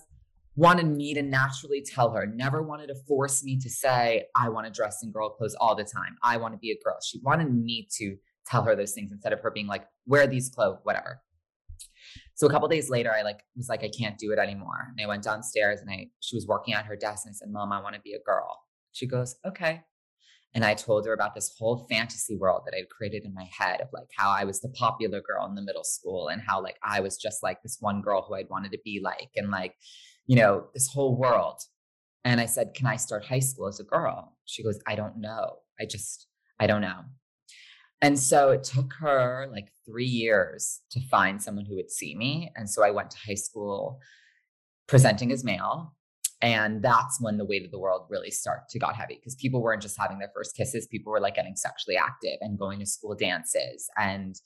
wanted 0.55 0.87
me 0.87 1.15
to 1.15 1.23
naturally 1.23 1.83
tell 1.83 2.11
her, 2.11 2.27
never 2.27 2.63
wanted 2.63 2.89
to 2.89 2.95
force 3.09 3.43
me 3.43 3.59
to 3.61 3.71
say, 3.71 4.27
I 4.37 4.51
want 4.51 4.67
to 4.67 4.73
dress 4.73 5.03
in 5.03 5.13
girl 5.13 5.31
clothes 5.31 5.57
all 5.59 5.75
the 5.75 5.85
time. 5.85 6.19
I 6.23 6.37
want 6.37 6.53
to 6.53 6.59
be 6.59 6.71
a 6.71 6.85
girl. 6.85 6.99
She 7.03 7.19
wanted 7.23 7.51
me 7.51 7.89
to 7.97 8.17
tell 8.47 8.65
her 8.65 8.77
those 8.77 8.93
things 8.93 9.13
instead 9.13 9.33
of 9.33 9.41
her 9.41 9.51
being 9.51 9.67
like, 9.67 9.87
wear 10.05 10.27
these 10.27 10.51
clothes, 10.51 10.81
whatever. 10.83 11.23
So 12.35 12.47
a 12.47 12.51
couple 12.51 12.69
days 12.69 12.91
later, 12.91 13.15
I 13.15 13.23
like 13.23 13.41
was 13.57 13.71
like, 13.71 13.83
I 13.83 13.89
can't 13.89 14.19
do 14.19 14.33
it 14.33 14.39
anymore. 14.39 14.89
And 14.91 15.03
I 15.03 15.09
went 15.09 15.23
downstairs 15.23 15.81
and 15.81 15.89
I 15.91 16.09
she 16.21 16.37
was 16.37 16.47
working 16.47 16.75
at 16.75 16.85
her 16.85 16.97
desk 16.97 17.25
and 17.25 17.33
I 17.33 17.35
said, 17.35 17.49
Mom, 17.51 17.73
I 17.73 17.81
want 17.81 17.95
to 17.95 18.01
be 18.03 18.13
a 18.13 18.21
girl. 18.21 18.59
She 18.97 19.07
goes, 19.07 19.37
okay. 19.45 19.83
And 20.55 20.65
I 20.65 20.73
told 20.73 21.05
her 21.05 21.13
about 21.13 21.35
this 21.35 21.55
whole 21.59 21.87
fantasy 21.91 22.35
world 22.35 22.63
that 22.65 22.75
I'd 22.75 22.89
created 22.89 23.25
in 23.27 23.35
my 23.35 23.47
head 23.53 23.83
of 23.83 23.89
like 23.93 24.09
how 24.17 24.31
I 24.31 24.45
was 24.45 24.61
the 24.61 24.71
popular 24.71 25.21
girl 25.21 25.45
in 25.47 25.55
the 25.55 25.61
middle 25.61 25.85
school 25.85 26.29
and 26.29 26.41
how 26.41 26.63
like 26.63 26.79
I 26.83 27.01
was 27.01 27.19
just 27.19 27.43
like 27.43 27.63
this 27.63 27.77
one 27.79 28.01
girl 28.01 28.25
who 28.27 28.35
I'd 28.37 28.49
wanted 28.49 28.73
to 28.73 28.79
be 28.83 29.01
like 29.05 29.29
and 29.37 29.51
like, 29.51 29.75
you 30.27 30.37
know, 30.37 30.69
this 30.73 30.89
whole 30.89 31.15
world. 31.15 31.61
And 32.25 32.41
I 32.41 32.47
said, 32.47 32.73
Can 32.73 32.87
I 32.87 32.97
start 32.97 33.27
high 33.27 33.41
school 33.41 33.69
as 33.69 33.81
a 33.81 33.85
girl? 33.85 34.35
She 34.47 34.63
goes, 34.63 34.79
I 34.87 34.95
don't 34.95 35.19
know. 35.19 35.59
I 35.79 35.85
just, 35.85 36.27
I 36.59 36.67
don't 36.67 36.81
know. 36.81 37.01
And 38.01 38.19
so 38.19 38.49
it 38.51 38.65
took 38.65 38.95
her 39.01 39.47
like 39.53 39.69
three 39.85 40.07
years 40.07 40.81
to 40.93 41.01
find 41.11 41.43
someone 41.43 41.67
who 41.67 41.77
would 41.77 41.91
see 41.91 42.15
me. 42.15 42.51
And 42.57 42.69
so 42.69 42.83
I 42.83 42.93
went 42.93 43.11
to 43.11 43.19
high 43.19 43.35
school 43.35 44.01
presenting 44.87 45.33
as 45.33 45.45
male 45.45 45.96
and 46.43 46.83
that's 46.83 47.19
when 47.21 47.39
the 47.39 47.45
weight 47.45 47.65
of 47.65 47.71
the 47.71 47.79
world 47.79 48.07
really 48.11 48.31
start 48.31 48.69
to 48.69 48.79
got 48.79 48.95
heavy 48.95 49.15
because 49.15 49.35
people 49.37 49.63
weren't 49.63 49.83
just 49.83 49.99
having 49.99 50.19
their 50.19 50.31
first 50.35 50.57
kisses 50.57 50.87
people 50.87 51.11
were 51.11 51.21
like 51.21 51.35
getting 51.35 51.57
sexually 51.57 51.97
active 51.97 52.37
and 52.41 52.59
going 52.59 52.79
to 52.79 52.87
school 52.87 53.15
dances 53.15 53.89
and 53.97 54.37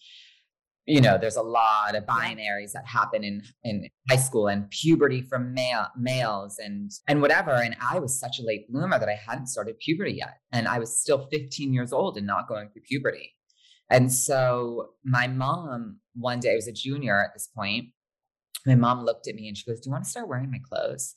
you 0.86 1.00
know 1.00 1.18
there's 1.18 1.36
a 1.36 1.42
lot 1.42 1.94
of 1.94 2.04
binaries 2.04 2.72
that 2.72 2.86
happen 2.86 3.22
in 3.22 3.42
in 3.64 3.88
high 4.08 4.16
school 4.16 4.48
and 4.48 4.68
puberty 4.70 5.22
from 5.22 5.52
male 5.52 5.86
males 5.96 6.56
and 6.58 6.90
and 7.06 7.20
whatever 7.20 7.52
and 7.52 7.76
i 7.90 7.98
was 7.98 8.18
such 8.18 8.38
a 8.38 8.42
late 8.42 8.70
bloomer 8.70 8.98
that 8.98 9.08
i 9.08 9.18
hadn't 9.28 9.46
started 9.46 9.78
puberty 9.78 10.12
yet 10.12 10.38
and 10.52 10.66
i 10.68 10.78
was 10.78 10.98
still 10.98 11.28
15 11.30 11.72
years 11.72 11.92
old 11.92 12.16
and 12.16 12.26
not 12.26 12.48
going 12.48 12.68
through 12.68 12.82
puberty. 12.82 13.34
And 13.92 14.12
so 14.12 14.90
my 15.04 15.26
mom 15.26 15.98
one 16.14 16.38
day 16.38 16.52
i 16.52 16.54
was 16.54 16.68
a 16.68 16.72
junior 16.72 17.20
at 17.24 17.30
this 17.34 17.48
point 17.48 17.86
my 18.64 18.76
mom 18.76 19.04
looked 19.04 19.26
at 19.26 19.34
me 19.34 19.48
and 19.48 19.56
she 19.56 19.64
goes 19.68 19.80
do 19.80 19.88
you 19.88 19.92
want 19.92 20.04
to 20.04 20.10
start 20.10 20.28
wearing 20.28 20.48
my 20.48 20.60
clothes 20.68 21.16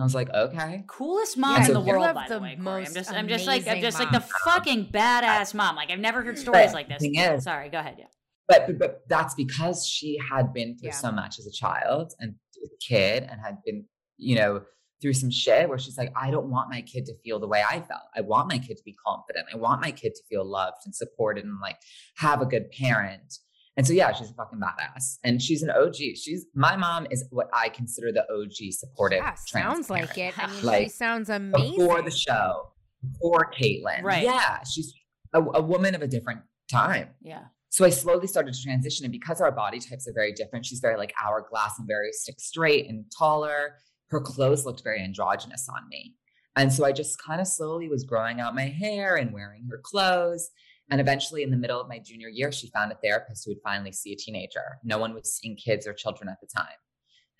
I 0.00 0.04
was 0.04 0.14
like, 0.14 0.30
okay. 0.30 0.84
Coolest 0.86 1.36
mom 1.36 1.60
yeah, 1.60 1.68
in 1.68 1.74
the 1.74 1.80
world, 1.80 2.14
by 2.14 2.26
the, 2.28 2.34
the 2.34 2.40
way. 2.40 2.58
Corey. 2.62 2.86
I'm 2.86 2.94
just, 2.94 3.12
I'm 3.12 3.28
just 3.28 3.46
like, 3.46 3.66
I'm 3.66 3.80
just 3.80 3.98
mom. 3.98 4.12
like 4.12 4.22
the 4.22 4.28
fucking 4.44 4.86
badass 4.86 5.54
mom. 5.54 5.76
Like 5.76 5.90
I've 5.90 6.00
never 6.00 6.22
heard 6.22 6.38
stories 6.38 6.66
but 6.66 6.74
like 6.74 6.88
this. 6.88 7.02
Is, 7.02 7.44
Sorry, 7.44 7.68
go 7.68 7.78
ahead. 7.78 7.96
Yeah. 7.98 8.06
But, 8.48 8.66
but, 8.66 8.78
but 8.78 9.02
that's 9.08 9.34
because 9.34 9.86
she 9.86 10.18
had 10.18 10.52
been 10.52 10.76
through 10.76 10.88
yeah. 10.88 10.94
so 10.94 11.12
much 11.12 11.38
as 11.38 11.46
a 11.46 11.52
child 11.52 12.12
and 12.18 12.34
a 12.64 12.68
kid, 12.86 13.26
and 13.30 13.40
had 13.40 13.58
been, 13.64 13.84
you 14.18 14.36
know, 14.36 14.62
through 15.00 15.14
some 15.14 15.30
shit 15.30 15.68
where 15.68 15.78
she's 15.78 15.96
like, 15.96 16.12
I 16.14 16.30
don't 16.30 16.50
want 16.50 16.68
my 16.70 16.82
kid 16.82 17.06
to 17.06 17.14
feel 17.24 17.38
the 17.38 17.48
way 17.48 17.62
I 17.66 17.80
felt. 17.80 18.02
I 18.14 18.20
want 18.20 18.48
my 18.48 18.58
kid 18.58 18.76
to 18.76 18.82
be 18.84 18.94
confident. 19.06 19.46
I 19.52 19.56
want 19.56 19.80
my 19.80 19.90
kid 19.90 20.14
to 20.14 20.22
feel 20.28 20.44
loved 20.44 20.78
and 20.84 20.94
supported 20.94 21.44
and 21.44 21.58
like 21.60 21.78
have 22.16 22.42
a 22.42 22.46
good 22.46 22.70
parent. 22.70 23.38
And 23.80 23.86
so 23.86 23.94
yeah, 23.94 24.12
she's 24.12 24.28
a 24.28 24.34
fucking 24.34 24.60
badass, 24.60 25.16
and 25.24 25.40
she's 25.40 25.62
an 25.62 25.70
OG. 25.70 25.94
She's 25.94 26.44
my 26.54 26.76
mom 26.76 27.06
is 27.10 27.24
what 27.30 27.48
I 27.54 27.70
consider 27.70 28.12
the 28.12 28.30
OG 28.30 28.72
supportive. 28.72 29.20
Yeah, 29.20 29.32
sounds 29.46 29.88
like 29.88 30.18
it. 30.18 30.38
I 30.38 30.48
mean, 30.48 30.62
like, 30.62 30.82
she 30.82 30.88
sounds 30.90 31.30
amazing. 31.30 31.78
Before 31.78 32.02
the 32.02 32.10
show, 32.10 32.72
before 33.00 33.50
Caitlyn, 33.58 34.02
right? 34.02 34.22
Yeah, 34.22 34.62
she's 34.70 34.92
a, 35.32 35.40
a 35.40 35.62
woman 35.62 35.94
of 35.94 36.02
a 36.02 36.06
different 36.06 36.42
time. 36.70 37.08
Yeah. 37.22 37.44
So 37.70 37.86
I 37.86 37.88
slowly 37.88 38.26
started 38.26 38.52
to 38.52 38.62
transition, 38.62 39.06
and 39.06 39.12
because 39.12 39.40
our 39.40 39.50
body 39.50 39.78
types 39.78 40.06
are 40.06 40.12
very 40.12 40.34
different, 40.34 40.66
she's 40.66 40.80
very 40.80 40.98
like 40.98 41.14
hourglass 41.18 41.78
and 41.78 41.88
very 41.88 42.12
stick 42.12 42.38
straight 42.38 42.86
and 42.86 43.06
taller. 43.18 43.76
Her 44.10 44.20
clothes 44.20 44.66
looked 44.66 44.84
very 44.84 45.02
androgynous 45.02 45.66
on 45.74 45.88
me. 45.88 46.16
And 46.54 46.70
so 46.70 46.84
I 46.84 46.92
just 46.92 47.18
kind 47.22 47.40
of 47.40 47.46
slowly 47.46 47.88
was 47.88 48.04
growing 48.04 48.40
out 48.40 48.54
my 48.54 48.66
hair 48.66 49.16
and 49.16 49.32
wearing 49.32 49.66
her 49.70 49.80
clothes. 49.82 50.50
And 50.90 51.00
eventually, 51.00 51.42
in 51.42 51.50
the 51.50 51.56
middle 51.56 51.80
of 51.80 51.88
my 51.88 51.98
junior 51.98 52.28
year, 52.28 52.50
she 52.50 52.70
found 52.70 52.90
a 52.90 52.96
therapist 52.96 53.44
who 53.44 53.52
would 53.52 53.62
finally 53.62 53.92
see 53.92 54.12
a 54.12 54.16
teenager. 54.16 54.78
No 54.82 54.98
one 54.98 55.14
was 55.14 55.32
seeing 55.34 55.56
kids 55.56 55.86
or 55.86 55.92
children 55.92 56.28
at 56.28 56.38
the 56.40 56.48
time. 56.54 56.76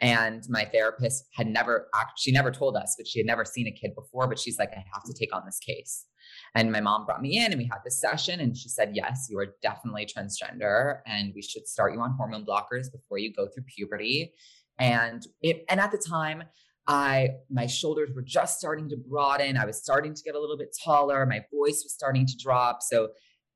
And 0.01 0.43
my 0.49 0.65
therapist 0.65 1.27
had 1.35 1.47
never, 1.47 1.89
she 2.17 2.33
never 2.33 2.51
told 2.51 2.77
us, 2.77 2.95
but 2.97 3.07
she 3.07 3.19
had 3.19 3.27
never 3.27 3.45
seen 3.45 3.67
a 3.67 3.73
kid 3.73 3.95
before. 3.95 4.29
But 4.29 4.39
she's 4.39 4.59
like, 4.59 4.71
I 4.73 4.85
have 4.95 5.05
to 5.05 5.13
take 5.13 5.35
on 5.35 5.43
this 5.45 5.59
case. 5.59 6.07
And 6.55 6.73
my 6.73 6.81
mom 6.81 7.05
brought 7.05 7.21
me 7.21 7.37
in 7.37 7.53
and 7.53 7.59
we 7.59 7.69
had 7.71 7.81
this 7.85 8.01
session. 8.01 8.41
And 8.41 8.57
she 8.57 8.69
said, 8.69 8.93
Yes, 8.95 9.27
you 9.29 9.39
are 9.39 9.55
definitely 9.63 10.07
transgender. 10.07 11.01
And 11.07 11.33
we 11.35 11.43
should 11.43 11.69
start 11.69 11.93
you 11.93 12.01
on 12.01 12.15
hormone 12.17 12.47
blockers 12.47 12.91
before 12.91 13.19
you 13.19 13.33
go 13.33 13.47
through 13.47 13.65
puberty. 13.65 14.33
And 14.79 15.23
it, 15.43 15.65
and 15.69 15.81
at 15.81 15.93
the 15.93 16.03
time, 16.09 16.45
I 16.87 17.31
my 17.51 17.67
shoulders 17.67 18.11
were 18.15 18.23
just 18.23 18.59
starting 18.59 18.89
to 18.89 18.97
broaden. 18.97 19.59
I 19.59 19.67
was 19.67 19.77
starting 19.77 20.15
to 20.15 20.23
get 20.23 20.35
a 20.35 20.41
little 20.41 20.57
bit 20.57 20.75
taller. 20.83 21.27
My 21.27 21.45
voice 21.53 21.83
was 21.85 21.93
starting 21.93 22.27
to 22.27 22.37
drop. 22.43 22.79
So 22.83 23.11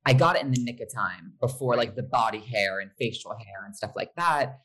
I 0.07 0.13
got 0.13 0.37
it 0.37 0.43
in 0.43 0.51
the 0.51 0.63
nick 0.63 0.81
of 0.81 0.93
time 0.93 1.33
before 1.41 1.77
like 1.77 1.97
the 1.97 2.03
body 2.03 2.41
hair 2.41 2.81
and 2.81 2.91
facial 2.99 3.33
hair 3.33 3.65
and 3.65 3.75
stuff 3.75 3.93
like 3.97 4.11
that. 4.17 4.59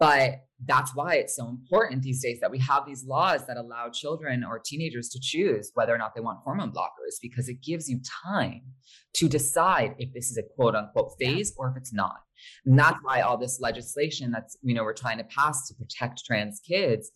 But 0.00 0.46
that's 0.64 0.94
why 0.94 1.16
it's 1.16 1.36
so 1.36 1.46
important 1.46 2.02
these 2.02 2.22
days 2.22 2.40
that 2.40 2.50
we 2.50 2.58
have 2.58 2.86
these 2.86 3.04
laws 3.04 3.46
that 3.46 3.58
allow 3.58 3.90
children 3.90 4.42
or 4.42 4.58
teenagers 4.58 5.10
to 5.10 5.20
choose 5.20 5.70
whether 5.74 5.94
or 5.94 5.98
not 5.98 6.14
they 6.14 6.22
want 6.22 6.40
hormone 6.42 6.72
blockers 6.72 7.20
because 7.20 7.50
it 7.50 7.62
gives 7.62 7.88
you 7.88 8.00
time 8.24 8.62
to 9.16 9.28
decide 9.28 9.94
if 9.98 10.12
this 10.14 10.30
is 10.30 10.38
a 10.38 10.42
quote 10.56 10.74
unquote 10.74 11.12
phase 11.20 11.52
or 11.58 11.68
if 11.68 11.76
it's 11.76 11.92
not. 11.92 12.16
And 12.64 12.78
that's 12.78 12.96
why 13.02 13.20
all 13.20 13.36
this 13.36 13.60
legislation 13.60 14.32
that's, 14.32 14.56
you 14.62 14.74
know, 14.74 14.84
we're 14.84 14.94
trying 14.94 15.18
to 15.18 15.24
pass 15.24 15.68
to 15.68 15.74
protect 15.74 16.24
trans 16.24 16.60
kids, 16.66 17.10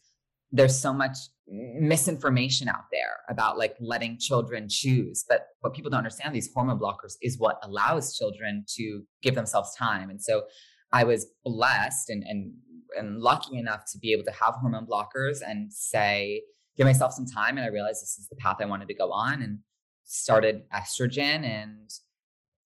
there's 0.54 0.78
so 0.78 0.92
much 0.92 1.16
misinformation 1.48 2.68
out 2.68 2.84
there 2.92 3.16
about 3.28 3.58
like 3.58 3.74
letting 3.80 4.16
children 4.18 4.66
choose. 4.68 5.24
But 5.28 5.48
what 5.60 5.74
people 5.74 5.90
don't 5.90 5.98
understand, 5.98 6.34
these 6.34 6.48
hormone 6.54 6.78
blockers 6.78 7.14
is 7.20 7.38
what 7.38 7.58
allows 7.62 8.16
children 8.16 8.64
to 8.76 9.02
give 9.20 9.34
themselves 9.34 9.74
time. 9.74 10.10
And 10.10 10.22
so 10.22 10.44
I 10.92 11.04
was 11.04 11.26
blessed 11.44 12.08
and, 12.10 12.22
and 12.22 12.52
and 12.96 13.20
lucky 13.20 13.58
enough 13.58 13.84
to 13.90 13.98
be 13.98 14.12
able 14.12 14.22
to 14.22 14.30
have 14.30 14.54
hormone 14.54 14.86
blockers 14.86 15.38
and 15.44 15.72
say, 15.72 16.42
give 16.76 16.86
myself 16.86 17.12
some 17.12 17.26
time. 17.26 17.56
And 17.56 17.66
I 17.66 17.68
realized 17.68 18.00
this 18.00 18.16
is 18.20 18.28
the 18.28 18.36
path 18.36 18.58
I 18.60 18.66
wanted 18.66 18.86
to 18.86 18.94
go 18.94 19.10
on 19.10 19.42
and 19.42 19.58
started 20.04 20.62
estrogen 20.72 21.44
and, 21.44 21.90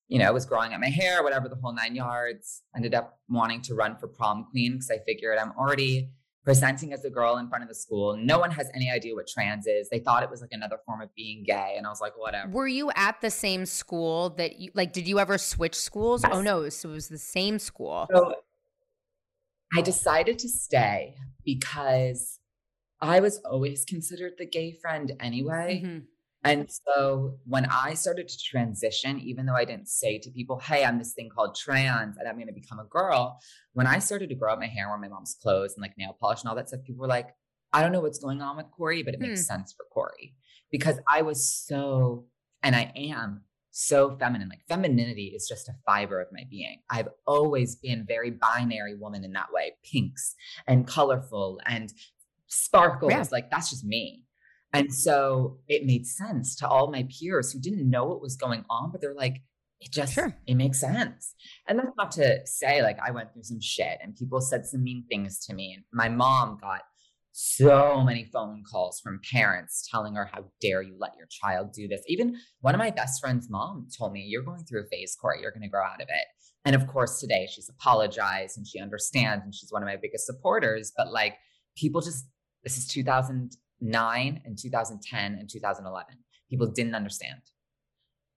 you 0.08 0.18
know, 0.18 0.30
was 0.34 0.44
growing 0.44 0.74
out 0.74 0.80
my 0.80 0.90
hair, 0.90 1.22
whatever, 1.22 1.48
the 1.48 1.56
whole 1.56 1.72
nine 1.72 1.94
yards. 1.94 2.62
Ended 2.76 2.94
up 2.94 3.20
wanting 3.30 3.62
to 3.62 3.74
run 3.74 3.96
for 3.96 4.06
prom 4.06 4.46
queen 4.50 4.72
because 4.72 4.90
I 4.90 4.98
figured 5.06 5.38
I'm 5.38 5.52
already 5.52 6.10
presenting 6.48 6.94
as 6.94 7.04
a 7.04 7.10
girl 7.10 7.36
in 7.36 7.46
front 7.46 7.62
of 7.62 7.68
the 7.68 7.74
school. 7.74 8.16
No 8.16 8.38
one 8.38 8.50
has 8.50 8.70
any 8.74 8.90
idea 8.90 9.14
what 9.14 9.28
trans 9.28 9.66
is. 9.66 9.90
They 9.90 9.98
thought 9.98 10.22
it 10.22 10.30
was 10.30 10.40
like 10.40 10.52
another 10.52 10.78
form 10.86 11.02
of 11.02 11.14
being 11.14 11.42
gay. 11.44 11.74
And 11.76 11.86
I 11.86 11.90
was 11.90 12.00
like, 12.00 12.16
whatever. 12.16 12.50
Were 12.50 12.66
you 12.66 12.90
at 12.96 13.20
the 13.20 13.28
same 13.28 13.66
school 13.66 14.30
that 14.30 14.58
you 14.58 14.70
like, 14.72 14.94
did 14.94 15.06
you 15.06 15.18
ever 15.18 15.36
switch 15.36 15.74
schools? 15.74 16.22
Yes. 16.22 16.32
Oh 16.34 16.40
no, 16.40 16.66
so 16.70 16.88
it 16.88 16.92
was 16.92 17.08
the 17.08 17.18
same 17.18 17.58
school. 17.58 18.08
So 18.10 18.34
I 19.76 19.82
decided 19.82 20.38
to 20.38 20.48
stay 20.48 21.16
because 21.44 22.40
I 22.98 23.20
was 23.20 23.40
always 23.44 23.84
considered 23.84 24.32
the 24.38 24.46
gay 24.46 24.72
friend 24.72 25.12
anyway. 25.20 25.82
Mm-hmm. 25.84 25.98
And 26.44 26.68
so 26.70 27.36
when 27.44 27.66
I 27.66 27.94
started 27.94 28.28
to 28.28 28.38
transition, 28.38 29.18
even 29.20 29.46
though 29.46 29.56
I 29.56 29.64
didn't 29.64 29.88
say 29.88 30.18
to 30.18 30.30
people, 30.30 30.58
hey, 30.58 30.84
I'm 30.84 30.98
this 30.98 31.12
thing 31.12 31.28
called 31.34 31.56
trans 31.56 32.16
and 32.16 32.28
I'm 32.28 32.36
going 32.36 32.46
to 32.46 32.52
become 32.52 32.78
a 32.78 32.84
girl, 32.84 33.40
when 33.72 33.86
I 33.86 33.98
started 33.98 34.28
to 34.28 34.34
grow 34.34 34.52
out 34.52 34.60
my 34.60 34.66
hair, 34.66 34.88
wear 34.88 34.98
my 34.98 35.08
mom's 35.08 35.36
clothes 35.42 35.74
and 35.74 35.82
like 35.82 35.98
nail 35.98 36.16
polish 36.18 36.42
and 36.42 36.48
all 36.48 36.56
that 36.56 36.68
stuff, 36.68 36.84
people 36.84 37.00
were 37.00 37.08
like, 37.08 37.28
I 37.72 37.82
don't 37.82 37.92
know 37.92 38.00
what's 38.00 38.18
going 38.18 38.40
on 38.40 38.56
with 38.56 38.66
Corey, 38.70 39.02
but 39.02 39.14
it 39.14 39.20
makes 39.20 39.40
hmm. 39.40 39.54
sense 39.54 39.74
for 39.76 39.84
Corey 39.92 40.34
because 40.70 40.98
I 41.08 41.22
was 41.22 41.46
so, 41.52 42.26
and 42.62 42.74
I 42.74 42.92
am 42.96 43.42
so 43.70 44.16
feminine. 44.18 44.48
Like 44.48 44.62
femininity 44.68 45.32
is 45.36 45.46
just 45.48 45.68
a 45.68 45.74
fiber 45.86 46.20
of 46.20 46.28
my 46.32 46.44
being. 46.48 46.80
I've 46.90 47.08
always 47.26 47.76
been 47.76 48.04
very 48.06 48.30
binary 48.30 48.94
woman 48.94 49.24
in 49.24 49.32
that 49.32 49.52
way, 49.52 49.72
pinks 49.84 50.34
and 50.66 50.86
colorful 50.86 51.60
and 51.66 51.92
sparkles. 52.46 53.12
Yeah. 53.12 53.24
Like 53.30 53.50
that's 53.50 53.70
just 53.70 53.84
me. 53.84 54.24
And 54.72 54.92
so 54.92 55.58
it 55.66 55.86
made 55.86 56.06
sense 56.06 56.54
to 56.56 56.68
all 56.68 56.90
my 56.90 57.06
peers 57.08 57.52
who 57.52 57.60
didn't 57.60 57.88
know 57.88 58.04
what 58.04 58.20
was 58.20 58.36
going 58.36 58.64
on, 58.68 58.90
but 58.92 59.00
they're 59.00 59.14
like, 59.14 59.42
it 59.80 59.92
just 59.92 60.14
sure. 60.14 60.36
it 60.46 60.54
makes 60.56 60.80
sense. 60.80 61.34
And 61.68 61.78
that's 61.78 61.96
not 61.96 62.10
to 62.12 62.40
say 62.44 62.82
like 62.82 62.98
I 63.04 63.12
went 63.12 63.32
through 63.32 63.44
some 63.44 63.60
shit 63.60 63.98
and 64.02 64.16
people 64.16 64.40
said 64.40 64.66
some 64.66 64.82
mean 64.82 65.04
things 65.08 65.38
to 65.46 65.54
me. 65.54 65.74
And 65.74 65.84
my 65.92 66.08
mom 66.08 66.58
got 66.60 66.82
so 67.32 68.02
many 68.02 68.24
phone 68.24 68.64
calls 68.68 69.00
from 69.00 69.20
parents 69.32 69.88
telling 69.88 70.14
her, 70.16 70.28
How 70.32 70.46
dare 70.60 70.82
you 70.82 70.96
let 70.98 71.12
your 71.16 71.28
child 71.30 71.72
do 71.72 71.86
this? 71.86 72.02
Even 72.08 72.36
one 72.60 72.74
of 72.74 72.80
my 72.80 72.90
best 72.90 73.20
friend's 73.20 73.48
mom 73.48 73.86
told 73.96 74.12
me, 74.12 74.24
You're 74.26 74.42
going 74.42 74.64
through 74.64 74.82
a 74.82 74.86
phase, 74.88 75.16
Corey. 75.20 75.40
You're 75.40 75.52
going 75.52 75.62
to 75.62 75.68
grow 75.68 75.84
out 75.84 76.02
of 76.02 76.08
it. 76.08 76.26
And 76.64 76.74
of 76.74 76.88
course, 76.88 77.20
today 77.20 77.46
she's 77.48 77.68
apologized 77.68 78.58
and 78.58 78.66
she 78.66 78.80
understands 78.80 79.44
and 79.44 79.54
she's 79.54 79.70
one 79.70 79.82
of 79.82 79.86
my 79.86 79.96
biggest 79.96 80.26
supporters. 80.26 80.92
But 80.96 81.12
like, 81.12 81.36
people 81.76 82.00
just, 82.00 82.26
this 82.64 82.76
is 82.76 82.88
2009 83.80 84.42
and 84.44 84.58
2010 84.58 85.34
and 85.34 85.48
2011. 85.48 86.14
People 86.50 86.66
didn't 86.66 86.94
understand. 86.94 87.40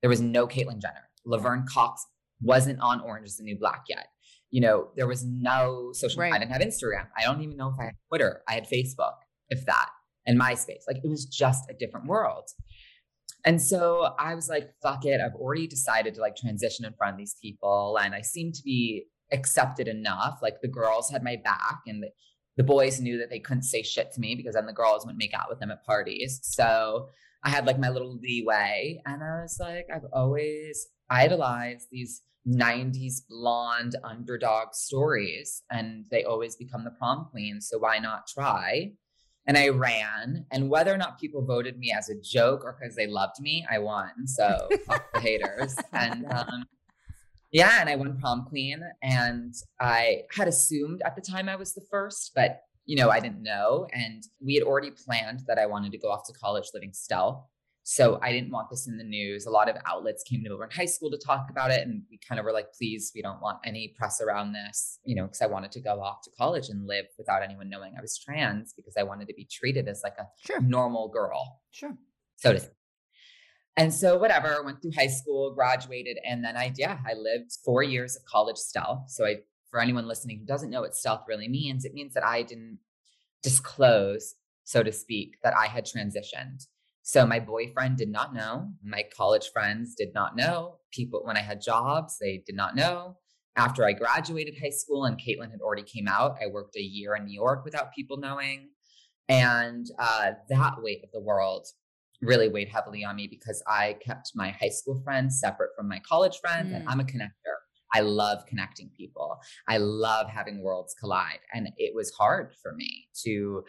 There 0.01 0.09
was 0.09 0.21
no 0.21 0.47
Caitlyn 0.47 0.81
Jenner. 0.81 1.09
Laverne 1.25 1.65
Cox 1.71 2.05
wasn't 2.41 2.79
on 2.81 3.01
Orange 3.01 3.27
is 3.27 3.37
the 3.37 3.43
New 3.43 3.57
Black 3.57 3.83
yet 3.87 4.07
you 4.51 4.59
know, 4.59 4.89
there 4.95 5.07
was 5.07 5.25
no 5.25 5.91
social. 5.93 6.21
Right. 6.21 6.33
I 6.33 6.37
didn't 6.37 6.51
have 6.51 6.61
Instagram. 6.61 7.07
I 7.17 7.23
don't 7.23 7.41
even 7.41 7.57
know 7.57 7.69
if 7.69 7.75
I 7.79 7.85
had 7.85 7.95
Twitter. 8.09 8.41
I 8.47 8.53
had 8.53 8.67
Facebook, 8.69 9.13
if 9.49 9.65
that, 9.65 9.89
and 10.27 10.39
MySpace. 10.39 10.83
Like 10.87 10.97
it 11.03 11.09
was 11.09 11.25
just 11.25 11.69
a 11.69 11.73
different 11.73 12.05
world. 12.05 12.49
And 13.45 13.59
so 13.59 14.13
I 14.19 14.35
was 14.35 14.49
like, 14.49 14.69
fuck 14.83 15.05
it. 15.05 15.19
I've 15.19 15.35
already 15.35 15.67
decided 15.67 16.13
to 16.15 16.21
like 16.21 16.35
transition 16.35 16.85
in 16.85 16.93
front 16.93 17.13
of 17.13 17.17
these 17.17 17.35
people. 17.41 17.97
And 17.99 18.13
I 18.13 18.21
seemed 18.21 18.53
to 18.55 18.63
be 18.63 19.05
accepted 19.31 19.87
enough. 19.87 20.39
Like 20.43 20.61
the 20.61 20.67
girls 20.67 21.09
had 21.09 21.23
my 21.23 21.37
back 21.43 21.79
and 21.87 22.03
the, 22.03 22.09
the 22.57 22.63
boys 22.63 22.99
knew 22.99 23.17
that 23.17 23.29
they 23.29 23.39
couldn't 23.39 23.63
say 23.63 23.81
shit 23.81 24.11
to 24.13 24.19
me 24.19 24.35
because 24.35 24.55
then 24.55 24.65
the 24.65 24.73
girls 24.73 25.05
wouldn't 25.05 25.19
make 25.19 25.33
out 25.33 25.49
with 25.49 25.59
them 25.59 25.71
at 25.71 25.85
parties. 25.85 26.39
So 26.43 27.09
I 27.43 27.49
had 27.49 27.65
like 27.65 27.79
my 27.79 27.89
little 27.89 28.17
leeway. 28.17 29.01
And 29.05 29.23
I 29.23 29.41
was 29.41 29.57
like, 29.59 29.87
I've 29.93 30.05
always 30.13 30.87
idolized 31.09 31.87
these 31.91 32.21
90s 32.47 33.21
blonde 33.29 33.95
underdog 34.03 34.73
stories 34.73 35.61
and 35.69 36.05
they 36.09 36.23
always 36.23 36.55
become 36.55 36.83
the 36.83 36.89
prom 36.91 37.27
queen 37.29 37.61
so 37.61 37.77
why 37.77 37.99
not 37.99 38.25
try 38.25 38.91
and 39.45 39.55
i 39.59 39.69
ran 39.69 40.43
and 40.51 40.67
whether 40.67 40.91
or 40.91 40.97
not 40.97 41.19
people 41.19 41.45
voted 41.45 41.77
me 41.77 41.93
as 41.95 42.09
a 42.09 42.19
joke 42.19 42.63
or 42.63 42.75
because 42.79 42.95
they 42.95 43.05
loved 43.05 43.39
me 43.39 43.63
i 43.69 43.77
won 43.77 44.09
so 44.25 44.67
fuck 44.87 45.05
the 45.13 45.19
haters 45.19 45.75
and 45.93 46.25
um, 46.31 46.65
yeah 47.51 47.79
and 47.79 47.89
i 47.89 47.95
won 47.95 48.17
prom 48.19 48.45
queen 48.45 48.81
and 49.01 49.53
i 49.79 50.21
had 50.35 50.47
assumed 50.47 51.01
at 51.05 51.15
the 51.15 51.21
time 51.21 51.49
i 51.49 51.55
was 51.55 51.73
the 51.73 51.85
first 51.89 52.31
but 52.35 52.61
you 52.85 52.95
know 52.95 53.09
i 53.09 53.19
didn't 53.19 53.43
know 53.43 53.87
and 53.93 54.23
we 54.43 54.55
had 54.55 54.63
already 54.63 54.91
planned 54.91 55.41
that 55.47 55.57
i 55.57 55.65
wanted 55.65 55.91
to 55.91 55.97
go 55.97 56.09
off 56.09 56.25
to 56.25 56.33
college 56.33 56.67
living 56.73 56.93
stealth 56.93 57.43
so 57.83 58.19
I 58.21 58.31
didn't 58.31 58.51
want 58.51 58.69
this 58.69 58.87
in 58.87 58.97
the 58.97 59.03
news. 59.03 59.47
A 59.47 59.49
lot 59.49 59.67
of 59.67 59.75
outlets 59.85 60.23
came 60.23 60.45
over 60.49 60.63
in 60.63 60.69
high 60.69 60.85
school 60.85 61.09
to 61.11 61.17
talk 61.17 61.47
about 61.49 61.71
it. 61.71 61.87
And 61.87 62.03
we 62.11 62.19
kind 62.27 62.39
of 62.39 62.45
were 62.45 62.51
like, 62.51 62.73
please, 62.73 63.11
we 63.15 63.21
don't 63.21 63.41
want 63.41 63.57
any 63.65 63.93
press 63.97 64.21
around 64.21 64.53
this, 64.53 64.99
you 65.03 65.15
know, 65.15 65.23
because 65.23 65.41
I 65.41 65.47
wanted 65.47 65.71
to 65.71 65.81
go 65.81 66.01
off 66.01 66.21
to 66.23 66.31
college 66.37 66.69
and 66.69 66.85
live 66.85 67.05
without 67.17 67.41
anyone 67.41 67.69
knowing 67.69 67.93
I 67.97 68.01
was 68.01 68.17
trans 68.17 68.73
because 68.73 68.95
I 68.97 69.03
wanted 69.03 69.27
to 69.29 69.33
be 69.33 69.47
treated 69.51 69.87
as 69.87 70.01
like 70.03 70.15
a 70.19 70.27
sure. 70.45 70.61
normal 70.61 71.09
girl. 71.09 71.61
Sure. 71.71 71.97
So 72.35 72.53
to 72.53 72.69
and 73.77 73.93
so 73.93 74.17
whatever, 74.17 74.61
went 74.63 74.81
through 74.81 74.91
high 74.97 75.07
school, 75.07 75.53
graduated, 75.53 76.17
and 76.27 76.43
then 76.43 76.57
I 76.57 76.73
yeah, 76.77 76.97
I 77.07 77.13
lived 77.13 77.57
four 77.63 77.83
years 77.83 78.15
of 78.15 78.23
college 78.25 78.57
stealth. 78.57 79.09
So 79.09 79.25
I 79.25 79.37
for 79.69 79.79
anyone 79.79 80.07
listening 80.07 80.39
who 80.39 80.45
doesn't 80.45 80.69
know 80.69 80.81
what 80.81 80.95
stealth 80.95 81.23
really 81.27 81.47
means, 81.47 81.85
it 81.85 81.93
means 81.93 82.13
that 82.13 82.25
I 82.25 82.43
didn't 82.43 82.79
disclose, 83.41 84.35
so 84.63 84.83
to 84.83 84.91
speak, 84.91 85.37
that 85.43 85.55
I 85.57 85.67
had 85.67 85.85
transitioned. 85.85 86.67
So 87.03 87.25
my 87.25 87.39
boyfriend 87.39 87.97
did 87.97 88.09
not 88.09 88.33
know. 88.33 88.69
My 88.83 89.03
college 89.15 89.49
friends 89.51 89.95
did 89.95 90.13
not 90.13 90.35
know. 90.35 90.77
People, 90.91 91.21
when 91.23 91.37
I 91.37 91.41
had 91.41 91.61
jobs, 91.61 92.17
they 92.19 92.43
did 92.45 92.55
not 92.55 92.75
know. 92.75 93.17
After 93.55 93.85
I 93.85 93.93
graduated 93.93 94.55
high 94.61 94.69
school 94.69 95.05
and 95.05 95.19
Caitlyn 95.19 95.51
had 95.51 95.61
already 95.61 95.83
came 95.83 96.07
out, 96.07 96.37
I 96.41 96.47
worked 96.47 96.75
a 96.75 96.81
year 96.81 97.15
in 97.15 97.25
New 97.25 97.33
York 97.33 97.65
without 97.65 97.93
people 97.93 98.17
knowing. 98.17 98.69
And 99.27 99.87
uh, 99.97 100.31
that 100.49 100.75
weight 100.81 101.01
of 101.03 101.11
the 101.11 101.21
world 101.21 101.67
really 102.21 102.47
weighed 102.47 102.69
heavily 102.69 103.03
on 103.03 103.15
me 103.15 103.27
because 103.27 103.63
I 103.67 103.97
kept 104.05 104.31
my 104.35 104.51
high 104.51 104.69
school 104.69 105.01
friends 105.03 105.39
separate 105.39 105.71
from 105.75 105.87
my 105.87 105.99
college 106.07 106.39
friends. 106.39 106.71
Mm. 106.71 106.77
And 106.77 106.89
I'm 106.89 106.99
a 106.99 107.03
connector. 107.03 107.57
I 107.93 108.01
love 108.01 108.45
connecting 108.45 108.89
people. 108.95 109.37
I 109.67 109.77
love 109.77 110.29
having 110.29 110.61
worlds 110.61 110.95
collide. 110.99 111.39
And 111.53 111.69
it 111.77 111.93
was 111.93 112.11
hard 112.11 112.53
for 112.61 112.73
me 112.73 113.07
to 113.23 113.63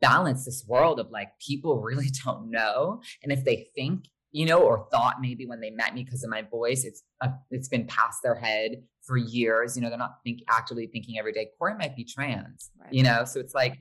balance 0.00 0.44
this 0.44 0.64
world 0.66 1.00
of 1.00 1.10
like 1.10 1.30
people 1.38 1.80
really 1.82 2.10
don't 2.24 2.50
know 2.50 3.00
and 3.22 3.32
if 3.32 3.44
they 3.44 3.68
think 3.74 4.04
you 4.30 4.44
know 4.44 4.60
or 4.60 4.86
thought 4.92 5.16
maybe 5.20 5.46
when 5.46 5.60
they 5.60 5.70
met 5.70 5.94
me 5.94 6.04
because 6.04 6.22
of 6.22 6.30
my 6.30 6.42
voice 6.42 6.84
it's 6.84 7.02
uh, 7.22 7.28
it's 7.50 7.68
been 7.68 7.86
past 7.86 8.18
their 8.22 8.34
head 8.34 8.72
for 9.02 9.16
years 9.16 9.74
you 9.74 9.82
know 9.82 9.88
they're 9.88 9.98
not 9.98 10.18
think 10.22 10.40
actively 10.48 10.86
thinking 10.86 11.18
every 11.18 11.32
day 11.32 11.48
corey 11.58 11.74
might 11.78 11.96
be 11.96 12.04
trans 12.04 12.70
right. 12.80 12.92
you 12.92 13.02
know 13.02 13.24
so 13.24 13.40
it's 13.40 13.54
like 13.54 13.78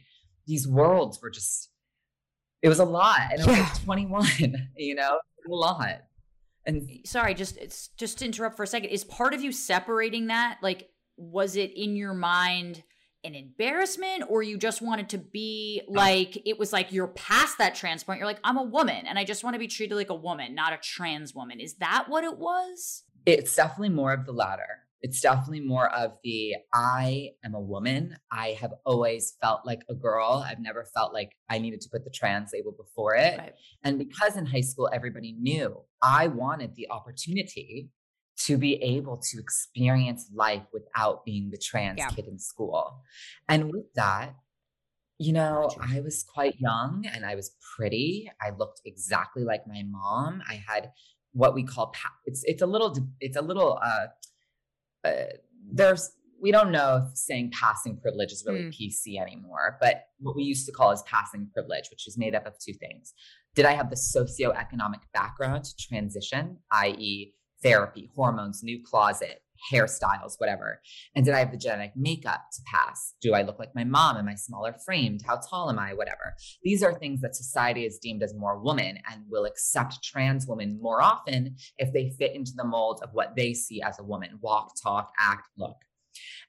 these 0.48 0.68
worlds 0.68 1.20
were 1.22 1.30
just 1.30 1.70
it 2.62 2.70
was 2.70 2.80
a 2.80 2.86
lot 2.86 3.20
and 3.32 3.40
yeah. 3.40 3.46
i 3.46 3.60
was 3.60 3.70
like 3.70 3.84
21 3.84 4.26
you 4.78 4.96
know? 4.96 5.20
A 5.46 5.50
lot. 5.50 6.02
And 6.66 6.90
sorry 7.06 7.34
just 7.34 7.58
it's 7.58 7.90
just 7.98 8.20
to 8.20 8.26
interrupt 8.26 8.58
for 8.58 8.64
a 8.64 8.68
second 8.68 8.90
is 8.90 9.06
part 9.06 9.34
of 9.34 9.42
you 9.42 9.52
separating 9.52 10.28
that 10.28 10.58
like 10.62 10.90
was 11.16 11.56
it 11.56 11.72
in 11.76 11.96
your 11.96 12.14
mind 12.14 12.84
an 13.24 13.34
embarrassment 13.34 14.24
or 14.30 14.44
you 14.44 14.58
just 14.58 14.82
wanted 14.82 15.10
to 15.10 15.18
be 15.18 15.82
uh. 15.88 15.92
like 15.94 16.38
it 16.46 16.60
was 16.60 16.74
like 16.74 16.92
you're 16.92 17.08
past 17.08 17.58
that 17.58 17.76
trans 17.76 18.04
point 18.04 18.20
you're 18.20 18.28
like 18.28 18.40
i'm 18.44 18.58
a 18.58 18.64
woman 18.64 19.06
and 19.08 19.18
i 19.18 19.24
just 19.24 19.46
want 19.46 19.54
to 19.54 19.60
be 19.60 19.68
treated 19.68 19.96
like 19.96 20.10
a 20.10 20.16
woman 20.16 20.54
not 20.54 20.74
a 20.74 20.78
trans 20.78 21.34
woman. 21.34 21.60
Is 21.60 21.76
that 21.76 22.06
what 22.10 22.26
it 22.26 22.38
was? 22.38 23.04
It's 23.26 23.56
definitely 23.56 23.90
more 23.90 24.12
of 24.12 24.26
the 24.26 24.34
latter 24.34 24.87
it's 25.02 25.22
definitely 25.22 25.60
more 25.62 25.94
of 25.96 26.18
the 26.24 26.56
i 26.74 27.30
am 27.44 27.54
a 27.54 27.60
woman 27.62 28.16
i 28.32 28.50
have 28.60 28.74
always 28.86 29.36
felt 29.42 29.66
like 29.66 29.82
a 29.90 29.94
girl 29.94 30.44
i've 30.48 30.60
never 30.60 30.84
felt 30.96 31.14
like 31.14 31.32
i 31.50 31.58
needed 31.60 31.80
to 31.82 31.90
put 31.90 32.04
the 32.04 32.10
trans 32.10 32.52
label 32.54 32.72
before 32.72 33.16
it 33.16 33.38
Right. 33.38 33.54
and 33.84 33.98
because 34.00 34.36
in 34.36 34.46
high 34.46 34.62
school 34.62 34.90
everybody 34.92 35.34
knew 35.34 35.78
i 36.02 36.28
wanted 36.28 36.76
the 36.76 36.90
opportunity 36.90 37.90
to 38.46 38.58
be 38.58 38.76
able 38.84 39.18
to 39.18 39.40
experience 39.40 40.30
life 40.34 40.62
without 40.72 41.26
being 41.26 41.50
the 41.50 41.58
trans 41.58 41.98
Yeah. 41.98 42.10
kid 42.10 42.28
in 42.28 42.38
school. 42.38 43.02
And 43.50 43.72
with 43.72 43.92
that, 43.96 44.36
you 45.18 45.34
know, 45.34 45.72
I 45.82 46.02
was 46.02 46.24
quite 46.24 46.54
young 46.60 47.04
and 47.12 47.26
I 47.26 47.34
was 47.34 47.56
pretty. 47.76 48.30
I 48.40 48.52
looked 48.52 48.82
exactly 48.86 49.44
like 49.44 49.66
my 49.68 49.82
mom. 49.90 50.44
I 50.48 50.62
had 50.68 50.92
what 51.34 51.56
we 51.56 51.64
call 51.64 51.88
pa- 51.88 52.14
it's 52.26 52.44
it's 52.44 52.62
a 52.62 52.68
little 52.68 52.96
it's 53.20 53.38
a 53.38 53.42
little 53.42 53.80
uh, 53.84 54.06
uh 55.04 55.12
there's 55.72 56.12
we 56.40 56.52
don't 56.52 56.72
know 56.72 57.08
if 57.10 57.18
saying 57.18 57.52
passing 57.52 57.98
privilege 57.98 58.32
is 58.32 58.44
really 58.46 58.66
Mm. 58.66 58.76
PC 58.76 59.20
anymore, 59.20 59.78
but 59.82 60.04
what 60.20 60.36
we 60.36 60.44
used 60.44 60.66
to 60.68 60.72
call 60.72 60.92
is 60.92 61.02
passing 61.04 61.50
privilege, 61.52 61.90
which 61.90 62.08
is 62.08 62.16
made 62.18 62.36
up 62.36 62.46
of 62.46 62.58
two 62.60 62.74
things. 62.74 63.14
Did 63.56 63.66
I 63.66 63.72
have 63.74 63.90
the 63.90 63.96
socioeconomic 63.96 65.02
background 65.14 65.64
to 65.66 65.76
transition, 65.76 66.58
i.e., 66.72 67.34
therapy, 67.64 68.12
hormones, 68.16 68.62
new 68.62 68.84
closet, 68.84 69.42
hairstyles, 69.72 70.36
whatever? 70.38 70.82
And 71.16 71.26
did 71.26 71.34
I 71.34 71.40
have 71.40 71.52
the 71.52 71.58
genetic 71.58 71.94
makeup 71.96 72.42
to 72.54 72.62
pass? 72.66 73.14
Do 73.22 73.34
I 73.34 73.42
look 73.42 73.60
like 73.60 73.76
my 73.76 73.84
mom? 73.84 74.18
Am 74.18 74.28
I 74.28 74.36
smaller 74.36 74.76
framed? 74.86 75.22
How 75.26 75.40
tall 75.50 75.70
am 75.70 75.80
I? 75.80 75.94
Whatever. 75.94 76.36
These 76.64 76.84
are 76.84 76.94
things 76.94 77.22
that 77.22 77.36
society 77.36 77.86
is 77.86 78.00
deemed 78.00 78.24
as 78.24 78.34
more 78.36 78.60
woman 78.60 79.00
and 79.12 79.24
will 79.30 79.46
accept 79.46 80.04
trans 80.04 80.48
women 80.48 80.80
more 80.82 81.02
often 81.02 81.56
if 81.78 81.94
they 81.94 82.14
fit 82.18 82.36
into 82.36 82.52
the 82.56 82.64
mold 82.64 83.02
of 83.04 83.10
what 83.14 83.36
they 83.36 83.54
see 83.54 83.82
as 83.82 84.00
a 84.00 84.04
woman 84.04 84.40
walk, 84.42 84.74
talk, 84.82 85.12
act, 85.20 85.48
look. 85.58 85.78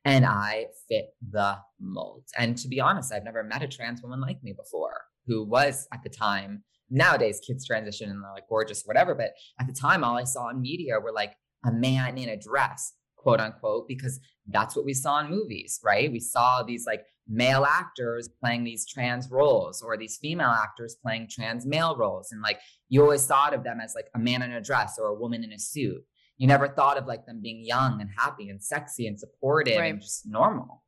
And 0.04 0.24
I 0.24 0.66
fit 0.88 1.06
the 1.30 1.58
mold. 1.80 2.24
And 2.36 2.56
to 2.58 2.68
be 2.68 2.80
honest, 2.80 3.12
I've 3.12 3.24
never 3.24 3.42
met 3.42 3.62
a 3.62 3.68
trans 3.68 4.02
woman 4.02 4.20
like 4.20 4.42
me 4.42 4.52
before 4.52 5.02
who 5.26 5.44
was 5.44 5.86
at 5.92 6.02
the 6.02 6.08
time. 6.08 6.64
Nowadays, 6.90 7.40
kids 7.46 7.66
transition 7.66 8.10
and 8.10 8.22
they're 8.22 8.32
like 8.32 8.48
gorgeous, 8.48 8.84
whatever. 8.84 9.14
But 9.14 9.32
at 9.60 9.66
the 9.66 9.74
time, 9.74 10.02
all 10.02 10.16
I 10.16 10.24
saw 10.24 10.48
in 10.48 10.62
media 10.62 10.98
were 11.00 11.12
like 11.12 11.34
a 11.68 11.72
man 11.72 12.18
in 12.18 12.28
a 12.28 12.36
dress, 12.36 12.92
quote 13.16 13.40
unquote, 13.40 13.86
because 13.88 14.18
that's 14.46 14.74
what 14.76 14.84
we 14.84 14.94
saw 14.94 15.20
in 15.20 15.30
movies, 15.30 15.78
right? 15.84 16.10
We 16.10 16.20
saw 16.20 16.62
these 16.62 16.86
like 16.86 17.04
male 17.28 17.64
actors 17.64 18.28
playing 18.40 18.64
these 18.64 18.86
trans 18.86 19.28
roles 19.30 19.82
or 19.82 19.96
these 19.96 20.16
female 20.16 20.48
actors 20.50 20.96
playing 21.02 21.28
trans 21.30 21.66
male 21.66 21.94
roles. 21.96 22.32
And 22.32 22.40
like 22.40 22.58
you 22.88 23.02
always 23.02 23.26
thought 23.26 23.52
of 23.54 23.64
them 23.64 23.78
as 23.80 23.92
like 23.94 24.06
a 24.14 24.18
man 24.18 24.40
in 24.42 24.52
a 24.52 24.62
dress 24.62 24.98
or 24.98 25.08
a 25.08 25.14
woman 25.14 25.44
in 25.44 25.52
a 25.52 25.58
suit. 25.58 26.02
You 26.38 26.46
never 26.46 26.68
thought 26.68 26.96
of 26.96 27.06
like 27.06 27.26
them 27.26 27.40
being 27.42 27.64
young 27.64 28.00
and 28.00 28.08
happy 28.16 28.48
and 28.48 28.62
sexy 28.62 29.06
and 29.06 29.18
supportive 29.18 29.76
Right. 29.78 29.92
and 29.92 30.00
just 30.00 30.26
normal. 30.26 30.84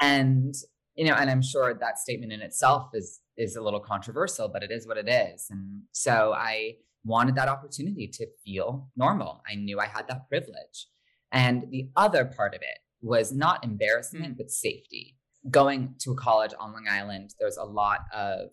And 0.00 0.54
you 0.94 1.06
know, 1.06 1.14
and 1.14 1.30
I'm 1.30 1.42
sure 1.42 1.72
that 1.72 1.98
statement 1.98 2.32
in 2.32 2.40
itself 2.42 2.90
is 2.94 3.20
is 3.36 3.56
a 3.56 3.62
little 3.62 3.80
controversial, 3.80 4.48
but 4.48 4.62
it 4.62 4.70
is 4.70 4.86
what 4.86 4.98
it 4.98 5.08
is. 5.08 5.46
And 5.50 5.82
so 5.92 6.32
I 6.34 6.74
wanted 7.04 7.34
that 7.34 7.48
opportunity 7.48 8.08
to 8.08 8.26
feel 8.44 8.88
normal. 8.96 9.42
I 9.50 9.54
knew 9.56 9.80
I 9.80 9.86
had 9.86 10.08
that 10.08 10.28
privilege. 10.28 10.88
And 11.32 11.64
the 11.70 11.88
other 11.96 12.24
part 12.24 12.54
of 12.54 12.62
it 12.62 12.78
was 13.00 13.32
not 13.32 13.64
embarrassment, 13.64 14.36
but 14.36 14.50
safety. 14.50 15.16
Going 15.50 15.94
to 16.00 16.12
a 16.12 16.16
college 16.16 16.52
on 16.58 16.72
Long 16.72 16.86
Island, 16.88 17.34
there's 17.40 17.56
a 17.56 17.64
lot 17.64 18.00
of 18.14 18.50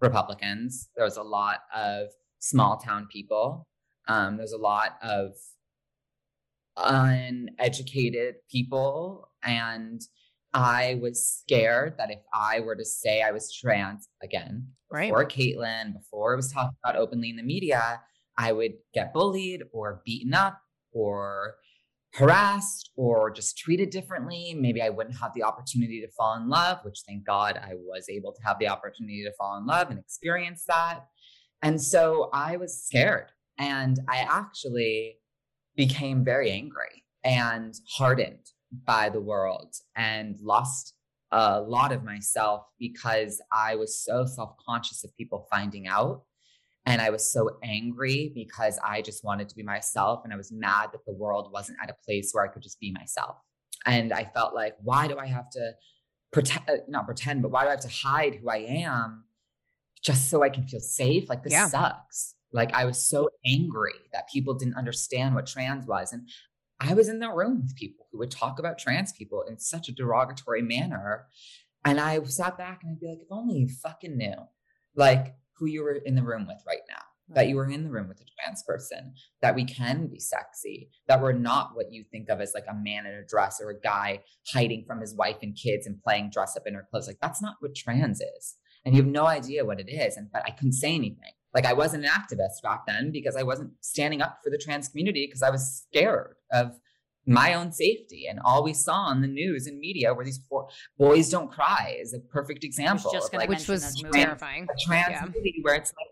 Republicans, 0.00 0.88
there's 0.96 1.16
a 1.16 1.22
lot 1.22 1.60
of 1.74 2.08
small 2.38 2.76
town 2.76 3.08
people, 3.10 3.66
um, 4.06 4.36
there's 4.36 4.52
a 4.52 4.58
lot 4.58 4.96
of 5.02 5.32
uneducated 6.76 8.36
people. 8.50 9.30
And 9.42 10.00
I 10.52 10.98
was 11.00 11.26
scared 11.26 11.96
that 11.98 12.10
if 12.10 12.20
I 12.34 12.60
were 12.60 12.76
to 12.76 12.84
say 12.84 13.22
I 13.22 13.30
was 13.30 13.52
trans 13.52 14.08
again, 14.22 14.66
Right. 14.90 15.08
before 15.10 15.24
Caitlyn, 15.26 15.94
before 15.94 16.32
it 16.32 16.36
was 16.36 16.52
talked 16.52 16.74
about 16.84 16.96
openly 16.96 17.30
in 17.30 17.36
the 17.36 17.42
media, 17.42 18.00
I 18.36 18.52
would 18.52 18.72
get 18.92 19.12
bullied 19.12 19.62
or 19.72 20.02
beaten 20.04 20.34
up 20.34 20.60
or 20.92 21.56
harassed 22.14 22.90
or 22.96 23.30
just 23.30 23.56
treated 23.56 23.90
differently. 23.90 24.54
Maybe 24.58 24.82
I 24.82 24.88
wouldn't 24.88 25.18
have 25.20 25.32
the 25.34 25.44
opportunity 25.44 26.00
to 26.00 26.10
fall 26.12 26.34
in 26.34 26.48
love, 26.48 26.78
which 26.84 27.02
thank 27.06 27.24
God 27.24 27.56
I 27.62 27.74
was 27.74 28.08
able 28.08 28.32
to 28.32 28.42
have 28.42 28.58
the 28.58 28.68
opportunity 28.68 29.22
to 29.24 29.32
fall 29.34 29.56
in 29.58 29.66
love 29.66 29.90
and 29.90 29.98
experience 29.98 30.64
that. 30.66 31.06
And 31.62 31.80
so 31.80 32.30
I 32.32 32.56
was 32.56 32.82
scared. 32.82 33.26
And 33.58 34.00
I 34.08 34.26
actually 34.28 35.18
became 35.76 36.24
very 36.24 36.50
angry 36.50 37.04
and 37.22 37.74
hardened 37.96 38.46
by 38.86 39.08
the 39.08 39.20
world 39.20 39.74
and 39.96 40.38
lost 40.40 40.94
a 41.32 41.60
lot 41.60 41.92
of 41.92 42.02
myself 42.04 42.64
because 42.78 43.40
I 43.52 43.76
was 43.76 44.02
so 44.02 44.26
self 44.26 44.54
conscious 44.66 45.04
of 45.04 45.16
people 45.16 45.46
finding 45.50 45.86
out. 45.86 46.22
And 46.86 47.00
I 47.02 47.10
was 47.10 47.30
so 47.30 47.58
angry 47.62 48.32
because 48.34 48.78
I 48.84 49.02
just 49.02 49.22
wanted 49.22 49.48
to 49.50 49.54
be 49.54 49.62
myself. 49.62 50.22
And 50.24 50.32
I 50.32 50.36
was 50.36 50.50
mad 50.50 50.90
that 50.92 51.04
the 51.06 51.12
world 51.12 51.50
wasn't 51.52 51.78
at 51.82 51.90
a 51.90 51.96
place 52.04 52.30
where 52.32 52.44
I 52.44 52.48
could 52.48 52.62
just 52.62 52.80
be 52.80 52.90
myself. 52.90 53.36
And 53.86 54.12
I 54.12 54.24
felt 54.24 54.54
like, 54.54 54.74
why 54.82 55.06
do 55.06 55.18
I 55.18 55.26
have 55.26 55.50
to 55.50 55.72
pretend, 56.32 56.68
uh, 56.68 56.76
not 56.88 57.04
pretend, 57.06 57.42
but 57.42 57.50
why 57.50 57.62
do 57.62 57.68
I 57.68 57.72
have 57.72 57.80
to 57.80 57.88
hide 57.88 58.36
who 58.36 58.48
I 58.48 58.58
am 58.58 59.24
just 60.02 60.30
so 60.30 60.42
I 60.42 60.48
can 60.48 60.66
feel 60.66 60.80
safe? 60.80 61.28
Like, 61.28 61.42
this 61.44 61.52
Yeah. 61.52 61.68
sucks. 61.68 62.34
Like, 62.52 62.72
I 62.74 62.84
was 62.86 63.06
so 63.06 63.28
angry 63.46 63.94
that 64.12 64.28
people 64.32 64.54
didn't 64.54 64.74
understand 64.76 65.34
what 65.34 65.46
trans 65.46 65.86
was. 65.86 66.12
And 66.12 66.28
I 66.80 66.94
was 66.94 67.08
in 67.08 67.18
the 67.18 67.30
room 67.30 67.60
with 67.62 67.76
people 67.76 68.06
who 68.10 68.18
would 68.18 68.30
talk 68.30 68.58
about 68.58 68.78
trans 68.78 69.12
people 69.12 69.44
in 69.46 69.58
such 69.58 69.88
a 69.88 69.92
derogatory 69.92 70.62
manner. 70.62 71.26
And 71.84 72.00
I 72.00 72.22
sat 72.24 72.56
back 72.56 72.80
and 72.82 72.92
I'd 72.92 73.00
be 73.00 73.08
like, 73.08 73.20
if 73.20 73.28
only 73.30 73.58
you 73.58 73.68
fucking 73.68 74.16
knew, 74.16 74.34
like, 74.94 75.34
who 75.56 75.66
you 75.66 75.82
were 75.82 75.92
in 75.92 76.14
the 76.14 76.22
room 76.22 76.46
with 76.46 76.62
right 76.66 76.80
now, 76.88 77.02
that 77.34 77.48
you 77.48 77.56
were 77.56 77.68
in 77.70 77.84
the 77.84 77.90
room 77.90 78.08
with 78.08 78.20
a 78.20 78.24
trans 78.24 78.62
person, 78.62 79.12
that 79.42 79.54
we 79.54 79.64
can 79.64 80.06
be 80.06 80.18
sexy, 80.18 80.90
that 81.06 81.20
we're 81.20 81.32
not 81.32 81.74
what 81.74 81.92
you 81.92 82.02
think 82.10 82.30
of 82.30 82.40
as 82.40 82.52
like 82.54 82.64
a 82.68 82.74
man 82.74 83.04
in 83.04 83.12
a 83.12 83.26
dress 83.26 83.60
or 83.62 83.70
a 83.70 83.80
guy 83.80 84.20
hiding 84.48 84.84
from 84.86 85.00
his 85.00 85.14
wife 85.14 85.36
and 85.42 85.54
kids 85.54 85.86
and 85.86 86.02
playing 86.02 86.30
dress 86.30 86.56
up 86.56 86.66
in 86.66 86.74
her 86.74 86.86
clothes. 86.90 87.06
Like, 87.06 87.20
that's 87.20 87.42
not 87.42 87.56
what 87.60 87.74
trans 87.74 88.20
is. 88.20 88.56
And 88.84 88.94
you 88.94 89.02
have 89.02 89.10
no 89.10 89.26
idea 89.26 89.66
what 89.66 89.80
it 89.80 89.90
is. 89.90 90.16
And 90.16 90.32
but 90.32 90.42
I 90.46 90.50
couldn't 90.50 90.72
say 90.72 90.94
anything. 90.94 91.32
Like 91.54 91.66
I 91.66 91.72
wasn't 91.72 92.04
an 92.04 92.10
activist 92.10 92.62
back 92.62 92.86
then 92.86 93.10
because 93.12 93.36
I 93.36 93.42
wasn't 93.42 93.72
standing 93.80 94.22
up 94.22 94.38
for 94.44 94.50
the 94.50 94.58
trans 94.58 94.88
community 94.88 95.26
because 95.26 95.42
I 95.42 95.50
was 95.50 95.84
scared 95.88 96.36
of 96.52 96.78
my 97.26 97.54
own 97.54 97.72
safety. 97.72 98.26
And 98.28 98.38
all 98.44 98.62
we 98.64 98.72
saw 98.72 98.94
on 98.94 99.20
the 99.20 99.28
news 99.28 99.66
and 99.66 99.78
media 99.78 100.14
were 100.14 100.24
these 100.24 100.38
poor 100.38 100.68
boys 100.98 101.28
don't 101.28 101.50
cry 101.50 101.96
is 102.00 102.14
a 102.14 102.20
perfect 102.20 102.64
example. 102.64 103.12
just 103.12 103.30
gonna 103.30 103.42
like 103.42 103.48
which 103.50 103.68
was 103.68 103.82
this 103.82 104.02
terrifying. 104.12 104.64
a 104.70 104.74
trans 104.86 105.10
Yeah. 105.10 105.24
movie 105.26 105.58
where 105.62 105.74
it's 105.74 105.90
like, 105.90 106.08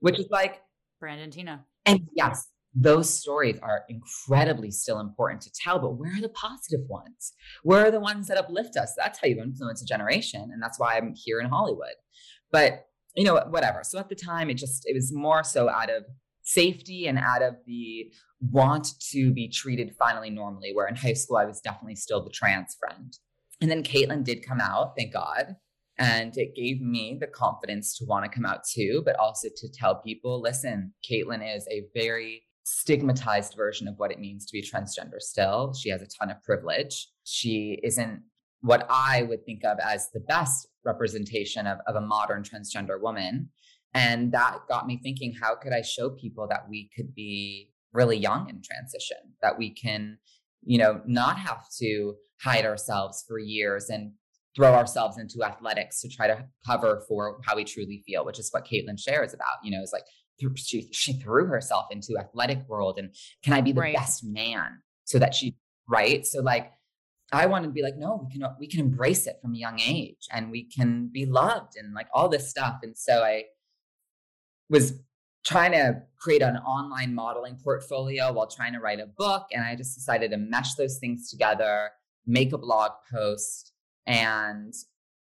which 0.00 0.18
is 0.18 0.26
like, 0.30 0.62
Brandon 1.00 1.30
Teena. 1.30 1.64
and 1.86 2.08
yes, 2.14 2.48
those 2.74 3.08
stories 3.12 3.58
are 3.62 3.84
incredibly 3.88 4.70
still 4.70 5.00
important 5.00 5.40
to 5.42 5.50
tell, 5.52 5.78
but 5.78 5.90
where 5.92 6.12
are 6.16 6.20
the 6.20 6.28
positive 6.30 6.80
ones? 6.88 7.32
Where 7.62 7.86
are 7.86 7.90
the 7.90 8.00
ones 8.00 8.26
that 8.28 8.36
uplift 8.38 8.76
us? 8.76 8.94
That's 8.96 9.18
how 9.20 9.28
you 9.28 9.40
influence 9.40 9.80
a 9.82 9.86
generation. 9.86 10.50
And 10.52 10.62
that's 10.62 10.78
why 10.78 10.96
I'm 10.96 11.14
here 11.14 11.40
in 11.40 11.46
Hollywood. 11.48 11.94
But, 12.50 12.86
you 13.14 13.24
know, 13.24 13.42
whatever. 13.48 13.80
So 13.84 13.98
at 13.98 14.08
the 14.08 14.14
time, 14.14 14.50
it 14.50 14.54
just, 14.54 14.84
it 14.86 14.94
was 14.94 15.12
more 15.12 15.44
so 15.44 15.68
out 15.68 15.90
of 15.90 16.04
safety 16.42 17.06
and 17.06 17.18
out 17.18 17.42
of 17.42 17.56
the 17.66 18.12
want 18.40 18.88
to 19.10 19.32
be 19.32 19.48
treated 19.48 19.94
finally 19.98 20.30
normally, 20.30 20.72
where 20.74 20.86
in 20.86 20.96
high 20.96 21.14
school, 21.14 21.36
I 21.36 21.44
was 21.44 21.60
definitely 21.60 21.96
still 21.96 22.22
the 22.22 22.30
trans 22.30 22.76
friend. 22.78 23.16
And 23.60 23.70
then 23.70 23.82
Caitlyn 23.82 24.24
did 24.24 24.46
come 24.46 24.60
out, 24.60 24.94
thank 24.96 25.12
God. 25.12 25.56
And 25.96 26.36
it 26.36 26.56
gave 26.56 26.80
me 26.80 27.16
the 27.20 27.28
confidence 27.28 27.96
to 27.98 28.04
want 28.04 28.24
to 28.24 28.30
come 28.30 28.44
out 28.44 28.64
too, 28.64 29.02
but 29.04 29.16
also 29.16 29.48
to 29.56 29.68
tell 29.72 30.02
people 30.02 30.42
listen, 30.42 30.92
Caitlyn 31.08 31.56
is 31.56 31.66
a 31.70 31.84
very 31.94 32.42
stigmatized 32.64 33.54
version 33.56 33.86
of 33.86 33.94
what 33.98 34.10
it 34.10 34.18
means 34.18 34.46
to 34.46 34.52
be 34.52 34.62
transgender 34.62 35.20
still. 35.20 35.72
She 35.72 35.90
has 35.90 36.02
a 36.02 36.06
ton 36.06 36.30
of 36.30 36.42
privilege. 36.42 37.08
She 37.24 37.78
isn't 37.84 38.22
what 38.60 38.86
I 38.90 39.22
would 39.22 39.44
think 39.44 39.64
of 39.64 39.78
as 39.78 40.10
the 40.12 40.20
best 40.20 40.66
representation 40.84 41.66
of, 41.66 41.78
of 41.86 41.96
a 41.96 42.00
modern 42.00 42.42
transgender 42.42 43.00
woman. 43.00 43.50
And 43.94 44.32
that 44.32 44.58
got 44.68 44.86
me 44.86 44.98
thinking 45.02 45.34
how 45.40 45.54
could 45.54 45.72
I 45.72 45.82
show 45.82 46.10
people 46.10 46.48
that 46.48 46.68
we 46.68 46.90
could 46.96 47.14
be 47.14 47.70
really 47.92 48.16
young 48.16 48.48
in 48.48 48.60
transition, 48.60 49.16
that 49.40 49.56
we 49.56 49.70
can, 49.70 50.18
you 50.64 50.78
know, 50.78 51.00
not 51.06 51.38
have 51.38 51.64
to 51.80 52.14
hide 52.42 52.64
ourselves 52.64 53.24
for 53.26 53.38
years 53.38 53.88
and 53.88 54.12
throw 54.56 54.72
ourselves 54.74 55.18
into 55.18 55.44
athletics 55.44 56.00
to 56.00 56.08
try 56.08 56.26
to 56.26 56.44
cover 56.66 57.02
for 57.08 57.40
how 57.44 57.56
we 57.56 57.64
truly 57.64 58.02
feel, 58.06 58.24
which 58.24 58.38
is 58.38 58.48
what 58.50 58.66
Caitlyn 58.66 58.98
shares 58.98 59.34
about. 59.34 59.58
You 59.62 59.72
know, 59.72 59.80
it's 59.82 59.92
like 59.92 60.04
she 60.56 60.88
she 60.92 61.12
threw 61.14 61.46
herself 61.46 61.86
into 61.90 62.18
athletic 62.18 62.68
world 62.68 62.98
and 62.98 63.14
can 63.42 63.52
I 63.52 63.60
be 63.60 63.72
the 63.72 63.80
Right. 63.80 63.96
best 63.96 64.24
man 64.24 64.80
so 65.04 65.18
that 65.18 65.34
she 65.34 65.56
right? 65.88 66.26
So 66.26 66.40
like 66.40 66.72
I 67.34 67.46
wanted 67.46 67.68
to 67.68 67.72
be 67.72 67.82
like, 67.82 67.96
no, 67.96 68.24
we 68.24 68.32
can 68.32 68.48
we 68.58 68.68
can 68.68 68.80
embrace 68.80 69.26
it 69.26 69.38
from 69.40 69.54
a 69.54 69.58
young 69.58 69.80
age 69.80 70.26
and 70.30 70.50
we 70.50 70.64
can 70.64 71.08
be 71.12 71.26
loved 71.26 71.76
and 71.76 71.94
like 71.94 72.08
all 72.12 72.28
this 72.28 72.50
stuff. 72.50 72.76
And 72.82 72.96
so 72.96 73.22
I 73.22 73.44
was 74.68 75.00
trying 75.44 75.72
to 75.72 76.02
create 76.18 76.42
an 76.42 76.56
online 76.56 77.14
modeling 77.14 77.56
portfolio 77.62 78.32
while 78.32 78.46
trying 78.46 78.72
to 78.72 78.80
write 78.80 79.00
a 79.00 79.06
book. 79.06 79.46
And 79.52 79.64
I 79.64 79.76
just 79.76 79.94
decided 79.94 80.30
to 80.30 80.38
mesh 80.38 80.74
those 80.74 80.98
things 80.98 81.30
together, 81.30 81.90
make 82.26 82.52
a 82.52 82.58
blog 82.58 82.92
post, 83.12 83.72
and 84.06 84.72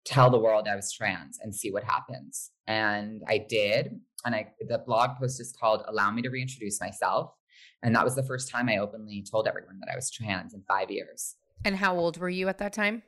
tell 0.05 0.31
the 0.31 0.39
world 0.39 0.69
I 0.69 0.77
was 0.77 0.93
trans 0.93 1.39
and 1.43 1.55
see 1.55 1.71
what 1.71 1.85
happens. 1.85 2.51
And 2.67 3.23
I 3.29 3.39
did. 3.39 4.01
And 4.25 4.35
I 4.35 4.49
the 4.67 4.79
blog 4.79 5.19
post 5.19 5.41
is 5.41 5.55
called 5.59 5.83
Allow 5.87 6.11
Me 6.11 6.23
to 6.23 6.31
Reintroduce 6.31 6.81
Myself. 6.81 7.33
And 7.83 7.95
that 7.95 8.05
was 8.05 8.15
the 8.15 8.23
first 8.23 8.51
time 8.51 8.69
I 8.69 8.79
openly 8.79 9.25
told 9.31 9.47
everyone 9.47 9.79
that 9.81 9.93
I 9.93 9.97
was 9.97 10.11
trans 10.11 10.55
in 10.55 10.63
five 10.67 10.91
years. 10.91 11.37
And 11.67 11.75
how 11.75 11.99
old 11.99 12.17
were 12.17 12.29
you 12.29 12.49
at 12.49 12.59
that 12.59 12.73
time? 12.73 13.03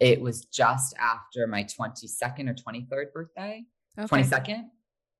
It 0.00 0.20
was 0.20 0.46
just 0.46 0.96
after 0.98 1.46
my 1.46 1.62
22nd 1.62 2.50
or 2.50 2.54
23rd 2.54 3.12
birthday. 3.14 3.62
Okay. 3.96 4.22
22nd, 4.22 4.64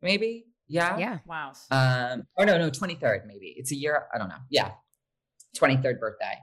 maybe. 0.03 0.47
Yeah. 0.67 0.99
Yeah. 0.99 1.19
Wow. 1.25 1.53
Um, 1.71 2.25
or 2.37 2.45
no, 2.45 2.59
no, 2.59 2.69
23rd, 2.69 3.27
maybe. 3.29 3.55
It's 3.57 3.71
a 3.71 3.77
year. 3.77 4.07
I 4.13 4.19
don't 4.19 4.29
know. 4.29 4.41
Yeah. 4.51 4.73
23rd 5.57 6.01
birthday. 6.01 6.35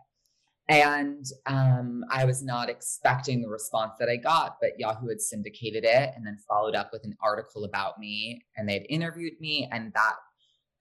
And 0.69 1.25
um, 1.47 2.05
I 2.09 2.23
was 2.23 2.43
not 2.43 2.69
expecting 2.69 3.41
the 3.41 3.49
response 3.49 3.95
that 3.99 4.07
I 4.07 4.15
got, 4.15 4.55
but 4.61 4.79
Yahoo 4.79 5.09
had 5.09 5.19
syndicated 5.19 5.83
it 5.83 6.11
and 6.15 6.25
then 6.25 6.37
followed 6.47 6.75
up 6.75 6.91
with 6.93 7.03
an 7.03 7.17
article 7.21 7.65
about 7.65 7.99
me. 7.99 8.45
And 8.55 8.69
they 8.69 8.73
had 8.73 8.85
interviewed 8.87 9.33
me. 9.41 9.67
And 9.69 9.91
that 9.95 10.13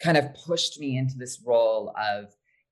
kind 0.01 0.17
of 0.17 0.33
pushed 0.35 0.79
me 0.79 0.97
into 0.97 1.17
this 1.19 1.43
role 1.45 1.93
of, 1.99 2.27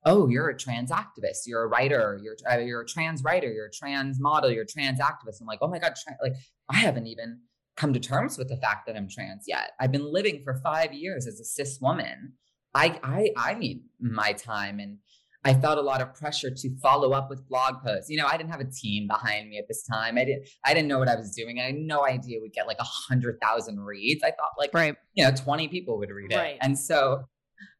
oh, 0.07 0.29
you're 0.29 0.49
a 0.49 0.57
trans 0.57 0.91
activist, 0.91 1.41
you're 1.47 1.65
a 1.65 1.67
writer, 1.67 2.19
you're, 2.23 2.37
uh, 2.51 2.59
you're 2.59 2.83
a 2.83 2.87
trans 2.87 3.23
writer, 3.23 3.53
you're 3.53 3.67
a 3.67 3.73
trans 3.73 4.19
model, 4.21 4.51
you're 4.51 4.63
a 4.63 4.67
trans 4.67 5.01
activist. 5.01 5.41
I'm 5.41 5.47
like, 5.47 5.59
oh 5.61 5.69
my 5.69 5.79
God, 5.79 5.95
tra- 6.03 6.17
like 6.23 6.35
I 6.71 6.77
haven't 6.77 7.09
even 7.09 7.41
come 7.77 7.93
to 7.93 8.01
terms 8.01 8.39
with 8.39 8.49
the 8.49 8.57
fact 8.57 8.87
that 8.87 8.97
I'm 8.97 9.09
trans 9.09 9.45
yet. 9.47 9.73
I've 9.81 9.93
been 9.93 10.11
living 10.11 10.41
for 10.43 10.61
five 10.63 10.95
years 10.95 11.27
as 11.27 11.41
a 11.41 11.45
cis 11.45 11.79
woman. 11.81 12.33
I 12.75 12.99
I 13.03 13.31
I 13.37 13.55
need 13.55 13.83
my 14.01 14.33
time 14.33 14.79
and 14.79 14.99
I 15.45 15.55
felt 15.55 15.79
a 15.79 15.83
lot 15.83 16.01
of 16.01 16.13
pressure 16.15 16.51
to 16.51 16.79
follow 16.83 17.13
up 17.13 17.31
with 17.31 17.49
blog 17.49 17.77
posts. 17.85 18.11
You 18.11 18.17
know, 18.17 18.27
I 18.27 18.37
didn't 18.37 18.51
have 18.51 18.61
a 18.61 18.65
team 18.65 19.07
behind 19.07 19.49
me 19.49 19.59
at 19.59 19.69
this 19.69 19.85
time. 19.85 20.19
I 20.19 20.25
didn't 20.25 20.49
I 20.65 20.75
didn't 20.75 20.89
know 20.89 20.99
what 20.99 21.09
I 21.09 21.15
was 21.15 21.35
doing. 21.37 21.61
I 21.61 21.67
had 21.67 21.77
no 21.77 22.05
idea 22.05 22.39
we'd 22.43 22.53
get 22.53 22.67
like 22.67 22.79
a 22.81 22.85
hundred 22.85 23.39
thousand 23.41 23.81
reads. 23.81 24.23
I 24.25 24.31
thought 24.31 24.53
like 24.59 24.71
right. 24.75 24.97
you 25.15 25.25
know, 25.25 25.31
20 25.31 25.69
people 25.69 25.99
would 25.99 26.11
read 26.11 26.33
it. 26.33 26.37
Right. 26.37 26.59
And 26.61 26.79
so 26.79 27.25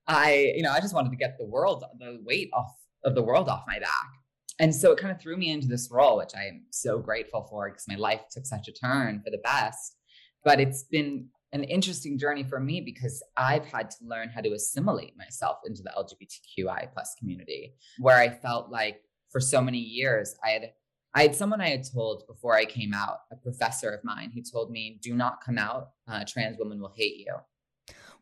I, 0.09 0.53
you 0.55 0.63
know, 0.63 0.73
I 0.73 0.81
just 0.81 0.95
wanted 0.95 1.11
to 1.11 1.17
get 1.17 1.37
the 1.39 1.47
world, 1.47 1.85
the 1.99 2.21
weight 2.25 2.51
off 2.53 2.73
of 3.05 3.15
the 3.15 3.23
world 3.23 3.49
off 3.49 3.65
my 3.67 3.79
back. 3.79 4.11
And 4.59 4.75
so 4.75 4.93
it 4.93 4.99
kind 4.99 5.15
of 5.15 5.21
threw 5.21 5.37
me 5.37 5.51
into 5.51 5.67
this 5.67 5.91
role, 5.91 6.17
which 6.19 6.35
I 6.35 6.45
am 6.45 6.65
so 6.71 6.99
grateful 6.99 7.47
for 7.51 7.69
because 7.69 7.87
my 7.89 7.97
life 7.97 8.23
took 8.31 8.47
such 8.47 8.69
a 8.69 8.73
turn 8.73 9.21
for 9.23 9.31
the 9.31 9.39
best. 9.39 9.97
But 10.45 10.61
it's 10.61 10.85
been 10.85 11.29
an 11.53 11.65
interesting 11.65 12.19
journey 12.19 12.43
for 12.43 12.61
me 12.61 12.81
because 12.81 13.23
I've 13.37 13.67
had 13.67 13.91
to 13.91 13.97
learn 14.03 14.31
how 14.31 14.41
to 14.41 14.53
assimilate 14.53 15.17
myself 15.17 15.59
into 15.67 15.83
the 15.83 15.93
LGBTQI 15.97 16.93
plus 16.93 17.15
community, 17.19 17.75
where 17.99 18.17
I 18.17 18.29
felt 18.29 18.71
like 18.71 19.03
for 19.31 19.41
so 19.41 19.61
many 19.61 19.79
years 19.79 20.35
I 20.45 20.51
had 20.51 20.71
I 21.15 21.23
had 21.23 21.35
someone 21.35 21.63
I 21.63 21.71
had 21.71 21.91
told 21.91 22.27
before 22.27 22.55
I 22.55 22.67
came 22.67 22.93
out, 22.93 23.21
a 23.33 23.37
professor 23.37 23.89
of 23.89 24.05
mine, 24.05 24.33
who 24.35 24.43
told 24.43 24.71
me, 24.71 24.99
"Do 25.03 25.15
not 25.15 25.43
come 25.43 25.57
out. 25.57 25.93
Uh, 26.07 26.25
trans 26.29 26.59
women 26.59 26.79
will 26.79 26.93
hate 26.95 27.17
you." 27.17 27.35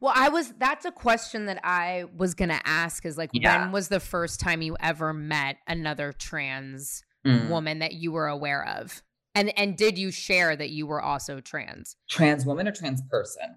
Well, 0.01 0.13
I 0.15 0.29
was 0.29 0.53
that's 0.59 0.85
a 0.85 0.93
question 0.93 1.47
that 1.47 1.61
I 1.65 2.05
was 2.17 2.35
going 2.35 2.51
to 2.51 2.61
ask 2.65 3.07
is 3.07 3.17
like 3.17 3.31
yeah. 3.33 3.63
when 3.63 3.73
was 3.73 3.89
the 3.89 4.01
first 4.01 4.41
time 4.41 4.61
you 4.61 4.77
ever 4.81 5.13
met 5.15 5.57
another 5.67 6.13
trans 6.13 7.03
mm. 7.27 7.49
woman 7.49 7.79
that 7.79 7.95
you 7.95 8.13
were 8.13 8.27
aware 8.27 8.67
of? 8.67 9.03
And 9.35 9.57
and 9.59 9.77
did 9.77 9.99
you 9.99 10.11
share 10.11 10.55
that 10.57 10.71
you 10.71 10.87
were 10.87 11.01
also 11.01 11.41
trans? 11.41 11.97
Trans 12.09 12.45
woman 12.45 12.69
or 12.69 12.73
trans 12.73 13.03
person? 13.03 13.57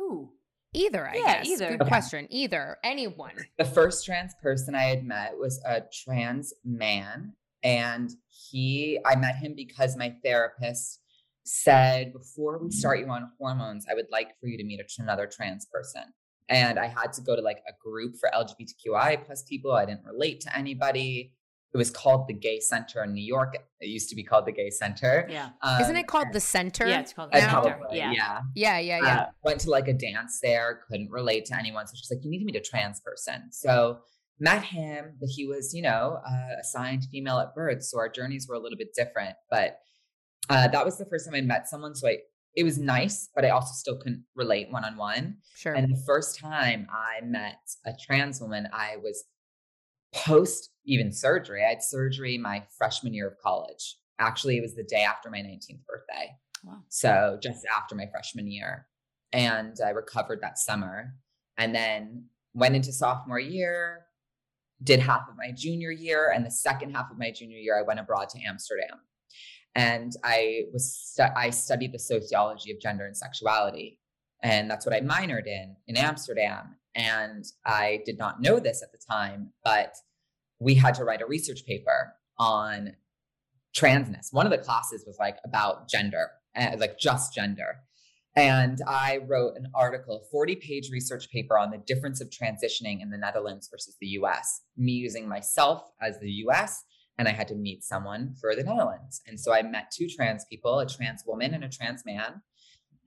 Ooh. 0.00 0.30
Either, 0.74 1.08
I 1.08 1.14
yeah, 1.14 1.22
guess. 1.38 1.46
Either. 1.46 1.68
Good 1.70 1.82
okay. 1.82 1.88
question. 1.88 2.26
Either. 2.30 2.76
Anyone. 2.84 3.32
The 3.56 3.64
first 3.64 4.04
trans 4.04 4.34
person 4.42 4.74
I 4.74 4.84
had 4.84 5.04
met 5.04 5.38
was 5.38 5.60
a 5.64 5.82
trans 5.92 6.52
man. 6.64 7.32
And 7.62 8.10
he 8.28 8.98
I 9.04 9.16
met 9.16 9.36
him 9.36 9.54
because 9.54 9.96
my 9.96 10.14
therapist 10.22 11.00
said, 11.46 12.12
before 12.12 12.58
we 12.58 12.70
start 12.70 12.98
you 12.98 13.08
on 13.08 13.30
hormones, 13.38 13.86
I 13.90 13.94
would 13.94 14.06
like 14.10 14.38
for 14.40 14.48
you 14.48 14.56
to 14.58 14.64
meet 14.64 14.80
another 14.98 15.26
trans 15.26 15.66
person. 15.66 16.02
And 16.48 16.78
I 16.78 16.86
had 16.86 17.12
to 17.14 17.22
go 17.22 17.34
to 17.34 17.42
like 17.42 17.62
a 17.68 17.72
group 17.82 18.16
for 18.16 18.30
LGBTQI 18.34 19.24
plus 19.24 19.42
people. 19.42 19.72
I 19.72 19.84
didn't 19.84 20.04
relate 20.04 20.40
to 20.42 20.56
anybody. 20.56 21.32
It 21.74 21.76
was 21.76 21.90
called 21.90 22.28
the 22.28 22.32
Gay 22.32 22.60
Center 22.60 23.02
in 23.02 23.12
New 23.12 23.24
York. 23.24 23.56
It 23.80 23.88
used 23.88 24.08
to 24.10 24.16
be 24.16 24.22
called 24.22 24.46
the 24.46 24.52
Gay 24.52 24.70
Center. 24.70 25.26
Yeah. 25.28 25.50
Um, 25.60 25.80
Isn't 25.82 25.96
it 25.96 26.06
called 26.06 26.28
the 26.32 26.40
Center? 26.40 26.86
Yeah, 26.86 27.00
it's 27.00 27.12
called 27.12 27.32
the 27.32 27.40
Center. 27.40 27.78
Yeah. 27.92 28.12
yeah. 28.12 28.40
Yeah. 28.54 28.78
Yeah. 28.78 28.98
Yeah. 29.02 29.20
Uh, 29.20 29.26
went 29.44 29.60
to 29.60 29.70
like 29.70 29.88
a 29.88 29.92
dance 29.92 30.38
there, 30.42 30.80
couldn't 30.88 31.10
relate 31.10 31.44
to 31.46 31.58
anyone. 31.58 31.86
So 31.86 31.94
she's 31.96 32.10
like, 32.10 32.24
you 32.24 32.30
need 32.30 32.38
to 32.38 32.44
meet 32.44 32.56
a 32.56 32.60
trans 32.60 33.00
person. 33.00 33.50
So 33.50 33.98
met 34.38 34.62
him, 34.62 35.16
but 35.20 35.28
he 35.28 35.46
was, 35.46 35.74
you 35.74 35.82
know, 35.82 36.20
uh, 36.26 36.60
assigned 36.60 37.04
female 37.10 37.38
at 37.40 37.54
birth. 37.54 37.82
So 37.82 37.98
our 37.98 38.08
journeys 38.08 38.46
were 38.48 38.54
a 38.54 38.60
little 38.60 38.78
bit 38.78 38.94
different. 38.94 39.34
But 39.50 39.80
uh, 40.48 40.68
that 40.68 40.84
was 40.84 40.98
the 40.98 41.06
first 41.06 41.26
time 41.26 41.34
I 41.34 41.40
met 41.40 41.68
someone. 41.68 41.94
So 41.94 42.08
I, 42.08 42.18
it 42.54 42.64
was 42.64 42.78
nice, 42.78 43.28
but 43.34 43.44
I 43.44 43.50
also 43.50 43.72
still 43.72 43.98
couldn't 43.98 44.24
relate 44.34 44.70
one 44.70 44.84
on 44.84 44.96
one. 44.96 45.36
Sure. 45.54 45.74
And 45.74 45.92
the 45.92 46.02
first 46.06 46.38
time 46.38 46.86
I 46.90 47.24
met 47.24 47.60
a 47.84 47.92
trans 48.00 48.40
woman, 48.40 48.68
I 48.72 48.96
was 49.02 49.24
post 50.14 50.70
even 50.86 51.12
surgery. 51.12 51.64
I 51.64 51.70
had 51.70 51.82
surgery 51.82 52.38
my 52.38 52.64
freshman 52.78 53.12
year 53.12 53.28
of 53.28 53.34
college. 53.42 53.96
Actually, 54.18 54.56
it 54.56 54.62
was 54.62 54.74
the 54.74 54.84
day 54.84 55.02
after 55.02 55.30
my 55.30 55.38
19th 55.38 55.84
birthday. 55.86 56.30
Wow. 56.64 56.78
So 56.88 57.38
just 57.42 57.66
after 57.76 57.94
my 57.94 58.06
freshman 58.10 58.50
year. 58.50 58.86
And 59.32 59.76
I 59.84 59.90
recovered 59.90 60.40
that 60.40 60.58
summer 60.58 61.14
and 61.58 61.74
then 61.74 62.26
went 62.54 62.76
into 62.76 62.92
sophomore 62.92 63.38
year, 63.38 64.06
did 64.82 65.00
half 65.00 65.22
of 65.28 65.36
my 65.36 65.52
junior 65.54 65.90
year. 65.90 66.32
And 66.34 66.46
the 66.46 66.50
second 66.50 66.92
half 66.92 67.10
of 67.10 67.18
my 67.18 67.30
junior 67.30 67.58
year, 67.58 67.78
I 67.78 67.82
went 67.82 68.00
abroad 68.00 68.30
to 68.30 68.38
Amsterdam 68.46 69.00
and 69.76 70.14
I 70.24 70.62
was 70.72 70.92
stu- 70.96 71.36
I 71.36 71.50
studied 71.50 71.92
the 71.92 71.98
sociology 71.98 72.72
of 72.72 72.80
gender 72.80 73.04
and 73.04 73.16
sexuality, 73.16 74.00
and 74.42 74.70
that's 74.70 74.86
what 74.86 74.94
I 74.94 75.02
minored 75.02 75.46
in 75.46 75.76
in 75.86 75.96
Amsterdam. 75.96 76.76
And 76.94 77.44
I 77.66 78.00
did 78.06 78.18
not 78.18 78.40
know 78.40 78.58
this 78.58 78.82
at 78.82 78.90
the 78.90 78.98
time, 78.98 79.52
but 79.62 79.94
we 80.58 80.74
had 80.74 80.94
to 80.94 81.04
write 81.04 81.20
a 81.20 81.26
research 81.26 81.66
paper 81.66 82.14
on 82.38 82.94
transness. 83.76 84.32
One 84.32 84.46
of 84.46 84.50
the 84.50 84.64
classes 84.64 85.04
was 85.06 85.18
like 85.18 85.36
about 85.44 85.90
gender, 85.90 86.30
uh, 86.56 86.76
like 86.78 86.98
just 86.98 87.34
gender. 87.34 87.76
And 88.34 88.80
I 88.86 89.20
wrote 89.26 89.56
an 89.56 89.68
article, 89.74 90.26
40 90.30 90.56
page 90.56 90.90
research 90.90 91.30
paper 91.30 91.58
on 91.58 91.70
the 91.70 91.82
difference 91.86 92.22
of 92.22 92.30
transitioning 92.30 93.02
in 93.02 93.10
the 93.10 93.18
Netherlands 93.18 93.68
versus 93.70 93.96
the 94.00 94.08
US, 94.08 94.62
me 94.76 94.92
using 94.92 95.28
myself 95.28 95.90
as 96.00 96.18
the 96.20 96.30
US 96.46 96.82
and 97.18 97.28
I 97.28 97.32
had 97.32 97.48
to 97.48 97.54
meet 97.54 97.82
someone 97.84 98.34
for 98.40 98.54
the 98.54 98.62
Netherlands. 98.62 99.22
And 99.26 99.38
so 99.38 99.52
I 99.54 99.62
met 99.62 99.90
two 99.90 100.08
trans 100.08 100.44
people, 100.44 100.78
a 100.78 100.86
trans 100.86 101.24
woman 101.26 101.54
and 101.54 101.64
a 101.64 101.68
trans 101.68 102.04
man. 102.04 102.42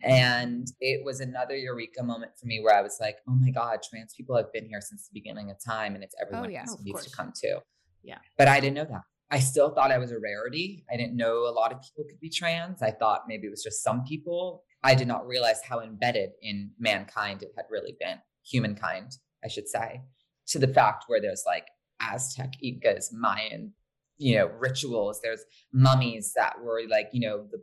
And 0.01 0.67
it 0.79 1.03
was 1.03 1.19
another 1.19 1.55
eureka 1.55 2.01
moment 2.03 2.31
for 2.39 2.45
me 2.45 2.61
where 2.61 2.75
I 2.75 2.81
was 2.81 2.97
like, 3.01 3.17
oh 3.27 3.35
my 3.35 3.51
God, 3.51 3.79
trans 3.87 4.13
people 4.15 4.35
have 4.37 4.51
been 4.53 4.65
here 4.65 4.81
since 4.81 5.07
the 5.07 5.11
beginning 5.13 5.51
of 5.51 5.57
time 5.63 5.93
and 5.93 6.03
it's 6.03 6.15
everyone 6.21 6.47
oh, 6.47 6.49
yeah, 6.49 6.65
needs 6.83 7.05
to 7.05 7.15
come 7.15 7.33
too. 7.39 7.57
Yeah. 8.01 8.19
But 8.37 8.47
I 8.47 8.59
didn't 8.59 8.75
know 8.75 8.85
that. 8.85 9.01
I 9.31 9.39
still 9.39 9.69
thought 9.69 9.91
I 9.91 9.97
was 9.97 10.11
a 10.11 10.19
rarity. 10.19 10.85
I 10.91 10.97
didn't 10.97 11.15
know 11.15 11.47
a 11.47 11.51
lot 11.51 11.71
of 11.71 11.81
people 11.81 12.05
could 12.09 12.19
be 12.19 12.29
trans. 12.29 12.81
I 12.81 12.91
thought 12.91 13.25
maybe 13.27 13.45
it 13.45 13.51
was 13.51 13.61
just 13.61 13.83
some 13.83 14.03
people. 14.03 14.63
I 14.83 14.95
did 14.95 15.07
not 15.07 15.27
realize 15.27 15.61
how 15.61 15.81
embedded 15.81 16.31
in 16.41 16.71
mankind 16.79 17.43
it 17.43 17.51
had 17.55 17.65
really 17.69 17.95
been, 17.99 18.17
humankind, 18.43 19.11
I 19.43 19.49
should 19.49 19.67
say, 19.67 20.01
to 20.47 20.59
the 20.59 20.67
fact 20.67 21.03
where 21.07 21.21
there's 21.21 21.43
like 21.45 21.67
Aztec, 22.01 22.53
Incas, 22.63 23.11
Mayan, 23.13 23.73
you 24.19 24.35
know 24.35 24.47
rituals 24.59 25.19
there's 25.23 25.43
mummies 25.73 26.33
that 26.35 26.53
were 26.61 26.81
like 26.89 27.09
you 27.11 27.21
know 27.21 27.47
the 27.51 27.59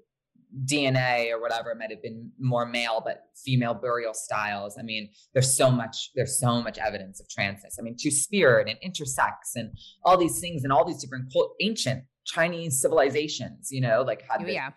DNA 0.64 1.30
or 1.30 1.40
whatever 1.40 1.70
it 1.70 1.78
might 1.78 1.90
have 1.90 2.02
been 2.02 2.30
more 2.38 2.64
male 2.64 3.02
but 3.04 3.24
female 3.36 3.74
burial 3.74 4.14
styles. 4.14 4.76
I 4.78 4.82
mean, 4.82 5.10
there's 5.34 5.56
so 5.56 5.70
much 5.70 6.10
there's 6.14 6.38
so 6.38 6.62
much 6.62 6.78
evidence 6.78 7.20
of 7.20 7.26
transness. 7.28 7.78
I 7.78 7.82
mean, 7.82 7.96
two 8.00 8.10
spirit 8.10 8.68
and 8.68 8.78
intersex 8.80 9.32
and 9.54 9.76
all 10.04 10.16
these 10.16 10.40
things 10.40 10.64
and 10.64 10.72
all 10.72 10.84
these 10.84 10.98
different 10.98 11.32
ancient 11.60 12.04
Chinese 12.24 12.80
civilizations, 12.80 13.68
you 13.70 13.80
know, 13.80 14.02
like 14.02 14.22
had 14.28 14.42
oh, 14.42 14.46
yeah. 14.46 14.70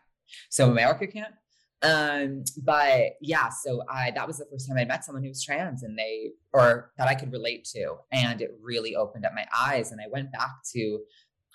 So 0.50 0.70
America 0.70 1.08
can't. 1.08 1.34
Um, 1.82 2.44
but 2.62 3.14
yeah, 3.22 3.48
so 3.50 3.82
I 3.90 4.12
that 4.12 4.28
was 4.28 4.38
the 4.38 4.46
first 4.52 4.68
time 4.68 4.78
I 4.78 4.86
met 4.86 5.06
someone 5.06 5.24
who 5.24 5.30
was 5.30 5.44
trans 5.44 5.84
and 5.84 5.98
they 5.98 6.32
or 6.52 6.92
that 6.98 7.08
I 7.08 7.16
could 7.16 7.32
relate 7.32 7.64
to. 7.76 7.96
And 8.12 8.42
it 8.42 8.52
really 8.62 8.96
opened 8.96 9.26
up 9.26 9.32
my 9.34 9.46
eyes. 9.58 9.92
And 9.92 10.02
I 10.02 10.08
went 10.12 10.32
back 10.32 10.52
to 10.74 11.00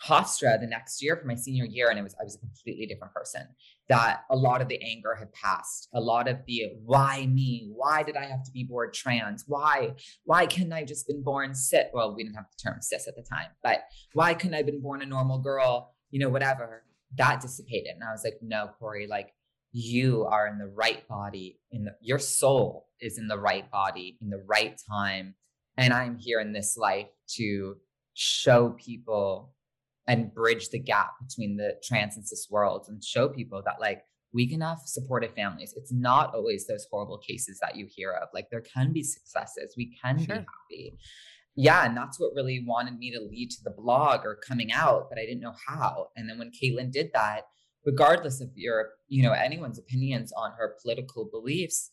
Hofstra 0.03 0.61
the 0.61 0.67
next 0.67 1.03
year 1.03 1.17
for 1.17 1.27
my 1.27 1.35
senior 1.35 1.65
year, 1.65 1.89
and 1.89 1.99
it 1.99 2.03
was 2.03 2.15
I 2.21 2.25
was 2.25 2.37
a 2.37 2.39
completely 2.39 2.87
different 2.87 3.15
person. 3.15 3.43
That 3.89 4.23
a 4.31 4.37
lot 4.37 4.61
of 4.61 4.69
the 4.69 4.81
anger 4.83 5.15
had 5.15 5.33
passed. 5.33 5.89
A 5.95 6.01
lot 6.01 6.29
of 6.29 6.39
the 6.47 6.73
why 6.85 7.27
me? 7.27 7.71
Why 7.75 8.03
did 8.03 8.17
I 8.17 8.25
have 8.25 8.43
to 8.45 8.51
be 8.51 8.65
born 8.65 8.91
trans? 8.93 9.45
Why? 9.47 9.95
Why 10.25 10.47
couldn't 10.47 10.73
I 10.73 10.85
just 10.85 11.07
been 11.07 11.23
born 11.23 11.55
cis? 11.55 11.87
Well, 11.93 12.15
we 12.15 12.25
didn't 12.25 12.37
have 12.37 12.47
the 12.51 12.71
term 12.71 12.81
cis 12.81 13.07
at 13.07 13.15
the 13.17 13.23
time, 13.23 13.49
but 13.63 13.85
why 14.13 14.35
couldn't 14.35 14.55
I 14.55 14.59
have 14.59 14.67
been 14.67 14.83
born 14.83 15.03
a 15.03 15.07
normal 15.07 15.39
girl? 15.39 15.95
You 16.11 16.21
know, 16.21 16.29
whatever. 16.29 16.85
That 17.17 17.41
dissipated. 17.41 17.95
And 17.95 18.03
I 18.03 18.11
was 18.11 18.25
like, 18.25 18.39
no, 18.43 18.71
Corey, 18.79 19.07
like 19.07 19.33
you 19.71 20.25
are 20.25 20.49
in 20.49 20.59
the 20.59 20.67
right 20.67 21.07
body, 21.09 21.61
in 21.71 21.85
the, 21.85 21.93
your 22.01 22.19
soul 22.19 22.89
is 23.01 23.19
in 23.19 23.29
the 23.29 23.39
right 23.39 23.71
body, 23.71 24.19
in 24.21 24.31
the 24.31 24.43
right 24.47 24.81
time. 24.89 25.35
And 25.77 25.93
I'm 25.93 26.17
here 26.17 26.41
in 26.41 26.53
this 26.53 26.77
life 26.77 27.09
to 27.37 27.77
show 28.15 28.71
people 28.71 29.54
and 30.07 30.33
bridge 30.35 30.69
the 30.71 30.79
gap 30.79 31.13
between 31.27 31.57
the 31.57 31.75
trans 31.83 32.17
and 32.17 32.27
cis 32.27 32.47
worlds 32.51 32.89
and 32.89 33.03
show 33.03 33.29
people 33.29 33.63
that 33.65 33.81
like 33.81 34.03
we 34.35 34.49
can 34.49 34.61
have 34.61 34.79
supportive 34.85 35.33
families. 35.35 35.73
It's 35.77 35.93
not 35.93 36.35
always 36.35 36.67
those 36.67 36.87
horrible 36.91 37.19
cases 37.19 37.59
that 37.63 37.77
you 37.77 37.87
hear 37.89 38.13
of. 38.13 38.29
Like 38.35 38.49
there 38.51 38.63
can 38.63 38.93
be 38.93 39.03
successes. 39.03 39.75
We 39.77 39.97
can 40.03 40.19
sure. 40.19 40.27
be 40.27 40.33
happy. 40.33 40.99
Yeah. 41.57 41.87
And 41.87 41.97
that's 41.97 42.19
what 42.19 42.35
really 42.35 42.65
wanted 42.67 42.99
me 42.99 43.13
to 43.13 43.21
lead 43.21 43.51
to 43.53 43.63
the 43.63 43.71
blog 43.71 44.25
or 44.25 44.41
coming 44.47 44.73
out, 44.73 45.07
but 45.09 45.21
I 45.21 45.25
didn't 45.25 45.41
know 45.41 45.55
how. 45.69 46.09
And 46.17 46.29
then 46.29 46.39
when 46.39 46.51
Caitlyn 46.51 46.91
did 46.91 47.11
that, 47.15 47.43
regardless 47.87 48.41
of 48.41 48.49
your, 48.57 48.89
you 49.07 49.23
know, 49.23 49.33
anyone's 49.33 49.79
opinions 49.79 50.33
on 50.37 50.51
her 50.59 50.75
political 50.83 51.29
beliefs, 51.31 51.91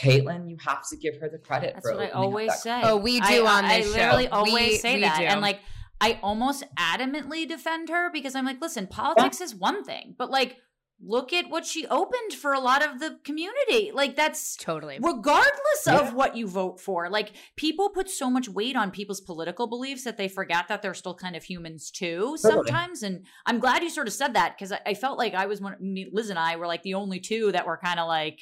Caitlyn, 0.00 0.48
you 0.48 0.56
have 0.64 0.86
to 0.90 0.96
give 0.96 1.16
her 1.20 1.28
the 1.28 1.38
credit. 1.38 1.74
That's 1.74 1.90
what 1.90 2.00
I 2.00 2.10
always 2.10 2.54
say. 2.60 2.80
Oh, 2.84 2.96
we 2.96 3.18
do 3.18 3.44
I, 3.46 3.58
on 3.58 3.64
this 3.66 3.72
I 3.72 3.80
show. 3.80 3.90
literally 3.90 4.28
always 4.28 4.52
we, 4.52 4.78
say 4.78 4.94
we 4.94 5.00
that, 5.00 5.18
do. 5.18 5.24
and 5.24 5.40
like 5.40 5.60
I 6.00 6.18
almost 6.22 6.64
adamantly 6.78 7.46
defend 7.46 7.88
her 7.90 8.10
because 8.10 8.34
I'm 8.34 8.44
like, 8.46 8.60
listen, 8.60 8.86
politics 8.86 9.40
is 9.40 9.54
one 9.54 9.84
thing, 9.84 10.14
but 10.18 10.30
like, 10.30 10.56
look 11.02 11.32
at 11.32 11.48
what 11.48 11.64
she 11.64 11.86
opened 11.86 12.34
for 12.34 12.52
a 12.52 12.60
lot 12.60 12.84
of 12.86 13.00
the 13.00 13.18
community. 13.24 13.90
Like, 13.92 14.16
that's 14.16 14.54
totally 14.56 14.98
regardless 15.00 15.84
Yeah. 15.86 15.98
of 15.98 16.12
what 16.14 16.36
you 16.36 16.46
vote 16.46 16.78
for. 16.78 17.08
Like, 17.08 17.32
people 17.56 17.88
put 17.88 18.10
so 18.10 18.28
much 18.28 18.48
weight 18.50 18.76
on 18.76 18.90
people's 18.90 19.20
political 19.22 19.66
beliefs 19.66 20.04
that 20.04 20.18
they 20.18 20.28
forget 20.28 20.68
that 20.68 20.82
they're 20.82 20.92
still 20.92 21.14
kind 21.14 21.36
of 21.36 21.42
humans 21.44 21.90
too 21.90 22.36
Totally. 22.42 22.66
sometimes. 22.66 23.02
And 23.02 23.24
I'm 23.46 23.60
glad 23.60 23.82
you 23.82 23.88
sort 23.88 24.08
of 24.08 24.12
said 24.12 24.34
that 24.34 24.56
because 24.58 24.72
I, 24.72 24.80
I 24.86 24.94
felt 24.94 25.16
like 25.18 25.32
I 25.34 25.46
was 25.46 25.60
one, 25.60 25.76
me, 25.80 26.08
Liz 26.12 26.28
and 26.28 26.38
I 26.38 26.56
were 26.56 26.66
like 26.66 26.82
the 26.82 26.94
only 26.94 27.18
two 27.20 27.50
that 27.52 27.66
were 27.66 27.78
kind 27.82 27.98
of 27.98 28.06
like 28.06 28.40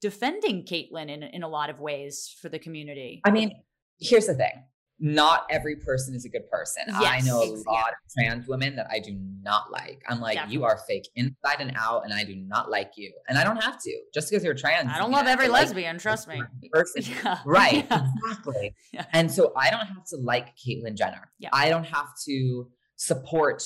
defending 0.00 0.64
Caitlyn 0.64 1.08
in 1.10 1.22
in 1.22 1.42
a 1.44 1.48
lot 1.48 1.70
of 1.70 1.78
ways 1.78 2.34
for 2.40 2.48
the 2.48 2.58
community. 2.58 3.20
I 3.24 3.30
mean, 3.30 3.52
here's 4.00 4.26
the 4.26 4.34
thing. 4.34 4.64
Not 5.02 5.46
every 5.48 5.76
person 5.76 6.14
is 6.14 6.26
a 6.26 6.28
good 6.28 6.48
person. 6.50 6.82
I 6.92 7.20
know 7.22 7.42
a 7.42 7.48
lot 7.66 7.88
of 7.88 8.12
trans 8.16 8.46
women 8.46 8.76
that 8.76 8.86
I 8.90 8.98
do 8.98 9.16
not 9.42 9.72
like. 9.72 10.02
I'm 10.08 10.20
like, 10.20 10.34
Definitely. 10.34 10.56
you 10.56 10.64
are 10.64 10.78
fake 10.86 11.08
inside 11.16 11.60
and 11.60 11.72
out, 11.76 12.04
and 12.04 12.12
I 12.12 12.22
do 12.24 12.36
not 12.36 12.70
like 12.70 12.92
you. 12.96 13.12
And 13.28 13.38
I 13.38 13.44
don't 13.44 13.56
have 13.62 13.80
to. 13.82 13.98
Just 14.12 14.30
because 14.30 14.44
you're 14.44 14.54
trans. 14.54 14.90
I 14.92 14.98
don't 14.98 15.10
love 15.10 15.26
every 15.26 15.46
to 15.46 15.52
like 15.52 15.64
lesbian, 15.64 15.98
trust 15.98 16.28
me. 16.28 16.42
Person. 16.70 17.02
Yeah. 17.24 17.38
Right. 17.46 17.86
Yeah. 17.90 18.06
Exactly. 18.26 18.74
Yeah. 18.92 19.06
And 19.12 19.30
so 19.30 19.52
I 19.56 19.70
don't 19.70 19.86
have 19.86 20.04
to 20.10 20.16
like 20.16 20.48
Caitlyn 20.56 20.96
Jenner. 20.96 21.30
Yeah. 21.38 21.50
I 21.52 21.68
don't 21.70 21.84
have 21.84 22.08
to 22.26 22.68
support 22.96 23.62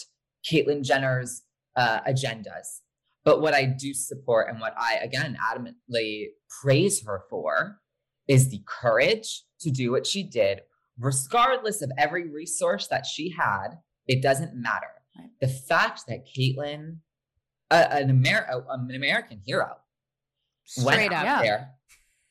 Caitlyn 0.49 0.85
Jenner's 0.85 1.43
uh, 1.77 2.01
agendas. 2.03 2.81
But 3.25 3.41
what 3.41 3.55
I 3.55 3.65
do 3.65 3.95
support 3.95 4.49
and 4.51 4.61
what 4.61 4.75
I, 4.79 4.99
again, 5.03 5.37
adamantly 5.43 6.27
praise 6.63 7.03
her 7.05 7.23
for 7.31 7.79
is 8.29 8.51
the 8.51 8.63
courage 8.67 9.43
to 9.61 9.71
do 9.71 9.91
what 9.91 10.07
she 10.07 10.23
did, 10.23 10.61
regardless 10.99 11.83
of 11.83 11.91
every 11.99 12.29
resource 12.31 12.89
that 12.89 13.07
she 13.07 13.31
had. 13.31 13.79
It 14.07 14.23
doesn't 14.23 14.55
matter. 14.55 14.87
Right. 15.19 15.29
The 15.41 15.49
fact 15.49 16.03
that 16.09 16.27
Caitlyn, 16.27 16.99
uh, 17.71 17.87
an, 17.91 18.11
Amer- 18.11 18.47
uh, 18.51 18.61
an 18.69 18.95
American 18.95 19.41
hero, 19.45 19.77
went 20.83 21.13
out. 21.13 21.25
Yeah. 21.25 21.43
there 21.43 21.71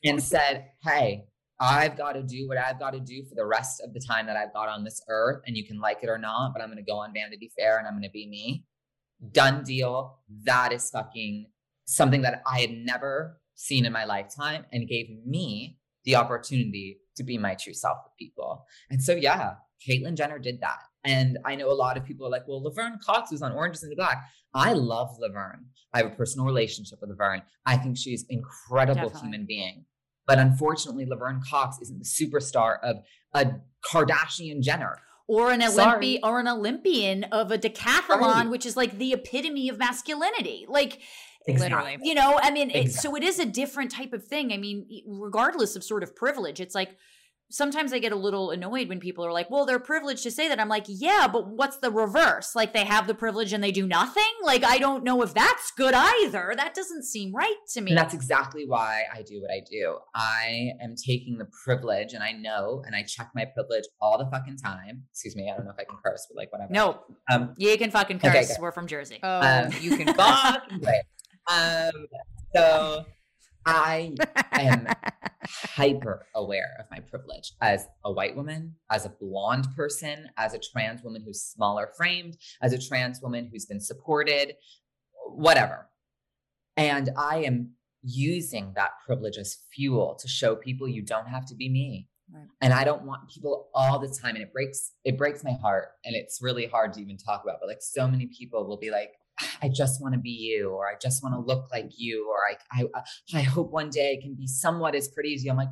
and 0.04 0.22
said, 0.22 0.66
Hey, 0.82 1.24
I've 1.60 1.96
got 1.96 2.12
to 2.12 2.22
do 2.22 2.46
what 2.48 2.58
I've 2.58 2.78
got 2.78 2.92
to 2.92 3.00
do 3.00 3.24
for 3.28 3.34
the 3.34 3.46
rest 3.46 3.80
of 3.82 3.94
the 3.94 4.00
time 4.00 4.26
that 4.26 4.36
I've 4.36 4.52
got 4.52 4.68
on 4.68 4.84
this 4.84 5.00
earth. 5.08 5.42
And 5.46 5.56
you 5.56 5.66
can 5.66 5.80
like 5.80 5.98
it 6.02 6.08
or 6.08 6.18
not, 6.18 6.52
but 6.52 6.62
I'm 6.62 6.68
going 6.68 6.84
to 6.84 6.90
go 6.90 6.98
on 6.98 7.12
Vanity 7.14 7.50
Fair 7.56 7.78
and 7.78 7.86
I'm 7.86 7.94
going 7.94 8.02
to 8.02 8.10
be 8.10 8.28
me. 8.28 8.64
Done 9.32 9.62
deal. 9.64 10.18
That 10.44 10.72
is 10.72 10.90
fucking 10.90 11.46
something 11.86 12.22
that 12.22 12.42
I 12.46 12.60
had 12.60 12.70
never 12.70 13.40
seen 13.54 13.86
in 13.86 13.92
my 13.92 14.04
lifetime 14.04 14.64
and 14.72 14.88
gave 14.88 15.06
me 15.24 15.78
the 16.04 16.16
opportunity 16.16 16.98
to 17.16 17.22
be 17.24 17.38
my 17.38 17.54
true 17.54 17.74
self 17.74 17.98
with 18.04 18.12
people. 18.18 18.64
And 18.90 19.02
so, 19.02 19.12
yeah, 19.14 19.54
Caitlyn 19.86 20.14
Jenner 20.16 20.38
did 20.38 20.60
that. 20.60 20.78
And 21.04 21.38
I 21.44 21.54
know 21.54 21.70
a 21.70 21.74
lot 21.74 21.96
of 21.96 22.04
people 22.04 22.26
are 22.26 22.30
like, 22.30 22.48
well, 22.48 22.62
Laverne 22.62 22.98
Cox 23.04 23.30
was 23.30 23.42
on 23.42 23.52
Orange 23.52 23.76
is 23.76 23.82
the 23.82 23.94
Black. 23.94 24.24
I 24.54 24.72
love 24.72 25.10
Laverne. 25.18 25.66
I 25.92 25.98
have 25.98 26.06
a 26.06 26.14
personal 26.14 26.46
relationship 26.46 27.00
with 27.00 27.10
Laverne. 27.10 27.42
I 27.66 27.76
think 27.76 27.98
she's 27.98 28.22
an 28.22 28.28
incredible 28.38 28.94
Definitely. 29.08 29.20
human 29.20 29.46
being. 29.46 29.84
But 30.26 30.38
unfortunately, 30.38 31.04
Laverne 31.04 31.42
Cox 31.48 31.78
isn't 31.82 31.98
the 31.98 32.04
superstar 32.04 32.76
of 32.82 32.96
a 33.34 33.52
Kardashian 33.84 34.60
Jenner. 34.62 34.98
or 35.26 35.50
an 35.50 35.62
Sorry. 35.70 36.18
Olympi- 36.18 36.20
or 36.22 36.38
an 36.38 36.46
Olympian 36.48 37.24
of 37.24 37.50
a 37.50 37.56
decathlon, 37.56 38.20
Right. 38.20 38.48
which 38.50 38.66
is 38.66 38.76
like 38.76 38.98
the 38.98 39.14
epitome 39.14 39.70
of 39.70 39.78
masculinity. 39.78 40.66
Like 40.68 41.00
Literally. 41.46 41.98
you 42.02 42.14
know, 42.14 42.38
I 42.42 42.50
mean, 42.50 42.70
it, 42.70 42.92
so 42.92 43.14
it 43.16 43.22
is 43.22 43.38
a 43.38 43.46
different 43.46 43.90
type 43.90 44.12
of 44.12 44.24
thing. 44.24 44.52
I 44.52 44.56
mean, 44.56 44.86
regardless 45.06 45.76
of 45.76 45.84
sort 45.84 46.02
of 46.02 46.14
privilege, 46.16 46.60
it's 46.60 46.74
like 46.74 46.96
sometimes 47.50 47.92
I 47.92 47.98
get 48.00 48.10
a 48.10 48.16
little 48.16 48.50
annoyed 48.50 48.88
when 48.88 48.98
people 48.98 49.24
are 49.24 49.30
like, 49.32 49.48
"Well, 49.50 49.64
they're 49.66 49.78
privileged 49.78 50.22
to 50.24 50.30
say 50.30 50.48
that." 50.48 50.58
I'm 50.58 50.68
like, 50.70 50.86
"Yeah, 50.88 51.28
but 51.30 51.46
what's 51.48 51.76
the 51.76 51.90
reverse? 51.90 52.56
Like 52.56 52.72
they 52.72 52.84
have 52.84 53.06
the 53.06 53.14
privilege 53.14 53.52
and 53.52 53.62
they 53.62 53.70
do 53.70 53.86
nothing? 53.86 54.22
Like 54.42 54.64
I 54.64 54.78
don't 54.78 55.04
know 55.04 55.22
if 55.22 55.34
that's 55.34 55.70
good 55.76 55.94
either. 55.94 56.54
That 56.56 56.74
doesn't 56.74 57.04
seem 57.04 57.34
right 57.34 57.54
to 57.74 57.80
me." 57.82 57.90
And 57.90 57.98
that's 57.98 58.14
exactly 58.14 58.64
why 58.66 59.02
I 59.14 59.22
do 59.22 59.40
what 59.42 59.50
I 59.50 59.60
do. 59.70 59.98
I 60.14 60.70
am 60.82 60.94
taking 60.96 61.36
the 61.38 61.46
privilege, 61.64 62.14
and 62.14 62.22
I 62.22 62.32
know, 62.32 62.82
and 62.86 62.96
I 62.96 63.02
check 63.02 63.30
my 63.34 63.44
privilege 63.44 63.84
all 64.00 64.16
the 64.18 64.26
fucking 64.30 64.56
time. 64.56 65.04
Excuse 65.12 65.36
me, 65.36 65.48
I 65.52 65.56
don't 65.56 65.66
know 65.66 65.72
if 65.72 65.78
I 65.78 65.84
can 65.84 65.98
curse, 66.04 66.26
but 66.28 66.36
like 66.40 66.50
whatever. 66.50 66.72
no, 66.72 67.00
Um, 67.30 67.54
you 67.58 67.76
can 67.76 67.90
fucking 67.90 68.18
curse. 68.18 68.48
good. 68.48 68.56
We're 68.58 68.72
from 68.72 68.86
Jersey. 68.86 69.20
Oh, 69.22 69.40
Um, 69.40 69.70
you 69.80 69.96
can 69.96 70.12
fuck 70.14 70.62
away. 70.72 71.02
Um, 71.50 72.06
so 72.54 73.04
I 73.66 74.14
am 74.52 74.86
hyper 75.44 76.26
aware 76.34 76.76
of 76.78 76.86
my 76.90 77.00
privilege 77.00 77.52
as 77.60 77.86
a 78.04 78.12
white 78.12 78.36
woman, 78.36 78.76
as 78.90 79.06
a 79.06 79.10
blonde 79.20 79.66
person, 79.76 80.30
as 80.36 80.54
a 80.54 80.58
trans 80.58 81.02
woman 81.02 81.22
who's 81.24 81.42
smaller 81.42 81.90
framed, 81.96 82.36
as 82.62 82.72
a 82.72 82.78
trans 82.78 83.20
woman 83.20 83.48
who's 83.50 83.66
been 83.66 83.80
supported, 83.80 84.54
whatever. 85.26 85.88
And 86.76 87.10
I 87.16 87.38
am 87.44 87.72
using 88.02 88.72
that 88.76 88.90
privilege 89.06 89.38
as 89.38 89.58
fuel 89.74 90.16
to 90.20 90.28
show 90.28 90.54
people 90.54 90.88
you 90.88 91.02
don't 91.02 91.28
have 91.28 91.46
to 91.46 91.54
be 91.54 91.68
me. 91.68 92.08
Right. 92.32 92.46
And 92.60 92.72
I 92.72 92.84
don't 92.84 93.04
want 93.04 93.28
people 93.28 93.68
all 93.74 93.98
the 93.98 94.08
time. 94.08 94.34
And 94.34 94.42
it 94.42 94.52
breaks, 94.52 94.92
it 95.04 95.16
breaks 95.16 95.44
my 95.44 95.52
heart. 95.52 95.88
And 96.04 96.14
it's 96.14 96.40
really 96.42 96.66
hard 96.66 96.92
to 96.94 97.00
even 97.00 97.16
talk 97.16 97.42
about. 97.44 97.58
But 97.60 97.68
like 97.68 97.82
so 97.82 98.08
many 98.08 98.26
people 98.26 98.66
will 98.66 98.78
be 98.78 98.90
like, 98.90 99.12
I 99.62 99.68
just 99.68 100.00
want 100.00 100.14
to 100.14 100.20
be 100.20 100.30
you, 100.30 100.70
or 100.70 100.88
I 100.88 100.94
just 101.00 101.22
want 101.22 101.34
to 101.34 101.40
look 101.40 101.68
like 101.72 101.90
you, 101.96 102.28
or 102.30 102.38
I, 102.50 102.80
I, 102.80 102.84
uh, 102.94 103.02
I 103.34 103.42
hope 103.42 103.70
one 103.70 103.90
day 103.90 104.16
I 104.16 104.22
can 104.22 104.34
be 104.34 104.46
somewhat 104.46 104.94
as 104.94 105.08
pretty 105.08 105.34
as 105.34 105.44
you. 105.44 105.50
I'm 105.50 105.56
like, 105.56 105.68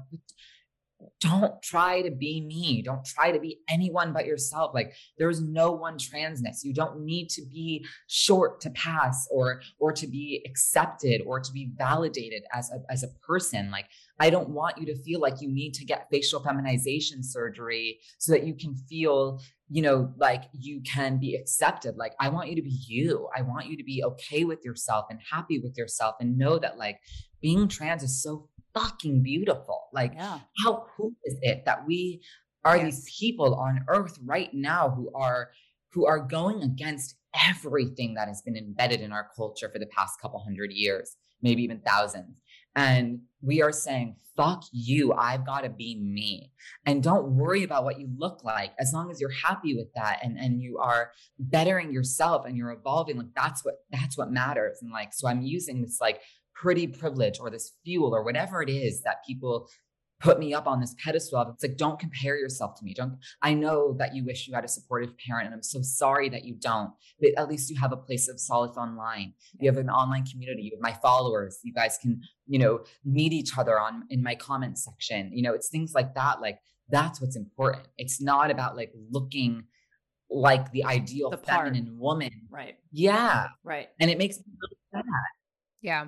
don't 1.20 1.60
try 1.62 2.02
to 2.02 2.10
be 2.10 2.40
me. 2.40 2.82
Don't 2.82 3.04
try 3.04 3.32
to 3.32 3.40
be 3.40 3.60
anyone 3.68 4.12
but 4.12 4.26
yourself. 4.26 4.72
Like 4.74 4.94
there's 5.18 5.40
no 5.40 5.72
one 5.72 5.96
transness. 5.96 6.64
You 6.64 6.74
don't 6.74 7.04
need 7.04 7.28
to 7.30 7.42
be 7.42 7.86
short 8.06 8.60
to 8.62 8.70
pass 8.70 9.28
or 9.30 9.62
or 9.78 9.92
to 9.92 10.06
be 10.06 10.42
accepted 10.46 11.22
or 11.26 11.40
to 11.40 11.52
be 11.52 11.70
validated 11.76 12.42
as 12.52 12.70
a 12.70 12.82
as 12.90 13.02
a 13.02 13.08
person. 13.26 13.70
Like 13.70 13.86
I 14.20 14.30
don't 14.30 14.50
want 14.50 14.78
you 14.78 14.86
to 14.86 15.02
feel 15.02 15.20
like 15.20 15.40
you 15.40 15.50
need 15.50 15.74
to 15.74 15.84
get 15.84 16.08
facial 16.10 16.40
feminization 16.40 17.22
surgery 17.22 18.00
so 18.18 18.32
that 18.32 18.44
you 18.44 18.54
can 18.54 18.74
feel 18.74 19.40
you 19.72 19.80
know, 19.80 20.12
like 20.18 20.44
you 20.52 20.82
can 20.82 21.16
be 21.16 21.34
accepted. 21.34 21.96
Like, 21.96 22.12
I 22.20 22.28
want 22.28 22.50
you 22.50 22.56
to 22.56 22.62
be 22.62 22.78
you. 22.86 23.30
I 23.34 23.40
want 23.40 23.68
you 23.68 23.76
to 23.78 23.82
be 23.82 24.04
okay 24.04 24.44
with 24.44 24.62
yourself 24.66 25.06
and 25.08 25.18
happy 25.30 25.60
with 25.60 25.78
yourself 25.78 26.16
and 26.20 26.36
know 26.36 26.58
that, 26.58 26.76
like, 26.76 27.00
being 27.40 27.68
trans 27.68 28.02
is 28.02 28.22
so 28.22 28.50
fucking 28.74 29.22
beautiful. 29.22 29.88
Like, 29.92 30.14
yeah. 30.14 30.40
how 30.64 30.86
cool 30.96 31.12
is 31.24 31.36
it 31.42 31.64
that 31.66 31.86
we 31.86 32.22
are 32.64 32.76
Yes. 32.76 33.04
these 33.04 33.16
people 33.18 33.54
on 33.54 33.84
earth 33.88 34.18
right 34.24 34.52
now 34.52 34.90
who 34.90 35.10
are 35.14 35.50
who 35.92 36.06
are 36.06 36.20
going 36.20 36.62
against 36.62 37.16
everything 37.48 38.14
that 38.14 38.28
has 38.28 38.42
been 38.42 38.56
embedded 38.56 39.00
in 39.00 39.12
our 39.12 39.28
culture 39.36 39.68
for 39.70 39.78
the 39.78 39.86
past 39.86 40.20
couple 40.20 40.38
hundred 40.38 40.70
years 40.72 41.16
maybe 41.42 41.62
even 41.62 41.80
thousands 41.80 42.36
and 42.76 43.20
we 43.40 43.62
are 43.62 43.72
saying 43.72 44.14
fuck 44.36 44.62
you 44.72 45.12
i've 45.14 45.44
got 45.44 45.62
to 45.62 45.70
be 45.70 45.98
me 46.00 46.52
and 46.86 47.02
don't 47.02 47.26
worry 47.34 47.62
about 47.64 47.84
what 47.84 47.98
you 47.98 48.08
look 48.16 48.44
like 48.44 48.72
as 48.78 48.92
long 48.92 49.10
as 49.10 49.20
you're 49.20 49.30
happy 49.30 49.74
with 49.74 49.88
that 49.94 50.18
and 50.22 50.38
and 50.38 50.60
you 50.60 50.78
are 50.78 51.10
bettering 51.38 51.92
yourself 51.92 52.44
and 52.46 52.56
you're 52.56 52.70
evolving 52.70 53.16
like 53.16 53.34
that's 53.34 53.64
what 53.64 53.76
that's 53.90 54.16
what 54.16 54.30
matters 54.30 54.78
and 54.82 54.92
like 54.92 55.12
so 55.12 55.26
i'm 55.26 55.42
using 55.42 55.82
this 55.82 55.98
like 56.00 56.20
pretty 56.62 56.86
privilege 56.86 57.40
or 57.40 57.50
this 57.50 57.72
fuel 57.84 58.14
or 58.14 58.22
whatever 58.22 58.62
it 58.62 58.70
is 58.70 59.02
that 59.02 59.16
people 59.26 59.68
put 60.20 60.38
me 60.38 60.54
up 60.54 60.68
on 60.68 60.80
this 60.80 60.94
pedestal. 61.04 61.44
It's 61.52 61.64
like, 61.64 61.76
don't 61.76 61.98
compare 61.98 62.36
yourself 62.36 62.76
to 62.78 62.84
me. 62.84 62.94
Don't, 62.94 63.18
I 63.42 63.54
know 63.54 63.96
that 63.98 64.14
you 64.14 64.24
wish 64.24 64.46
you 64.46 64.54
had 64.54 64.64
a 64.64 64.68
supportive 64.68 65.10
parent, 65.18 65.46
and 65.46 65.54
I'm 65.54 65.64
so 65.64 65.82
sorry 65.82 66.28
that 66.28 66.44
you 66.44 66.54
don't. 66.54 66.92
But 67.20 67.30
at 67.36 67.48
least 67.48 67.68
you 67.68 67.80
have 67.80 67.90
a 67.90 67.96
place 67.96 68.28
of 68.28 68.38
solace 68.38 68.76
online. 68.76 69.34
You 69.58 69.68
have 69.68 69.78
an 69.78 69.90
online 69.90 70.24
community. 70.24 70.62
You 70.62 70.70
have 70.76 70.80
my 70.80 70.96
followers. 71.02 71.58
You 71.64 71.74
guys 71.74 71.98
can, 72.00 72.20
you 72.46 72.60
know, 72.60 72.84
meet 73.04 73.32
each 73.32 73.58
other 73.58 73.80
on 73.80 74.04
in 74.10 74.22
my 74.22 74.36
comment 74.36 74.78
section. 74.78 75.32
You 75.32 75.42
know, 75.42 75.54
it's 75.54 75.68
things 75.68 75.92
like 75.92 76.14
that. 76.14 76.40
Like 76.40 76.60
that's 76.88 77.20
what's 77.20 77.34
important. 77.34 77.88
It's 77.98 78.22
not 78.22 78.52
about 78.52 78.76
like 78.76 78.92
looking 79.10 79.64
like 80.30 80.70
the 80.70 80.84
ideal 80.84 81.30
The 81.30 81.38
feminine 81.38 81.98
woman. 81.98 82.30
Right. 82.48 82.76
Yeah. 82.92 83.48
Right. 83.64 83.88
And 83.98 84.08
it 84.08 84.18
makes 84.18 84.38
me 84.38 84.44
really 84.62 84.78
sad. 84.92 85.04
Yeah. 85.80 86.06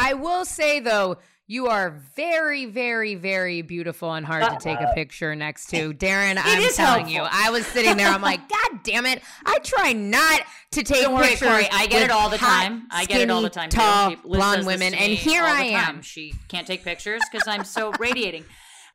I 0.00 0.14
will 0.14 0.44
say 0.44 0.80
though, 0.80 1.18
you 1.46 1.66
are 1.66 1.90
very, 2.14 2.66
very, 2.66 3.16
very 3.16 3.62
beautiful 3.62 4.14
and 4.14 4.24
hard 4.24 4.44
to 4.44 4.50
uh, 4.52 4.58
take 4.60 4.78
a 4.78 4.88
uh, 4.88 4.94
picture 4.94 5.34
next 5.34 5.66
to. 5.70 5.92
Darren, 5.92 6.40
I'm 6.40 6.72
telling 6.74 7.08
you. 7.08 7.26
I 7.28 7.50
was 7.50 7.66
sitting 7.66 7.96
there, 7.96 8.06
I'm 8.06 8.22
like, 8.22 8.48
God 8.48 8.84
damn 8.84 9.04
it. 9.04 9.20
I 9.44 9.58
try 9.58 9.92
not 9.92 10.42
to 10.70 10.84
take 10.84 11.02
Don't 11.02 11.14
worry, 11.14 11.26
pictures. 11.30 11.48
Corey. 11.48 11.68
I 11.72 11.88
get 11.88 12.02
it 12.02 12.12
all 12.12 12.30
the 12.30 12.38
time. 12.38 12.86
I 12.92 13.04
get 13.04 13.20
it 13.20 13.30
all 13.30 13.42
the 13.42 13.50
time. 13.50 13.68
Tall, 13.68 14.14
blonde 14.24 14.64
women. 14.64 14.94
And 14.94 15.12
here 15.12 15.42
I 15.42 15.64
am. 15.64 16.02
She 16.02 16.34
can't 16.46 16.68
take 16.68 16.84
pictures 16.84 17.20
because 17.30 17.48
I'm 17.48 17.64
so 17.64 17.90
radiating. 17.98 18.44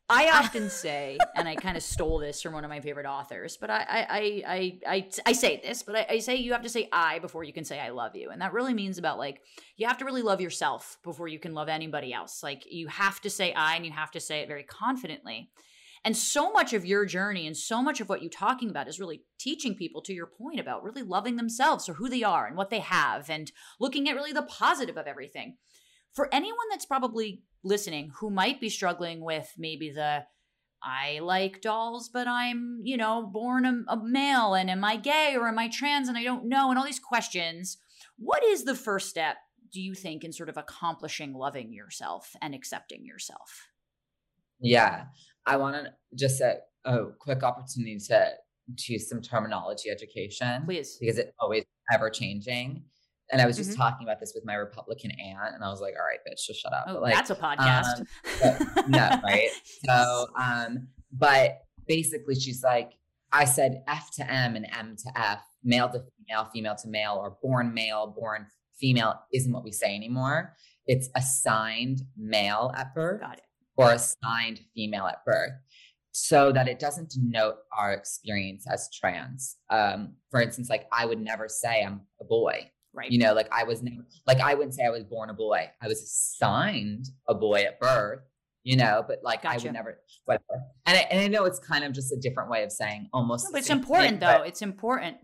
I 0.09 0.29
often 0.33 0.69
say, 0.69 1.17
and 1.35 1.47
I 1.47 1.55
kind 1.55 1.77
of 1.77 1.83
stole 1.83 2.19
this 2.19 2.41
from 2.41 2.53
one 2.53 2.63
of 2.63 2.69
my 2.69 2.79
favorite 2.79 3.05
authors, 3.05 3.57
but 3.57 3.69
I 3.69 3.85
I 3.87 4.07
I 4.09 4.43
I, 4.47 4.79
I, 4.87 5.09
I 5.27 5.33
say 5.33 5.59
this, 5.63 5.83
but 5.83 5.95
I, 5.95 6.05
I 6.09 6.19
say 6.19 6.35
you 6.35 6.53
have 6.53 6.61
to 6.63 6.69
say 6.69 6.89
I 6.91 7.19
before 7.19 7.43
you 7.43 7.53
can 7.53 7.65
say 7.65 7.79
I 7.79 7.89
love 7.89 8.15
you, 8.15 8.29
and 8.29 8.41
that 8.41 8.53
really 8.53 8.73
means 8.73 8.97
about 8.97 9.17
like 9.17 9.41
you 9.77 9.87
have 9.87 9.97
to 9.99 10.05
really 10.05 10.21
love 10.21 10.41
yourself 10.41 10.97
before 11.03 11.27
you 11.27 11.39
can 11.39 11.53
love 11.53 11.69
anybody 11.69 12.13
else. 12.13 12.43
Like 12.43 12.63
you 12.71 12.87
have 12.87 13.21
to 13.21 13.29
say 13.29 13.53
I, 13.53 13.75
and 13.75 13.85
you 13.85 13.91
have 13.91 14.11
to 14.11 14.19
say 14.19 14.39
it 14.39 14.47
very 14.47 14.63
confidently. 14.63 15.49
And 16.05 16.15
so 16.15 16.51
much 16.51 16.71
of 16.73 16.85
your 16.85 17.03
journey 17.03 17.47
and 17.47 17.57
so 17.57 17.81
much 17.81 17.99
of 17.99 18.09
what 18.09 18.21
you're 18.21 18.29
talking 18.29 18.69
about 18.69 18.87
is 18.87 18.99
really 18.99 19.23
teaching 19.39 19.73
people, 19.73 20.03
to 20.03 20.13
your 20.13 20.27
point, 20.27 20.59
about 20.59 20.83
really 20.83 21.01
loving 21.01 21.35
themselves 21.35 21.89
or 21.89 21.95
who 21.95 22.09
they 22.09 22.21
are 22.21 22.45
and 22.45 22.55
what 22.55 22.69
they 22.69 22.79
have 22.79 23.27
and 23.27 23.51
looking 23.79 24.07
at 24.07 24.15
really 24.15 24.31
the 24.31 24.43
positive 24.43 24.97
of 24.97 25.07
everything. 25.07 25.57
For 26.15 26.33
anyone 26.33 26.67
that's 26.71 26.85
probably 26.85 27.43
listening 27.63 28.11
who 28.19 28.29
might 28.29 28.61
be 28.61 28.69
struggling 28.69 29.21
with 29.21 29.51
maybe 29.57 29.91
the 29.91 30.23
I 30.81 31.19
like 31.19 31.61
dolls, 31.61 32.09
but 32.09 32.27
I'm, 32.27 32.79
you 32.83 32.95
know, 32.95 33.25
born 33.25 33.65
a, 33.65 33.93
a 33.93 33.97
male 34.01 34.53
and 34.53 34.69
am 34.69 34.83
I 34.83 34.97
gay 34.97 35.35
or 35.35 35.47
am 35.47 35.57
I 35.57 35.67
trans 35.67 36.07
and 36.07 36.17
I 36.17 36.23
don't 36.23 36.47
know, 36.47 36.69
and 36.69 36.77
all 36.77 36.85
these 36.85 36.99
questions. 36.99 37.77
What 38.17 38.43
is 38.43 38.63
the 38.63 38.75
first 38.75 39.09
step, 39.09 39.37
do 39.73 39.81
you 39.81 39.95
think, 39.95 40.23
in 40.23 40.31
sort 40.31 40.47
of 40.47 40.57
accomplishing 40.57 41.33
loving 41.33 41.73
yourself 41.73 42.35
and 42.41 42.53
accepting 42.53 43.03
yourself? 43.03 43.69
Yeah. 44.59 45.05
I 45.45 45.57
want 45.57 45.75
to 45.75 45.93
just 46.15 46.39
a, 46.39 46.57
a 46.85 47.07
quick 47.19 47.43
opportunity 47.43 47.97
to 47.97 48.33
choose 48.77 49.09
some 49.09 49.21
terminology 49.21 49.89
education 49.89 50.65
Please. 50.65 50.97
because 50.99 51.17
it's 51.17 51.31
always 51.39 51.63
ever 51.91 52.09
changing. 52.09 52.83
And 53.31 53.41
I 53.41 53.45
was 53.45 53.57
just 53.57 53.71
Mhm. 53.71 53.77
talking 53.77 54.07
about 54.07 54.19
this 54.19 54.33
with 54.35 54.45
my 54.45 54.53
Republican 54.55 55.11
aunt, 55.11 55.55
and 55.55 55.63
I 55.63 55.69
was 55.69 55.81
like, 55.81 55.95
"All 55.99 56.05
right, 56.05 56.19
bitch, 56.27 56.45
just 56.45 56.59
shut 56.61 56.73
up." 56.73 56.85
Oh, 56.87 56.99
like, 56.99 57.13
that's 57.15 57.29
a 57.31 57.35
podcast. 57.35 57.99
um, 58.43 58.91
no, 58.91 59.09
right? 59.23 59.49
So, 59.85 60.27
um, 60.39 60.87
but 61.11 61.61
basically, 61.87 62.35
she's 62.35 62.63
like, 62.63 62.93
I 63.31 63.45
said 63.45 63.83
F 63.87 64.11
to 64.17 64.31
M 64.31 64.55
and 64.55 64.67
M 64.77 64.95
to 64.95 65.11
F, 65.19 65.43
male 65.63 65.89
to 65.89 66.03
female, 66.17 66.45
female 66.53 66.75
to 66.75 66.87
male, 66.87 67.15
or 67.15 67.37
born 67.41 67.73
male, 67.73 68.07
born 68.07 68.47
female 68.79 69.19
isn't 69.33 69.51
what 69.51 69.63
we 69.63 69.71
say 69.71 69.95
anymore. 69.95 70.55
It's 70.85 71.09
assigned 71.15 72.01
male 72.15 72.71
at 72.75 72.93
birth 72.93 73.21
Got 73.21 73.37
it. 73.39 73.43
or 73.75 73.91
assigned 73.93 74.59
female 74.75 75.07
at 75.07 75.25
birth 75.25 75.53
so 76.11 76.51
that 76.51 76.67
it 76.67 76.77
doesn't 76.79 77.09
denote 77.09 77.55
our 77.75 77.91
experience 77.93 78.65
as 78.71 78.89
trans. 78.93 79.57
Um, 79.69 80.15
for 80.29 80.41
instance, 80.41 80.69
like 80.69 80.87
I 80.91 81.05
would 81.05 81.19
never 81.19 81.49
say 81.49 81.83
I'm 81.83 82.01
a 82.21 82.23
boy. 82.25 82.71
Right. 82.95 83.11
You 83.11 83.19
know, 83.19 83.33
like 83.33 83.47
I 83.51 83.63
was 83.65 83.83
never 83.83 84.05
like 84.25 84.39
I 84.39 84.53
wouldn't 84.55 84.73
say 84.75 84.85
I 84.85 84.89
was 84.89 85.03
born 85.03 85.29
a 85.29 85.33
boy. 85.33 85.69
I 85.81 85.87
was 85.87 86.01
assigned 86.01 87.05
a 87.27 87.33
boy 87.35 87.61
at 87.63 87.79
birth, 87.79 88.21
you 88.63 88.77
know, 88.77 89.03
but 89.07 89.19
like 89.23 89.45
I 89.45 89.57
would 89.57 89.73
never 89.73 89.99
whatever. 90.25 90.43
And 90.85 90.97
I, 90.97 91.01
and 91.11 91.19
I 91.21 91.27
know 91.27 91.45
it's 91.45 91.59
kind 91.59 91.83
of 91.83 91.91
just 91.93 92.11
a 92.13 92.17
different 92.17 92.49
way 92.49 92.63
of 92.63 92.71
saying 92.71 93.09
almost 93.13 93.45
No, 93.45 93.51
but 93.51 93.59
it's 93.59 93.69
important 93.69 94.09
thing, 94.11 94.19
though. 94.19 94.39
but- 94.39 94.47
It's 94.47 94.61
important. 94.61 95.17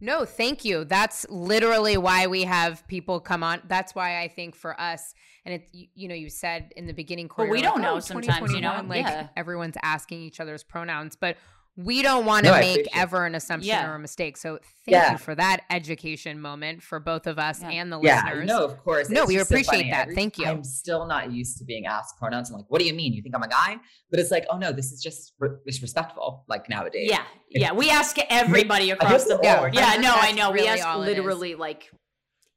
No, 0.00 0.24
thank 0.24 0.64
you. 0.64 0.84
That's 0.84 1.26
literally 1.28 1.96
why 1.96 2.28
we 2.28 2.42
have 2.44 2.86
people 2.86 3.18
come 3.18 3.42
on. 3.42 3.62
That's 3.66 3.96
why 3.96 4.20
I 4.22 4.28
think 4.28 4.54
for 4.54 4.80
us, 4.80 5.12
and 5.44 5.54
it, 5.54 5.68
you, 5.72 5.86
you 5.96 6.08
know, 6.08 6.14
you 6.14 6.30
said 6.30 6.72
in 6.76 6.86
the 6.86 6.92
beginning, 6.92 7.26
Corey, 7.26 7.50
we 7.50 7.60
don't 7.60 7.74
like, 7.74 7.82
know 7.82 7.94
"Oh, 7.96 7.98
sometimes, 8.00 8.52
you 8.52 8.60
know? 8.60 8.80
like 8.86 9.04
Yeah. 9.06 9.26
everyone's 9.36 9.76
asking 9.82 10.22
each 10.22 10.38
other's 10.38 10.62
pronouns, 10.62 11.16
but 11.16 11.36
we 11.80 12.02
don't 12.02 12.26
want 12.26 12.44
to 12.44 12.50
No, 12.50 12.58
make 12.58 12.88
ever 12.92 13.24
an 13.24 13.36
assumption 13.36 13.68
Yeah. 13.68 13.88
or 13.88 13.94
a 13.94 13.98
mistake. 14.00 14.36
So 14.36 14.58
thank 14.84 14.94
Yeah. 14.96 15.12
you 15.12 15.18
for 15.18 15.36
that 15.36 15.60
education 15.70 16.40
moment 16.40 16.82
for 16.82 16.98
both 16.98 17.28
of 17.28 17.38
us 17.38 17.62
Yeah. 17.62 17.70
and 17.70 17.92
the 17.92 18.00
yeah, 18.00 18.24
listeners. 18.24 18.46
no, 18.48 18.64
of 18.64 18.78
course. 18.78 19.08
No, 19.08 19.20
It's 19.22 19.28
we 19.28 19.34
just 19.36 19.48
so 19.48 19.54
appreciate 19.54 19.88
that. 19.92 20.02
Every- 20.02 20.14
Thank 20.16 20.38
you. 20.38 20.46
I'm 20.46 20.64
still 20.64 21.06
not 21.06 21.30
used 21.30 21.56
to 21.58 21.64
being 21.64 21.86
asked 21.86 22.18
pronouns. 22.18 22.50
I'm 22.50 22.56
like, 22.56 22.64
what 22.68 22.80
do 22.80 22.84
you 22.86 22.94
mean? 22.94 23.12
You 23.12 23.22
think 23.22 23.32
I'm 23.36 23.44
a 23.44 23.48
guy? 23.48 23.76
But 24.10 24.18
it's 24.18 24.32
like, 24.32 24.44
oh 24.50 24.58
no, 24.58 24.72
this 24.72 24.90
is 24.90 25.00
just 25.00 25.34
re- 25.38 25.50
it's 25.66 25.80
respectful. 25.80 26.44
Like 26.48 26.68
nowadays. 26.68 27.08
Yeah, 27.10 27.22
yeah. 27.50 27.72
We 27.72 27.90
ask 27.90 28.16
everybody 28.28 28.90
across 28.90 29.24
the 29.26 29.36
board. 29.36 29.46
I 29.46 29.94
Yeah, 29.94 30.00
no, 30.00 30.14
I 30.16 30.22
that's 30.32 30.34
know. 30.36 30.50
We 30.50 30.66
ask 30.66 30.84
all 30.84 31.02
it 31.02 31.10
is. 31.10 31.16
literally 31.16 31.54
like 31.54 31.88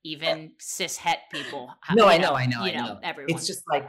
even 0.03 0.53
cis 0.59 0.97
het 0.97 1.19
people. 1.31 1.69
No, 1.93 2.07
I 2.07 2.17
know, 2.17 2.33
I 2.33 2.47
know, 2.47 2.65
you 2.65 2.71
I 2.71 2.75
know. 2.75 2.99
Everyone. 3.03 3.35
It's 3.35 3.45
just 3.45 3.61
like, 3.69 3.87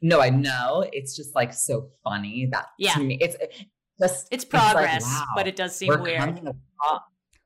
no, 0.00 0.20
I 0.20 0.30
know. 0.30 0.84
It's 0.92 1.14
just 1.14 1.36
like 1.36 1.52
so 1.52 1.90
funny 2.02 2.48
that 2.50 2.66
Yeah. 2.78 2.94
to 2.94 3.00
me, 3.04 3.16
it's 3.20 3.36
just 4.02 4.28
it's 4.30 4.44
like, 4.44 4.50
progress, 4.72 5.04
wow, 5.04 5.24
but 5.36 5.46
it 5.46 5.56
does 5.56 5.74
seem 5.76 5.88
we're 5.88 6.02
weird. 6.02 6.40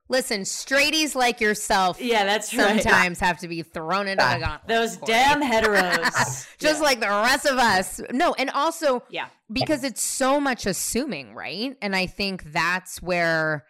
Listen, 0.08 0.42
straighties 0.42 1.16
like 1.16 1.40
yourself 1.40 2.00
Yeah, 2.00 2.24
that's 2.24 2.54
right. 2.54 2.80
sometimes 2.80 3.18
have 3.18 3.38
to 3.38 3.48
be 3.48 3.62
thrown 3.62 4.06
into 4.06 4.24
the 4.24 4.38
gauntlet. 4.38 4.68
Those 4.68 4.96
damn 4.98 5.42
heteros. 5.42 6.46
just 6.60 6.78
Yeah. 6.80 6.84
like 6.84 7.00
the 7.00 7.08
rest 7.08 7.44
of 7.44 7.58
us. 7.58 8.00
No, 8.12 8.32
and 8.34 8.48
also 8.50 9.02
Yeah. 9.10 9.26
because 9.52 9.82
it's 9.82 10.00
so 10.02 10.38
much 10.38 10.64
assuming, 10.64 11.34
right? 11.34 11.76
And 11.82 11.96
I 11.96 12.06
think 12.06 12.52
that's 12.52 13.02
where 13.02 13.64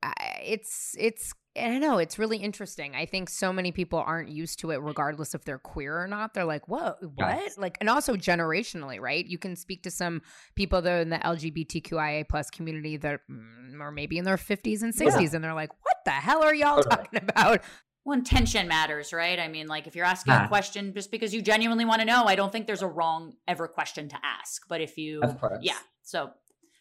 I 0.00 0.12
it's 0.44 0.94
it's 0.96 1.32
I 1.56 1.62
don't 1.68 1.80
know, 1.80 1.98
it's 1.98 2.18
really 2.18 2.36
interesting. 2.38 2.94
I 2.94 3.04
think 3.06 3.28
so 3.28 3.52
many 3.52 3.72
people 3.72 3.98
aren't 3.98 4.28
used 4.28 4.60
to 4.60 4.70
it 4.70 4.76
regardless 4.76 5.34
if 5.34 5.44
they're 5.44 5.58
queer 5.58 6.00
or 6.00 6.06
not. 6.06 6.32
They're 6.34 6.44
like, 6.44 6.68
"Whoa, 6.68 6.94
what?" 7.00 7.16
Yes. 7.18 7.58
Like 7.58 7.78
and 7.80 7.88
also 7.90 8.14
generationally, 8.16 9.00
right? 9.00 9.26
You 9.26 9.38
can 9.38 9.56
speak 9.56 9.82
to 9.82 9.90
some 9.90 10.22
people 10.54 10.82
that 10.82 10.92
are 10.92 11.00
in 11.00 11.08
the 11.10 11.18
LGBTQIA 11.18 12.28
plus 12.28 12.50
community 12.50 12.96
that 12.98 13.20
mm, 13.30 13.80
are 13.80 13.90
maybe 13.90 14.18
in 14.18 14.24
their 14.24 14.36
50s 14.36 14.82
and 14.82 14.94
60s 14.94 15.34
and 15.34 15.42
they're 15.42 15.54
like, 15.54 15.70
"What 15.82 15.96
the 16.04 16.12
hell 16.12 16.42
are 16.44 16.54
y'all 16.54 16.82
Totally. 16.82 16.96
talking 16.96 17.20
about?" 17.28 17.60
Well, 18.04 18.16
intention 18.16 18.68
matters, 18.68 19.12
right? 19.12 19.38
I 19.38 19.48
mean, 19.48 19.66
like 19.66 19.86
if 19.86 19.96
you're 19.96 20.06
asking 20.06 20.32
Yeah. 20.34 20.44
a 20.44 20.48
question 20.48 20.94
just 20.94 21.10
because 21.10 21.34
you 21.34 21.42
genuinely 21.42 21.84
want 21.84 22.00
to 22.00 22.06
know, 22.06 22.24
I 22.24 22.36
don't 22.36 22.50
think 22.52 22.66
there's 22.66 22.82
a 22.82 22.86
wrong 22.88 23.34
ever 23.48 23.66
question 23.68 24.08
to 24.10 24.16
ask. 24.22 24.62
But 24.68 24.80
if 24.80 24.96
you, 24.96 25.20
Of 25.22 25.36
yeah. 25.60 25.76
So, 26.02 26.30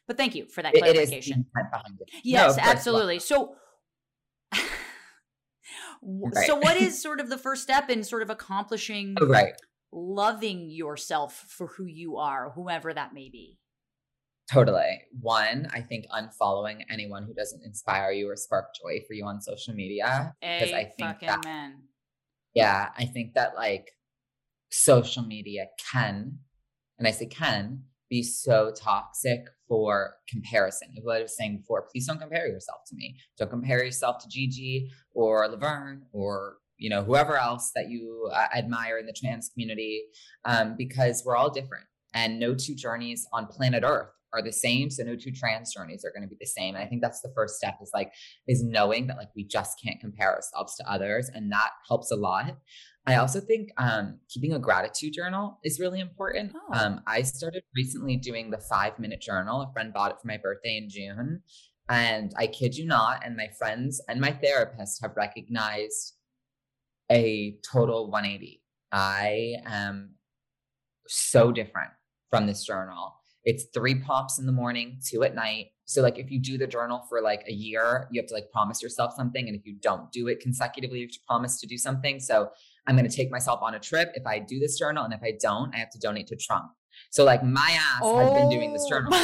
but 0.07 0.15
thank 0.18 0.36
you 0.36 0.45
for 0.45 0.61
that 0.61 0.74
It- 0.76 0.78
it 0.78 0.86
is 0.86 0.86
the 0.86 0.93
clarification. 0.93 1.34
intent 1.39 1.72
behind 1.72 1.99
it. 1.99 2.09
No, 2.13 2.20
Yes, 2.24 2.53
of 2.57 2.63
absolutely. 2.63 3.20
So, 3.20 3.36
w- 3.36 3.55
Right. 6.02 6.48
so 6.48 6.56
what 6.56 6.78
is 6.82 7.02
sort 7.02 7.20
of 7.20 7.30
the 7.30 7.38
first 7.38 7.64
step 7.64 7.89
in 7.89 8.04
sort 8.04 8.22
of 8.22 8.30
accomplishing 8.30 9.16
Oh, 9.20 9.28
right. 9.28 9.54
loving 9.91 10.70
yourself 10.70 11.45
for 11.48 11.68
who 11.68 11.86
you 11.86 12.18
are, 12.18 12.52
whoever 12.52 12.93
that 12.93 13.14
may 13.14 13.30
be? 13.30 13.58
Totally. 14.52 15.02
One, 15.20 15.68
I 15.74 15.82
think 15.82 16.06
unfollowing 16.10 16.80
anyone 16.89 17.26
who 17.26 17.34
doesn't 17.34 17.64
inspire 17.66 18.12
you 18.12 18.30
or 18.30 18.38
spark 18.38 18.68
joy 18.82 19.00
for 19.06 19.14
you 19.14 19.26
on 19.26 19.41
social 19.41 19.74
media. 19.74 20.34
Because 20.41 20.72
I 20.72 20.86
think 20.86 21.10
fucking 21.10 21.28
that 21.28 21.43
man. 21.43 21.76
yeah, 22.54 22.89
I 22.98 23.06
think 23.06 23.34
that 23.34 23.56
like 23.56 23.91
social 24.72 25.24
media 25.24 25.66
can, 25.91 26.39
and 26.98 27.08
I 27.08 27.12
say 27.12 27.26
can, 27.26 27.84
be 28.10 28.24
so 28.24 28.72
toxic 28.74 29.41
for 29.68 30.15
comparison. 30.30 30.89
What 31.01 31.18
I 31.18 31.22
was 31.22 31.36
saying 31.36 31.57
before, 31.57 31.88
please 31.91 32.07
don't 32.07 32.20
compare 32.20 32.47
yourself 32.47 32.82
to 32.88 32.95
me. 32.95 33.18
Don't 33.38 33.49
compare 33.49 33.84
yourself 33.84 34.20
to 34.20 34.30
Gigi 34.30 34.89
or 35.13 35.47
Laverne 35.47 36.03
or 36.11 36.57
you 36.78 36.89
know 36.89 37.03
whoever 37.03 37.38
else 37.38 37.72
that 37.76 37.89
you 37.89 38.30
uh, 38.34 38.45
admire 38.55 38.99
in 38.99 39.05
the 39.05 39.13
trans 39.13 39.49
community, 39.49 40.03
um, 40.45 40.76
because 40.78 41.24
we're 41.26 41.36
all 41.36 41.49
different, 41.49 41.86
and 42.13 42.39
no 42.39 42.53
two 42.53 42.76
journeys 42.76 43.28
on 43.34 43.47
planet 43.47 43.84
Earth 43.84 44.09
are 44.34 44.43
the 44.43 44.51
same. 44.51 44.89
So 44.89 45.03
no 45.03 45.15
two 45.15 45.32
trans 45.32 45.74
journeys 45.74 46.03
are 46.05 46.11
going 46.11 46.28
to 46.28 46.30
be 46.30 46.38
the 46.39 46.47
same. 46.47 46.76
And 46.76 46.84
I 46.84 46.88
think 46.88 47.01
that's 47.01 47.22
the 47.22 47.32
first 47.34 47.55
step 47.55 47.78
is 47.82 47.91
like 47.93 48.11
is 48.47 48.63
knowing 48.63 49.07
that 49.07 49.18
like 49.18 49.30
we 49.36 49.45
just 49.45 49.82
can't 49.84 49.99
compare 49.99 50.34
ourselves 50.34 50.76
to 50.76 50.91
others, 50.91 51.30
and 51.34 51.51
that 51.51 51.72
helps 51.88 52.11
a 52.11 52.15
lot. 52.15 52.57
I 53.08 53.16
also 53.16 53.39
think 53.39 53.70
um, 53.78 54.20
keeping 54.28 54.53
a 54.53 54.60
gratitude 54.60 55.14
journal 55.14 55.60
is 55.64 55.80
really 55.80 56.01
important. 56.01 56.53
Oh. 56.53 56.78
Um, 56.78 57.01
I 57.08 57.22
started 57.22 57.64
recently 57.74 58.18
doing 58.18 58.51
the 58.51 58.58
five 58.58 58.99
minute 58.99 59.22
journal. 59.22 59.62
A 59.62 59.72
friend 59.72 59.93
bought 59.93 60.12
it 60.12 60.18
for 60.22 60.28
my 60.28 60.38
birthday 60.38 60.78
in 60.78 60.89
June. 60.89 61.41
And 61.89 62.34
I 62.38 62.47
kid 62.47 62.76
you 62.76 62.86
not, 62.86 63.22
and 63.26 63.38
my 63.38 63.47
friends 63.58 64.01
and 64.10 64.20
my 64.20 64.32
therapist 64.32 65.01
have 65.01 65.16
recognized 65.16 66.16
a 67.10 67.58
total 67.72 68.12
180. 68.12 68.62
I 68.91 69.53
am 69.66 70.16
so 71.08 71.53
different 71.53 71.91
from 72.30 72.45
this 72.45 72.66
journal. 72.66 73.16
It's 73.45 73.68
three 73.74 73.95
prompts 73.95 74.38
in 74.38 74.45
the 74.45 74.51
morning, 74.51 74.99
two 75.10 75.24
at 75.24 75.34
night. 75.34 75.68
So 75.86 76.01
like 76.01 76.20
if 76.20 76.30
you 76.30 76.41
do 76.41 76.58
the 76.58 76.68
journal 76.68 77.05
for 77.08 77.22
like 77.22 77.43
a 77.47 77.53
year, 77.53 78.10
you 78.12 78.20
have 78.20 78.28
to 78.28 78.34
like 78.34 78.51
promise 78.51 78.84
yourself 78.84 79.14
something. 79.16 79.47
And 79.47 79.55
if 79.55 79.66
you 79.66 79.78
don't 79.82 80.12
do 80.12 80.28
it 80.28 80.41
consecutively, 80.41 80.99
you 80.99 81.05
have 81.05 81.14
to 81.14 81.20
promise 81.26 81.62
to 81.62 81.68
do 81.68 81.78
something. 81.78 82.20
So 82.20 82.49
I'm 82.88 82.96
going 82.96 83.10
to 83.10 83.16
take 83.16 83.30
myself 83.30 83.62
on 83.62 83.76
a 83.76 83.80
trip 83.80 84.12
if 84.16 84.26
I 84.26 84.40
do 84.40 84.60
this 84.60 84.78
journal. 84.80 85.04
And 85.04 85.14
if 85.14 85.20
I 85.24 85.34
don't, 85.42 85.74
I 85.76 85.80
have 85.80 85.90
to 85.92 86.00
donate 86.00 86.28
to 86.28 86.36
Trump. 86.36 86.66
So 87.12 87.24
like 87.24 87.44
my 87.44 87.78
ass 87.80 88.02
has 88.04 88.32
been 88.34 88.50
doing 88.50 88.74
this 88.74 88.86
journal. 88.90 89.12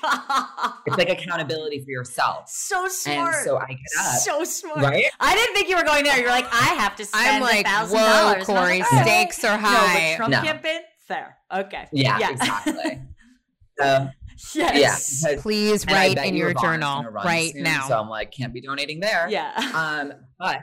Oh 0.00 0.80
It's 0.86 0.96
like 0.96 1.10
accountability 1.10 1.80
for 1.80 1.90
yourself. 1.90 2.48
so 2.48 2.86
smart. 2.88 3.34
And 3.34 3.44
so 3.44 3.58
I 3.58 3.66
get 3.66 3.78
up. 3.98 4.18
so 4.20 4.44
smart. 4.44 4.78
Right? 4.78 5.04
I 5.20 5.34
didn't 5.34 5.54
think 5.54 5.68
you 5.68 5.76
were 5.76 5.82
going 5.82 6.04
there. 6.04 6.18
You're 6.18 6.30
like, 6.30 6.46
I 6.52 6.74
have 6.78 6.94
to 6.96 7.04
spend 7.04 7.26
I'm 7.28 7.42
like, 7.42 7.66
thousand 7.66 7.98
whoa, 7.98 8.06
dollars. 8.06 8.44
Corey, 8.46 8.82
stakes 8.82 9.42
are 9.44 9.60
No, 9.60 9.66
high. 9.68 10.10
but 10.12 10.16
Trump 10.16 10.32
No. 10.32 10.42
campaign, 10.42 10.80
fair. 11.06 11.36
Okay. 11.52 11.88
Yeah, 11.92 12.30
exactly. 12.30 13.00
um, 13.82 14.10
Yes. 14.54 14.54
yeah. 14.54 15.30
because- 15.30 15.42
Please 15.42 15.84
write 15.86 16.16
in 16.18 16.34
you 16.34 16.44
your 16.44 16.54
journal 16.54 17.02
gonna 17.02 17.10
right 17.10 17.52
soon, 17.52 17.64
now. 17.64 17.88
So 17.88 17.98
I'm 17.98 18.08
like, 18.08 18.30
can't 18.30 18.52
be 18.54 18.60
donating 18.60 19.00
there. 19.00 19.26
Yeah. 19.28 19.52
Um, 19.74 20.12
but 20.38 20.60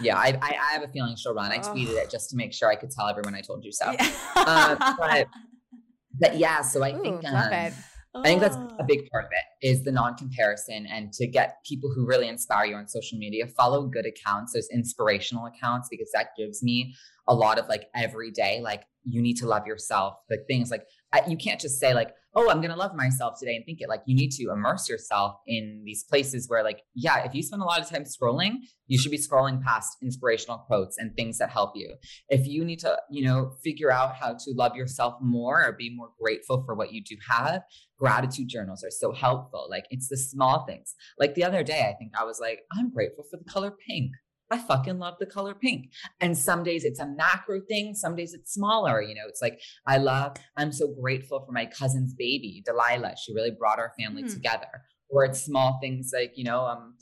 yeah, 0.00 0.16
I, 0.16 0.38
I, 0.42 0.48
I 0.50 0.72
have 0.72 0.82
a 0.82 0.88
feeling 0.88 1.16
she'll 1.16 1.34
run. 1.34 1.50
I 1.52 1.56
Oh. 1.58 1.74
tweeted 1.74 1.96
it 2.02 2.10
just 2.10 2.30
to 2.30 2.36
make 2.36 2.52
sure 2.52 2.68
I 2.70 2.76
could 2.76 2.90
tell 2.90 3.06
everyone 3.08 3.34
I 3.34 3.40
told 3.40 3.64
you 3.64 3.72
so. 3.72 3.90
Yeah. 3.92 4.10
Um, 4.36 4.96
but, 4.98 5.26
but 6.20 6.36
yeah, 6.36 6.62
so 6.62 6.82
I 6.82 6.92
Ooh, 6.92 7.02
think 7.02 7.24
um, 7.26 7.52
it. 7.52 7.72
I 8.14 8.22
think 8.24 8.40
that's 8.40 8.56
Oh. 8.56 8.76
a 8.80 8.84
big 8.84 9.08
part 9.10 9.24
of 9.26 9.30
it 9.30 9.66
is 9.66 9.84
the 9.84 9.92
non-comparison 9.92 10.86
and 10.86 11.12
to 11.12 11.26
get 11.28 11.58
people 11.64 11.92
who 11.94 12.04
really 12.06 12.26
inspire 12.28 12.64
you 12.64 12.74
on 12.74 12.88
social 12.88 13.18
media, 13.18 13.46
follow 13.46 13.86
good 13.86 14.04
accounts, 14.06 14.52
those 14.52 14.68
inspirational 14.72 15.46
accounts, 15.46 15.88
because 15.90 16.10
that 16.12 16.30
gives 16.36 16.60
me 16.62 16.94
a 17.28 17.34
lot 17.34 17.58
of 17.58 17.68
like 17.68 17.84
every 17.94 18.32
day, 18.32 18.60
like 18.62 18.82
you 19.04 19.22
need 19.22 19.34
to 19.36 19.46
love 19.46 19.66
yourself, 19.66 20.14
like 20.28 20.40
things 20.48 20.70
like 20.72 20.84
I, 21.12 21.22
you 21.28 21.36
can't 21.36 21.60
just 21.60 21.78
say 21.78 21.94
like, 21.94 22.10
oh, 22.34 22.50
I'm 22.50 22.60
gonna 22.60 22.76
love 22.76 22.94
myself 22.94 23.38
today 23.38 23.56
and 23.56 23.64
think 23.64 23.80
it. 23.80 23.88
Like 23.88 24.02
you 24.06 24.14
need 24.14 24.30
to 24.32 24.50
immerse 24.52 24.88
yourself 24.88 25.36
in 25.46 25.82
these 25.84 26.04
places 26.04 26.48
where 26.48 26.62
like, 26.62 26.82
yeah, 26.94 27.24
if 27.24 27.34
you 27.34 27.42
spend 27.42 27.62
a 27.62 27.64
lot 27.64 27.80
of 27.80 27.88
time 27.88 28.04
scrolling, 28.04 28.58
you 28.86 28.98
should 28.98 29.10
be 29.10 29.18
scrolling 29.18 29.62
past 29.62 29.96
inspirational 30.02 30.58
quotes 30.58 30.98
and 30.98 31.14
things 31.16 31.38
that 31.38 31.50
help 31.50 31.72
you. 31.74 31.94
If 32.28 32.46
you 32.46 32.64
need 32.64 32.80
to, 32.80 32.98
you 33.10 33.24
know, 33.24 33.52
figure 33.62 33.90
out 33.90 34.14
how 34.14 34.32
to 34.32 34.50
love 34.54 34.76
yourself 34.76 35.14
more 35.20 35.64
or 35.64 35.72
be 35.72 35.94
more 35.94 36.10
grateful 36.20 36.62
for 36.64 36.74
what 36.74 36.92
you 36.92 37.02
do 37.02 37.16
have, 37.28 37.62
gratitude 37.98 38.48
journals 38.48 38.82
are 38.84 38.90
so 38.90 39.12
helpful. 39.12 39.66
Like 39.68 39.84
it's 39.90 40.08
the 40.08 40.16
small 40.16 40.64
things. 40.66 40.94
Like 41.18 41.34
the 41.34 41.44
other 41.44 41.62
day, 41.62 41.80
I 41.80 41.96
think 41.98 42.12
I 42.18 42.24
was 42.24 42.40
like, 42.40 42.60
I'm 42.76 42.92
grateful 42.92 43.24
for 43.30 43.36
the 43.36 43.50
color 43.50 43.72
pink. 43.86 44.12
I 44.50 44.58
fucking 44.58 44.98
love 44.98 45.14
the 45.20 45.26
color 45.26 45.54
pink. 45.54 45.90
And 46.20 46.36
some 46.36 46.62
days 46.64 46.84
it's 46.84 46.98
a 47.00 47.06
macro 47.06 47.60
thing, 47.68 47.94
some 47.94 48.16
days 48.16 48.34
it's 48.34 48.52
smaller. 48.52 49.00
You 49.00 49.14
know, 49.14 49.28
it's 49.28 49.40
like, 49.40 49.60
I 49.86 49.98
love, 49.98 50.36
I'm 50.56 50.72
so 50.72 50.88
grateful 51.00 51.44
for 51.46 51.52
my 51.52 51.66
cousin's 51.66 52.14
baby, 52.14 52.62
Delilah. 52.66 53.14
She 53.16 53.32
really 53.32 53.52
brought 53.52 53.78
our 53.78 53.92
family 53.98 54.22
Hmm. 54.22 54.28
together. 54.28 54.82
Or 55.08 55.24
it's 55.24 55.42
small 55.42 55.78
things 55.80 56.10
like, 56.14 56.32
you 56.36 56.44
know, 56.44 56.60
I'm 56.62 56.94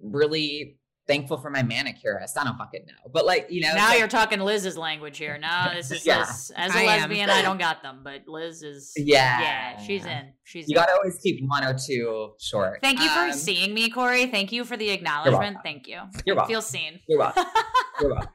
really 0.00 0.78
thankful 1.08 1.38
for 1.38 1.50
my 1.50 1.62
manicurist. 1.62 2.36
I 2.38 2.44
don't 2.44 2.56
fucking 2.58 2.84
know. 2.86 3.10
But 3.12 3.24
like, 3.26 3.46
you 3.50 3.62
know, 3.62 3.72
now 3.74 3.88
like- 3.88 3.98
you're 3.98 4.06
talking 4.08 4.38
Liz's 4.40 4.76
language 4.76 5.18
here. 5.18 5.38
Now 5.38 5.72
this 5.74 5.90
is 5.90 6.04
Yeah. 6.06 6.20
Liz. 6.20 6.52
As 6.54 6.74
a 6.74 6.78
I 6.78 6.82
am. 6.82 7.00
lesbian, 7.10 7.30
I 7.30 7.42
don't 7.42 7.58
got 7.58 7.82
them, 7.82 8.00
but 8.04 8.28
Liz 8.28 8.62
is. 8.62 8.92
Yeah. 8.96 9.40
Yeah, 9.40 9.78
she's 9.82 10.04
in. 10.04 10.32
She's 10.44 10.68
you 10.68 10.76
in. 10.76 10.80
gotta 10.82 10.92
always 10.92 11.18
keep 11.22 11.40
one 11.48 11.64
or 11.64 11.74
two 11.74 12.32
short. 12.40 12.78
Thank 12.82 13.00
you 13.00 13.08
for 13.08 13.20
Um, 13.20 13.32
seeing 13.32 13.74
me, 13.74 13.90
Corey. 13.90 14.26
Thank 14.26 14.52
you 14.52 14.64
for 14.64 14.76
the 14.76 14.90
acknowledgement. 14.90 15.40
welcome. 15.42 15.60
Thank 15.64 15.88
you. 15.88 15.98
You're 16.26 16.36
I 16.36 16.38
welcome. 16.38 16.52
feel 16.52 16.62
seen. 16.62 17.00
You're 17.08 17.18
welcome. 17.18 17.44
You're 18.00 18.10
welcome. 18.10 18.28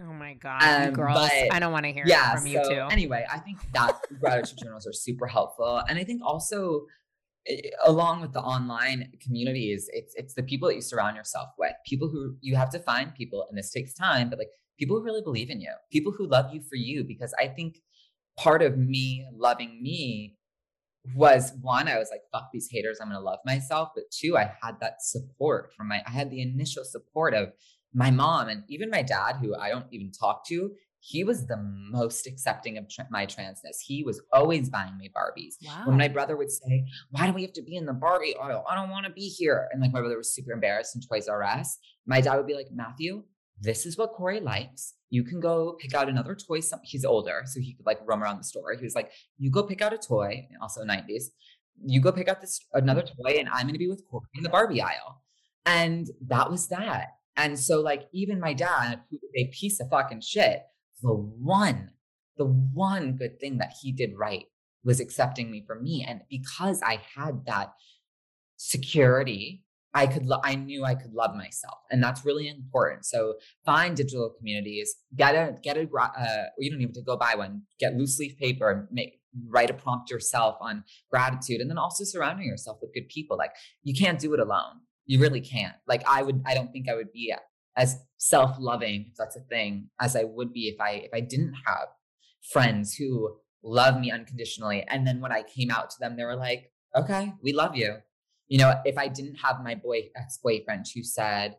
Oh 0.00 0.12
my 0.12 0.34
god, 0.34 0.62
you 0.62 0.88
Um, 0.90 0.94
girls! 0.94 1.18
but- 1.18 1.52
I 1.52 1.58
don't 1.58 1.72
want 1.72 1.84
to 1.84 1.92
hear 1.92 2.04
yeah. 2.06 2.32
it 2.34 2.38
from 2.38 2.46
you 2.46 2.62
so 2.62 2.70
too. 2.70 2.80
anyway, 2.92 3.26
I 3.28 3.38
think 3.40 3.58
that 3.72 3.98
gratitude 4.20 4.58
journals 4.62 4.86
are 4.86 4.92
super 4.92 5.26
helpful, 5.26 5.82
and 5.88 5.98
I 5.98 6.04
think 6.04 6.22
also 6.24 6.82
along 7.86 8.20
with 8.20 8.32
the 8.32 8.40
online 8.40 9.10
communities, 9.20 9.88
it's 9.92 10.14
it's 10.16 10.34
the 10.34 10.42
people 10.42 10.68
that 10.68 10.74
you 10.74 10.82
surround 10.82 11.16
yourself 11.16 11.48
with. 11.58 11.72
People 11.86 12.08
who 12.08 12.36
you 12.40 12.56
have 12.56 12.70
to 12.70 12.78
find 12.78 13.14
people, 13.14 13.46
and 13.48 13.58
this 13.58 13.70
takes 13.70 13.94
time, 13.94 14.30
but 14.30 14.38
like 14.38 14.50
people 14.78 14.96
who 14.96 15.04
really 15.04 15.22
believe 15.22 15.50
in 15.50 15.60
you, 15.60 15.72
people 15.90 16.12
who 16.12 16.26
love 16.26 16.52
you 16.52 16.60
for 16.60 16.76
you. 16.76 17.04
Because 17.04 17.34
I 17.38 17.48
think 17.48 17.80
part 18.36 18.62
of 18.62 18.78
me 18.78 19.26
loving 19.34 19.82
me 19.82 20.36
was 21.14 21.52
one, 21.60 21.88
I 21.88 21.98
was 21.98 22.10
like, 22.10 22.22
fuck 22.32 22.50
these 22.52 22.68
haters, 22.70 22.98
I'm 23.00 23.08
gonna 23.08 23.20
love 23.20 23.40
myself. 23.44 23.90
But 23.94 24.04
two, 24.10 24.36
I 24.36 24.52
had 24.62 24.80
that 24.80 25.02
support 25.02 25.72
from 25.76 25.88
my, 25.88 26.02
I 26.06 26.10
had 26.10 26.30
the 26.30 26.42
initial 26.42 26.84
support 26.84 27.34
of 27.34 27.52
my 27.94 28.10
mom 28.10 28.48
and 28.48 28.64
even 28.68 28.90
my 28.90 29.02
dad, 29.02 29.36
who 29.40 29.56
I 29.56 29.70
don't 29.70 29.86
even 29.90 30.12
talk 30.12 30.46
to. 30.48 30.72
He 31.08 31.24
was 31.24 31.46
the 31.46 31.56
most 31.56 32.26
accepting 32.26 32.76
of 32.76 32.86
tra- 32.90 33.06
my 33.10 33.24
transness. 33.24 33.78
He 33.82 34.04
was 34.04 34.20
always 34.30 34.68
buying 34.68 34.98
me 34.98 35.08
Barbies. 35.16 35.54
Wow. 35.64 35.84
When 35.86 35.96
my 35.96 36.08
brother 36.08 36.36
would 36.36 36.50
say, 36.50 36.84
Why 37.10 37.26
do 37.26 37.32
we 37.32 37.40
have 37.42 37.54
to 37.54 37.62
be 37.62 37.76
in 37.76 37.86
the 37.86 37.94
Barbie 37.94 38.36
aisle? 38.36 38.64
I 38.68 38.74
don't 38.74 38.90
want 38.90 39.06
to 39.06 39.12
be 39.12 39.22
here. 39.28 39.68
And 39.72 39.80
like 39.80 39.92
my 39.92 40.00
brother 40.00 40.18
was 40.18 40.34
super 40.34 40.52
embarrassed 40.52 40.94
in 40.94 41.00
Toys 41.00 41.26
R 41.26 41.42
Us. 41.42 41.78
My 42.06 42.20
dad 42.20 42.36
would 42.36 42.46
be 42.46 42.54
like, 42.54 42.66
Matthew, 42.72 43.22
this 43.58 43.86
is 43.86 43.96
what 43.96 44.12
Corey 44.12 44.40
likes. 44.40 44.94
You 45.08 45.24
can 45.24 45.40
go 45.40 45.78
pick 45.80 45.94
out 45.94 46.10
another 46.10 46.34
toy. 46.34 46.60
Some- 46.60 46.80
He's 46.84 47.06
older, 47.06 47.42
so 47.46 47.58
he 47.60 47.72
could 47.72 47.86
like 47.86 48.00
roam 48.06 48.22
around 48.22 48.36
the 48.38 48.44
store. 48.44 48.74
He 48.74 48.84
was 48.84 48.94
like, 48.94 49.10
You 49.38 49.50
go 49.50 49.62
pick 49.62 49.80
out 49.80 49.94
a 49.94 49.98
toy, 49.98 50.46
also 50.60 50.84
90s. 50.84 51.24
You 51.82 52.00
go 52.02 52.12
pick 52.12 52.28
out 52.28 52.42
this 52.42 52.60
another 52.74 53.02
toy, 53.02 53.36
and 53.38 53.48
I'm 53.48 53.66
gonna 53.66 53.78
be 53.78 53.88
with 53.88 54.04
Corey 54.10 54.26
in 54.34 54.42
the 54.42 54.50
Barbie 54.50 54.82
aisle. 54.82 55.22
And 55.64 56.06
that 56.26 56.50
was 56.50 56.68
that. 56.68 57.08
And 57.36 57.58
so, 57.58 57.80
like, 57.80 58.08
even 58.12 58.40
my 58.40 58.52
dad, 58.52 59.00
who 59.10 59.16
is 59.16 59.30
a 59.36 59.46
piece 59.52 59.80
of 59.80 59.88
fucking 59.90 60.20
shit, 60.22 60.62
the 61.02 61.14
one, 61.14 61.90
the 62.36 62.44
one 62.44 63.16
good 63.16 63.40
thing 63.40 63.58
that 63.58 63.74
he 63.80 63.92
did 63.92 64.16
right 64.16 64.46
was 64.84 65.00
accepting 65.00 65.50
me 65.50 65.62
for 65.66 65.80
me. 65.80 66.04
And 66.06 66.22
because 66.30 66.80
I 66.82 67.00
had 67.14 67.44
that 67.46 67.72
security, 68.56 69.64
I 69.94 70.06
could, 70.06 70.26
lo- 70.26 70.40
I 70.44 70.54
knew 70.54 70.84
I 70.84 70.94
could 70.94 71.12
love 71.12 71.34
myself, 71.34 71.78
and 71.90 72.02
that's 72.02 72.24
really 72.24 72.46
important. 72.46 73.06
So 73.06 73.34
find 73.64 73.96
digital 73.96 74.32
communities, 74.38 74.94
get 75.16 75.34
a, 75.34 75.56
get 75.62 75.76
a, 75.76 75.82
uh, 75.82 76.44
you 76.58 76.70
don't 76.70 76.80
even 76.80 76.88
have 76.88 76.92
to 76.94 77.02
go 77.02 77.16
buy 77.16 77.34
one. 77.34 77.62
Get 77.80 77.94
loose 77.94 78.18
leaf 78.18 78.36
paper 78.38 78.70
and 78.70 78.86
make 78.92 79.20
write 79.48 79.70
a 79.70 79.74
prompt 79.74 80.10
yourself 80.10 80.56
on 80.60 80.84
gratitude, 81.10 81.60
and 81.60 81.70
then 81.70 81.78
also 81.78 82.04
surrounding 82.04 82.46
yourself 82.46 82.78
with 82.82 82.92
good 82.92 83.08
people. 83.08 83.36
Like 83.36 83.52
you 83.82 83.94
can't 83.94 84.18
do 84.18 84.34
it 84.34 84.40
alone. 84.40 84.80
You 85.06 85.20
really 85.20 85.40
can't. 85.40 85.74
Like 85.86 86.02
I 86.06 86.22
would, 86.22 86.42
I 86.46 86.54
don't 86.54 86.70
think 86.70 86.88
I 86.88 86.94
would 86.94 87.12
be 87.12 87.34
as 87.78 87.96
self-loving, 88.18 89.06
if 89.10 89.16
that's 89.16 89.36
a 89.36 89.40
thing, 89.40 89.88
as 90.00 90.16
I 90.16 90.24
would 90.24 90.52
be 90.52 90.68
if 90.68 90.80
I 90.80 90.90
if 90.90 91.10
I 91.14 91.20
didn't 91.20 91.54
have 91.66 91.88
friends 92.52 92.94
who 92.94 93.36
love 93.62 93.98
me 94.00 94.10
unconditionally. 94.10 94.84
And 94.88 95.06
then 95.06 95.20
when 95.20 95.32
I 95.32 95.42
came 95.42 95.70
out 95.70 95.90
to 95.90 95.96
them, 96.00 96.16
they 96.16 96.24
were 96.24 96.36
like, 96.36 96.70
okay, 96.94 97.32
we 97.42 97.52
love 97.52 97.76
you. 97.76 97.96
You 98.48 98.58
know, 98.58 98.74
if 98.84 98.98
I 98.98 99.08
didn't 99.08 99.36
have 99.36 99.62
my 99.62 99.74
boy 99.74 100.08
ex-boyfriend 100.16 100.86
who 100.94 101.02
said, 101.02 101.56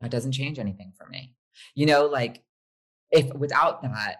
that 0.00 0.10
doesn't 0.10 0.32
change 0.32 0.58
anything 0.58 0.92
for 0.98 1.06
me. 1.08 1.34
You 1.74 1.86
know, 1.86 2.06
like 2.06 2.42
if 3.10 3.32
without 3.34 3.82
that 3.82 4.16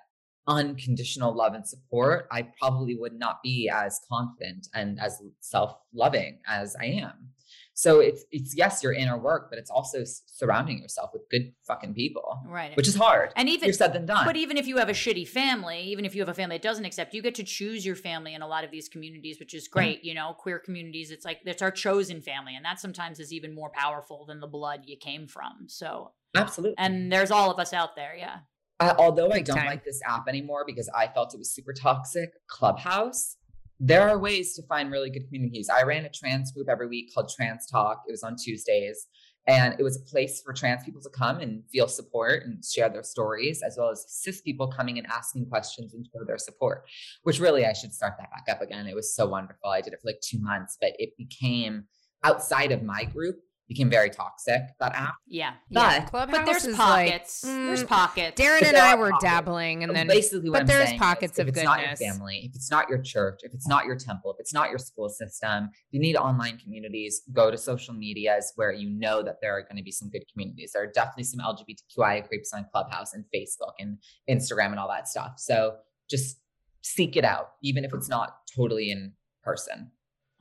unconditional 0.46 1.34
love 1.34 1.54
and 1.54 1.66
support, 1.66 2.26
I 2.30 2.48
probably 2.60 2.94
would 2.96 3.18
not 3.18 3.42
be 3.42 3.70
as 3.72 4.00
confident 4.10 4.68
and 4.74 5.00
as 5.00 5.20
self-loving 5.40 6.40
as 6.46 6.76
I 6.80 6.86
am. 6.86 7.30
So 7.76 7.98
it's 7.98 8.24
it's 8.30 8.56
yes, 8.56 8.82
your 8.84 8.92
inner 8.92 9.18
work, 9.18 9.48
but 9.50 9.58
it's 9.58 9.70
also 9.70 10.04
surrounding 10.26 10.78
yourself 10.78 11.10
with 11.12 11.22
good 11.28 11.52
fucking 11.66 11.92
people, 11.94 12.38
Right. 12.46 12.76
which 12.76 12.86
is 12.86 12.94
hard. 12.94 13.32
and 13.34 13.48
even 13.48 13.68
Easier 13.68 13.72
said 13.76 13.92
than 13.92 14.06
done. 14.06 14.24
But 14.24 14.36
even 14.36 14.56
if 14.56 14.66
you 14.68 14.76
have 14.76 14.88
a 14.88 14.92
shitty 14.92 15.26
family, 15.26 15.80
even 15.80 16.04
if 16.04 16.14
you 16.14 16.22
have 16.22 16.28
a 16.28 16.34
family 16.34 16.54
that 16.56 16.62
doesn't 16.62 16.84
accept, 16.84 17.12
you 17.14 17.20
get 17.20 17.34
to 17.34 17.42
choose 17.42 17.84
your 17.84 17.96
family 17.96 18.32
in 18.32 18.42
a 18.42 18.46
lot 18.46 18.62
of 18.62 18.70
these 18.70 18.88
communities, 18.88 19.40
which 19.40 19.54
is 19.54 19.66
great. 19.66 20.04
You 20.04 20.14
know, 20.14 20.34
queer 20.38 20.60
communities, 20.60 21.10
it's 21.10 21.24
like 21.24 21.40
it's 21.44 21.62
our 21.62 21.72
chosen 21.72 22.20
family, 22.20 22.54
and 22.54 22.64
that 22.64 22.78
sometimes 22.78 23.18
is 23.18 23.32
even 23.32 23.52
more 23.52 23.70
powerful 23.74 24.24
than 24.24 24.38
the 24.38 24.46
blood 24.46 24.82
you 24.86 24.96
came 24.96 25.26
from. 25.26 25.66
So, 25.66 26.12
Absolutely. 26.36 26.76
and 26.78 27.12
there's 27.12 27.32
all 27.32 27.50
of 27.50 27.58
us 27.58 27.72
out 27.72 27.96
there, 27.96 28.14
yeah. 28.16 28.36
Uh, 28.80 28.94
although 28.98 29.30
I 29.32 29.40
don't 29.40 29.56
time. 29.56 29.66
like 29.66 29.84
this 29.84 30.00
app 30.06 30.28
anymore 30.28 30.64
because 30.66 30.88
I 30.94 31.06
felt 31.08 31.34
it 31.34 31.38
was 31.38 31.52
super 31.52 31.72
toxic, 31.72 32.30
Clubhouse, 32.48 33.36
there 33.80 34.08
are 34.08 34.18
ways 34.18 34.54
to 34.54 34.62
find 34.62 34.90
really 34.90 35.10
good 35.10 35.26
communities. 35.26 35.68
I 35.68 35.82
ran 35.82 36.04
a 36.04 36.10
trans 36.10 36.52
group 36.52 36.68
every 36.68 36.86
week 36.86 37.12
called 37.12 37.32
Trans 37.34 37.66
Talk. 37.66 38.04
It 38.08 38.12
was 38.12 38.22
on 38.22 38.36
Tuesdays. 38.36 39.06
And 39.46 39.74
it 39.78 39.82
was 39.82 40.00
a 40.00 40.10
place 40.10 40.40
for 40.40 40.54
trans 40.54 40.84
people 40.84 41.02
to 41.02 41.10
come 41.10 41.40
and 41.40 41.62
feel 41.70 41.86
support 41.86 42.44
and 42.46 42.64
share 42.64 42.88
their 42.88 43.02
stories, 43.02 43.62
as 43.62 43.76
well 43.78 43.90
as 43.90 44.06
cis 44.08 44.40
people 44.40 44.68
coming 44.68 44.96
and 44.96 45.06
asking 45.06 45.46
questions 45.46 45.92
and 45.92 46.06
show 46.06 46.24
their 46.24 46.38
support, 46.38 46.84
which 47.24 47.40
really 47.40 47.66
I 47.66 47.74
should 47.74 47.92
start 47.92 48.14
that 48.18 48.30
back 48.30 48.44
up 48.48 48.62
again. 48.62 48.86
It 48.86 48.94
was 48.94 49.14
so 49.14 49.26
wonderful. 49.26 49.68
I 49.68 49.82
did 49.82 49.92
it 49.92 50.00
for 50.00 50.08
like 50.08 50.20
two 50.22 50.38
months, 50.40 50.78
but 50.80 50.92
it 50.98 51.10
became 51.18 51.84
outside 52.22 52.72
of 52.72 52.82
my 52.82 53.04
group, 53.04 53.36
became 53.68 53.88
very 53.88 54.10
toxic, 54.10 54.60
that 54.78 54.94
app. 54.94 55.14
Yeah. 55.26 55.54
yeah, 55.70 56.00
but- 56.00 56.10
Clubhouse 56.10 56.36
But 56.38 56.46
there's 56.46 56.64
is 56.66 56.78
like 56.78 57.08
pockets. 57.08 57.40
there's 57.40 57.84
mm, 57.84 57.88
pockets. 57.88 58.40
Darren 58.40 58.62
and 58.62 58.76
I 58.76 58.94
were 58.94 59.10
pockets. 59.10 59.24
dabbling, 59.24 59.82
and 59.84 59.96
then 59.96 60.06
basically 60.06 60.50
what 60.50 60.54
but 60.54 60.60
I'm 60.62 60.66
there's 60.66 60.88
saying 60.90 60.98
pockets 61.00 61.32
is, 61.34 61.38
of 61.38 61.48
if 61.48 61.54
it's 61.56 61.64
not 61.64 61.80
your 61.80 61.96
family, 61.96 62.42
if 62.44 62.54
it's 62.54 62.70
not 62.70 62.88
your 62.88 63.00
church, 63.00 63.40
if 63.42 63.54
it's 63.54 63.66
not 63.66 63.86
your 63.86 63.96
temple, 63.96 64.32
if 64.32 64.36
it's 64.40 64.52
not 64.52 64.68
your 64.68 64.78
school 64.78 65.08
system, 65.08 65.70
if 65.72 65.92
you 65.92 66.00
need 66.00 66.16
online 66.16 66.58
communities, 66.58 67.22
go 67.32 67.50
to 67.50 67.56
social 67.56 67.94
medias 67.94 68.52
where 68.56 68.72
you 68.72 68.90
know 68.90 69.22
that 69.22 69.36
there 69.40 69.56
are 69.56 69.62
going 69.62 69.76
to 69.76 69.82
be 69.82 69.90
some 69.92 70.10
good 70.10 70.24
communities. 70.30 70.72
There 70.74 70.82
are 70.82 70.92
definitely 70.92 71.24
some 71.24 71.40
LGBTQIA 71.40 72.28
groups 72.28 72.52
on 72.52 72.66
Clubhouse 72.70 73.14
and 73.14 73.24
Facebook 73.34 73.72
and 73.78 73.98
Instagram 74.28 74.66
and 74.66 74.78
all 74.78 74.88
that 74.88 75.08
stuff. 75.08 75.34
So 75.38 75.76
just 76.10 76.38
seek 76.82 77.16
it 77.16 77.24
out, 77.24 77.52
even 77.62 77.84
if 77.84 77.94
it's 77.94 78.08
not 78.10 78.36
totally 78.54 78.90
in 78.90 79.12
person. 79.42 79.90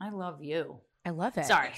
I 0.00 0.10
love 0.10 0.42
you. 0.42 0.80
I 1.06 1.10
love 1.10 1.38
it. 1.38 1.46
Sorry. 1.46 1.70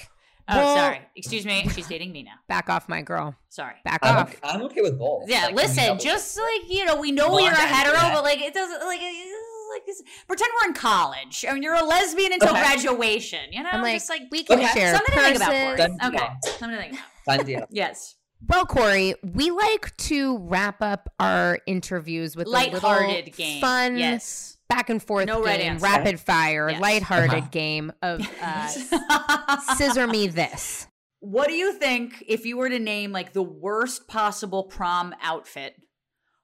Oh, 0.49 0.55
Well- 0.57 0.75
sorry. 0.77 1.01
Excuse 1.15 1.45
me. 1.45 1.67
She's 1.73 1.87
dating 1.87 2.11
me 2.11 2.23
now. 2.23 2.35
Back 2.47 2.69
off, 2.69 2.87
my 2.87 3.01
girl. 3.01 3.35
Sorry. 3.49 3.75
Back 3.83 3.99
I'm 4.03 4.15
off. 4.17 4.29
okay, 4.29 4.39
I'm 4.43 4.61
okay 4.63 4.81
with 4.81 4.97
both. 4.99 5.23
Yeah, 5.27 5.45
Like, 5.47 5.55
listen, 5.55 5.83
double- 5.85 5.99
just 5.99 6.37
like 6.37 6.69
you 6.71 6.85
know, 6.85 6.95
we 6.95 7.11
know 7.11 7.29
Blonde 7.29 7.45
you're 7.45 7.53
a 7.53 7.57
hetero, 7.57 7.93
brunette. 7.93 8.13
but 8.13 8.23
like 8.23 8.39
it 8.41 8.53
doesn't 8.53 8.85
like 8.85 9.01
like 9.01 9.81
it's, 9.87 10.01
pretend 10.27 10.49
we're 10.61 10.67
in 10.69 10.73
college. 10.73 11.43
I 11.47 11.53
mean, 11.53 11.61
you're 11.63 11.73
a 11.75 11.83
lesbian 11.83 12.31
until 12.33 12.49
Okay. 12.51 12.59
graduation. 12.61 13.51
You 13.51 13.63
know, 13.63 13.69
I'm 13.71 13.81
like, 13.81 13.95
just 13.95 14.09
like 14.09 14.21
we 14.31 14.43
can 14.43 14.59
Okay. 14.59 14.67
share 14.73 14.95
something 14.95 15.13
to 15.15 15.21
think 15.21 15.35
about. 15.35 15.49
purses. 15.49 15.65
Corey. 15.65 15.77
Done 15.77 15.97
Okay, 16.15 16.17
deal. 16.17 16.51
something 16.53 16.69
to 16.69 16.77
think 16.81 16.93
about. 16.93 17.37
Fun 17.37 17.45
deal. 17.45 17.67
Yes, 17.71 18.15
Well, 18.47 18.65
Corey, 18.65 19.15
we 19.23 19.49
like 19.51 19.97
to 19.97 20.37
wrap 20.37 20.81
up 20.81 21.11
our 21.19 21.59
interviews 21.65 22.35
with 22.35 22.47
a 22.47 22.49
lighthearted 22.51 23.09
little 23.25 23.31
game. 23.33 23.59
fun 23.61 23.97
Yes. 23.97 24.56
Back 24.69 24.89
and 24.89 25.01
forth 25.01 25.25
No 25.27 25.43
game, 25.43 25.61
answer. 25.73 25.83
rapid 25.83 26.19
fire, 26.19 26.69
Yes. 26.69 26.81
lighthearted 26.81 27.33
Uh-huh. 27.39 27.47
game 27.51 27.91
of 28.01 28.21
uh, 28.41 28.67
scissor 29.75 30.07
me 30.07 30.27
this. 30.27 30.87
What 31.19 31.47
do 31.47 31.53
you 31.53 31.73
think 31.73 32.23
if 32.27 32.45
you 32.45 32.57
were 32.57 32.69
to 32.69 32.79
name 32.79 33.11
like 33.11 33.33
the 33.33 33.43
worst 33.43 34.07
possible 34.07 34.63
prom 34.63 35.15
outfit? 35.21 35.75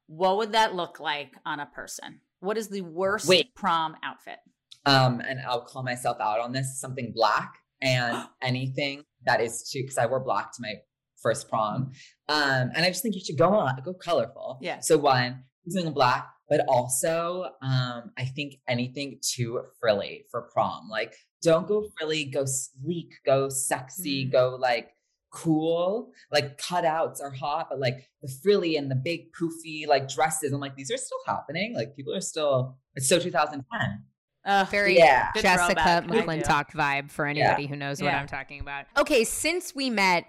What 0.07 0.37
would 0.37 0.51
that 0.53 0.73
look 0.75 0.99
like 0.99 1.33
on 1.45 1.59
a 1.59 1.65
person? 1.65 2.21
What 2.39 2.57
is 2.57 2.67
the 2.69 2.81
worst 2.81 3.27
Wait. 3.27 3.55
prom 3.55 3.95
outfit? 4.03 4.39
Um, 4.85 5.21
and 5.21 5.39
I'll 5.47 5.61
call 5.63 5.83
myself 5.83 6.17
out 6.19 6.39
on 6.39 6.51
this 6.51 6.79
something 6.79 7.13
black 7.15 7.53
and 7.81 8.25
anything 8.41 9.03
that 9.25 9.41
is 9.41 9.69
too, 9.69 9.81
because 9.81 9.97
I 9.97 10.05
wore 10.07 10.19
black 10.19 10.51
to 10.53 10.61
my 10.61 10.73
first 11.21 11.47
prom. 11.49 11.91
Um, 12.27 12.71
and 12.75 12.79
I 12.83 12.87
just 12.89 13.01
think 13.01 13.15
you 13.15 13.21
should 13.23 13.37
go 13.37 13.53
on, 13.53 13.79
go 13.85 13.93
colorful. 13.93 14.57
Yeah. 14.61 14.79
So 14.81 14.97
one, 14.97 15.43
using 15.63 15.93
black, 15.93 16.27
but 16.49 16.61
also 16.67 17.49
um, 17.61 18.11
I 18.17 18.25
think 18.25 18.55
anything 18.67 19.19
too 19.21 19.61
frilly 19.79 20.25
for 20.31 20.41
prom. 20.53 20.89
Like, 20.89 21.15
don't 21.41 21.67
go 21.67 21.87
frilly, 21.97 22.25
go 22.25 22.45
sleek, 22.45 23.13
go 23.25 23.49
sexy, 23.49 24.25
Mm. 24.27 24.31
go 24.31 24.57
like 24.59 24.89
cool. 25.31 26.11
Like 26.31 26.57
cutouts 26.59 27.19
are 27.21 27.31
hot, 27.31 27.67
but 27.69 27.79
like 27.79 28.07
the 28.21 28.31
frilly 28.43 28.77
and 28.77 28.89
the 28.91 28.95
big 28.95 29.31
poofy 29.33 29.87
like 29.87 30.07
dresses, 30.07 30.53
I'm 30.53 30.59
like, 30.59 30.75
these 30.75 30.91
are 30.91 30.97
still 30.97 31.17
happening. 31.25 31.73
Like 31.75 31.95
people 31.95 32.13
are 32.13 32.21
still, 32.21 32.77
it's 32.95 33.09
so 33.09 33.17
2010. 33.19 34.03
Uh, 34.45 34.65
Very 34.69 34.95
Yeah. 34.97 35.29
Jessica 35.35 35.73
throwback. 35.73 36.03
I 36.03 36.07
do. 36.07 36.21
McClintock 36.21 36.71
vibe 36.73 37.09
for 37.09 37.25
anybody 37.25 37.65
who 37.65 37.75
knows 37.75 37.99
what 38.01 38.09
Yeah. 38.09 38.19
I'm 38.19 38.27
talking 38.27 38.59
about. 38.59 38.85
Okay, 38.97 39.23
since 39.23 39.73
we 39.73 39.89
met 39.89 40.25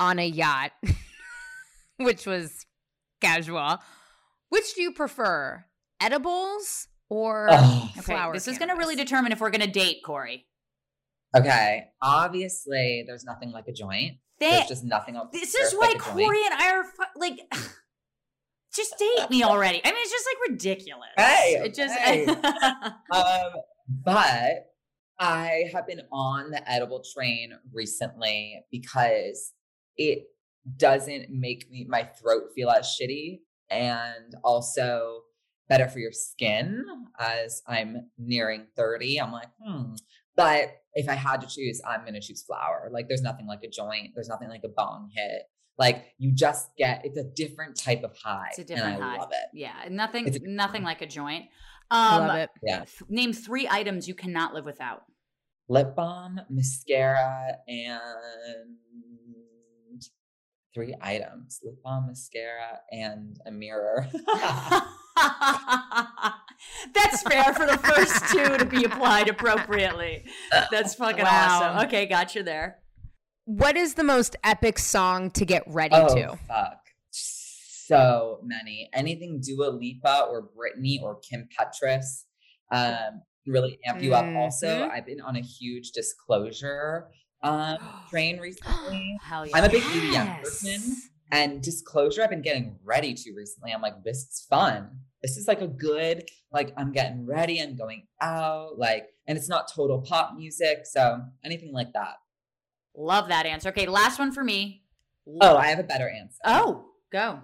on 0.00 0.18
a 0.18 0.26
yacht, 0.26 0.72
which 1.98 2.26
was 2.26 2.66
casual, 3.20 3.78
which 4.54 4.74
do 4.74 4.82
you 4.82 4.92
prefer, 4.92 5.64
edibles 6.00 6.86
or 7.10 7.48
Ugh. 7.50 7.88
okay, 7.90 8.00
flower? 8.00 8.32
this 8.32 8.46
is 8.46 8.56
going 8.56 8.68
to 8.68 8.76
really 8.76 8.94
determine 8.94 9.32
if 9.32 9.40
we're 9.40 9.50
going 9.50 9.62
to 9.62 9.66
date, 9.66 9.96
Corey. 10.06 10.46
Okay. 11.36 11.86
Obviously, 12.00 13.02
there's 13.04 13.24
nothing 13.24 13.50
like 13.50 13.66
a 13.66 13.72
joint. 13.72 14.18
They, 14.38 14.50
There's 14.50 14.68
just 14.68 14.84
nothing 14.84 15.16
else. 15.16 15.30
this 15.32 15.56
is 15.56 15.72
why 15.72 15.88
like. 15.88 15.98
Corey 15.98 16.38
and 16.44 16.54
I 16.54 16.70
are 16.70 16.84
fu- 16.84 17.20
like, 17.20 17.40
just 18.74 18.94
date 18.96 19.28
me 19.28 19.42
already. 19.42 19.80
I 19.84 19.88
mean, 19.88 19.98
it's 19.98 20.12
just 20.12 20.26
like 20.26 20.50
ridiculous. 20.50 21.08
Hey, 21.16 21.60
it 21.64 21.74
just. 21.74 21.98
hey. 21.98 22.26
Um, 23.12 23.52
but 23.88 24.66
I 25.18 25.64
have 25.72 25.86
been 25.86 26.00
on 26.10 26.50
the 26.50 26.70
edible 26.70 27.02
train 27.14 27.52
recently 27.72 28.62
because 28.70 29.52
it 29.96 30.24
doesn't 30.76 31.30
make 31.30 31.70
me 31.70 31.86
my 31.88 32.04
throat 32.04 32.44
feel 32.54 32.70
as 32.70 32.96
shitty 33.00 33.40
and 33.74 34.34
also 34.42 35.20
better 35.68 35.88
for 35.88 35.98
your 35.98 36.12
skin 36.12 36.84
as 37.18 37.62
I'm 37.66 38.10
nearing 38.18 38.66
30. 38.76 39.20
I'm 39.20 39.32
like, 39.32 39.48
hmm. 39.62 39.94
But 40.36 40.76
if 40.94 41.08
I 41.08 41.14
had 41.14 41.40
to 41.42 41.46
choose, 41.46 41.80
I'm 41.86 42.04
gonna 42.04 42.20
choose 42.20 42.42
flower. 42.42 42.88
Like 42.92 43.08
there's 43.08 43.22
nothing 43.22 43.46
like 43.46 43.60
a 43.64 43.68
joint, 43.70 44.10
there's 44.14 44.28
nothing 44.28 44.48
like 44.48 44.62
a 44.64 44.68
bong 44.68 45.10
hit. 45.14 45.42
Like 45.78 46.06
you 46.18 46.32
just 46.32 46.68
get 46.76 47.02
it's 47.04 47.18
a 47.18 47.24
different 47.24 47.76
type 47.76 48.02
of 48.04 48.16
high. 48.16 48.48
It's 48.50 48.58
a 48.60 48.64
different 48.64 48.94
and 48.96 49.04
I 49.04 49.08
high. 49.12 49.18
love 49.18 49.30
it. 49.32 49.48
yeah, 49.58 49.88
nothing, 49.90 50.28
a- 50.28 50.38
nothing 50.48 50.82
like 50.82 51.02
a 51.02 51.06
joint. 51.06 51.46
Um, 51.90 52.26
love 52.28 52.36
it. 52.36 52.50
Yeah. 52.62 52.78
th- 52.80 53.02
name 53.08 53.32
three 53.32 53.68
items 53.68 54.06
you 54.08 54.14
cannot 54.14 54.54
live 54.54 54.64
without. 54.64 55.02
lip 55.68 55.94
balm, 55.96 56.40
mascara, 56.50 57.56
and 57.68 58.76
three 60.74 60.94
items 61.00 61.60
lip 61.62 61.76
balm, 61.82 62.08
mascara, 62.08 62.80
and 62.90 63.38
a 63.46 63.50
mirror. 63.50 64.08
That's 66.94 67.22
fair 67.22 67.52
for 67.54 67.66
the 67.66 67.78
first 67.78 68.32
two 68.32 68.58
to 68.58 68.64
be 68.64 68.84
applied 68.84 69.28
appropriately. 69.28 70.24
That's 70.70 70.94
fucking 70.94 71.24
Wow. 71.24 71.60
awesome. 71.62 71.86
Okay, 71.86 72.06
got 72.06 72.34
you 72.34 72.42
there. 72.42 72.78
What 73.44 73.76
is 73.76 73.94
the 73.94 74.04
most 74.04 74.36
epic 74.42 74.78
song 74.78 75.30
to 75.32 75.44
get 75.44 75.62
ready 75.66 75.94
oh, 75.94 76.14
to? 76.14 76.38
fuck. 76.48 76.80
So 77.10 78.40
many. 78.42 78.88
Anything 78.92 79.40
Dua 79.40 79.68
Lipa 79.68 80.26
or 80.30 80.42
Britney 80.42 81.00
or 81.02 81.20
Kim 81.20 81.48
Petras 81.56 82.24
um, 82.72 83.22
really 83.46 83.78
amp 83.86 84.02
you 84.02 84.14
up. 84.14 84.24
Also. 84.34 84.88
I've 84.90 85.06
been 85.06 85.20
on 85.20 85.36
a 85.36 85.42
huge 85.42 85.92
disclosure 85.92 87.08
um, 87.44 87.78
train 88.10 88.40
recently. 88.40 89.18
Hell 89.22 89.46
yeah. 89.46 89.56
I'm 89.56 89.64
a 89.64 89.68
big 89.68 89.82
EDM 89.82 90.42
person. 90.42 90.96
And 91.30 91.62
disclosure, 91.62 92.22
I've 92.22 92.30
been 92.30 92.42
getting 92.42 92.76
ready 92.84 93.14
to 93.14 93.32
recently. 93.32 93.72
I'm 93.72 93.82
like, 93.82 94.04
this 94.04 94.18
is 94.18 94.46
fun. 94.48 94.90
This 95.22 95.36
is 95.36 95.48
like 95.48 95.62
a 95.62 95.66
good, 95.66 96.28
like, 96.52 96.72
I'm 96.76 96.92
getting 96.92 97.26
ready. 97.26 97.60
I'm 97.60 97.76
going 97.76 98.06
out. 98.20 98.78
Like, 98.78 99.08
and 99.26 99.36
it's 99.36 99.48
not 99.48 99.72
total 99.72 100.00
pop 100.00 100.34
music. 100.36 100.80
So 100.84 101.22
anything 101.44 101.72
like 101.72 101.92
that. 101.94 102.16
Love 102.96 103.28
that 103.28 103.46
answer. 103.46 103.70
Okay, 103.70 103.86
last 103.86 104.18
one 104.18 104.32
for 104.32 104.44
me. 104.44 104.82
Oh, 105.40 105.56
I 105.56 105.68
have 105.68 105.78
a 105.78 105.84
better 105.84 106.08
answer. 106.08 106.38
Oh, 106.44 106.84
go. 107.10 107.40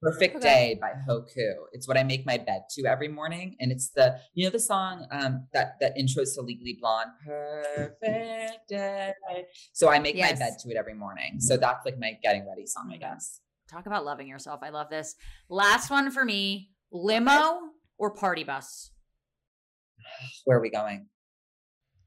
Perfect 0.00 0.36
Okay. 0.36 0.74
Day 0.74 0.78
by 0.80 0.92
Hoku. 1.08 1.54
It's 1.72 1.88
what 1.88 1.96
I 1.98 2.04
make 2.04 2.24
my 2.24 2.36
bed 2.38 2.62
to 2.76 2.84
every 2.86 3.08
morning. 3.08 3.56
And 3.58 3.72
it's 3.72 3.90
the, 3.90 4.18
you 4.34 4.44
know, 4.44 4.50
the 4.50 4.60
song 4.60 5.06
um 5.10 5.46
that 5.52 5.72
that 5.80 5.96
intros 5.96 6.34
to 6.36 6.42
Legally 6.42 6.78
Blonde. 6.80 7.10
Perfect 7.26 8.68
Day. 8.68 9.12
So 9.72 9.88
I 9.90 9.98
make 9.98 10.14
Yes. 10.16 10.32
my 10.38 10.46
bed 10.46 10.52
to 10.62 10.70
it 10.70 10.76
every 10.76 10.94
morning. 10.94 11.40
So 11.40 11.56
that's 11.56 11.84
like 11.84 11.98
my 11.98 12.12
getting 12.22 12.46
ready 12.48 12.66
song, 12.66 12.90
I 12.94 12.98
guess. 12.98 13.40
Talk 13.70 13.86
about 13.86 14.04
loving 14.04 14.28
yourself. 14.28 14.60
I 14.62 14.70
love 14.70 14.88
this. 14.88 15.14
Last 15.48 15.90
one 15.90 16.10
for 16.10 16.24
me. 16.24 16.70
Limo 16.92 17.58
or 17.98 18.12
party 18.14 18.44
bus? 18.44 18.92
Where 20.44 20.58
are 20.58 20.62
we 20.62 20.70
going? 20.70 21.08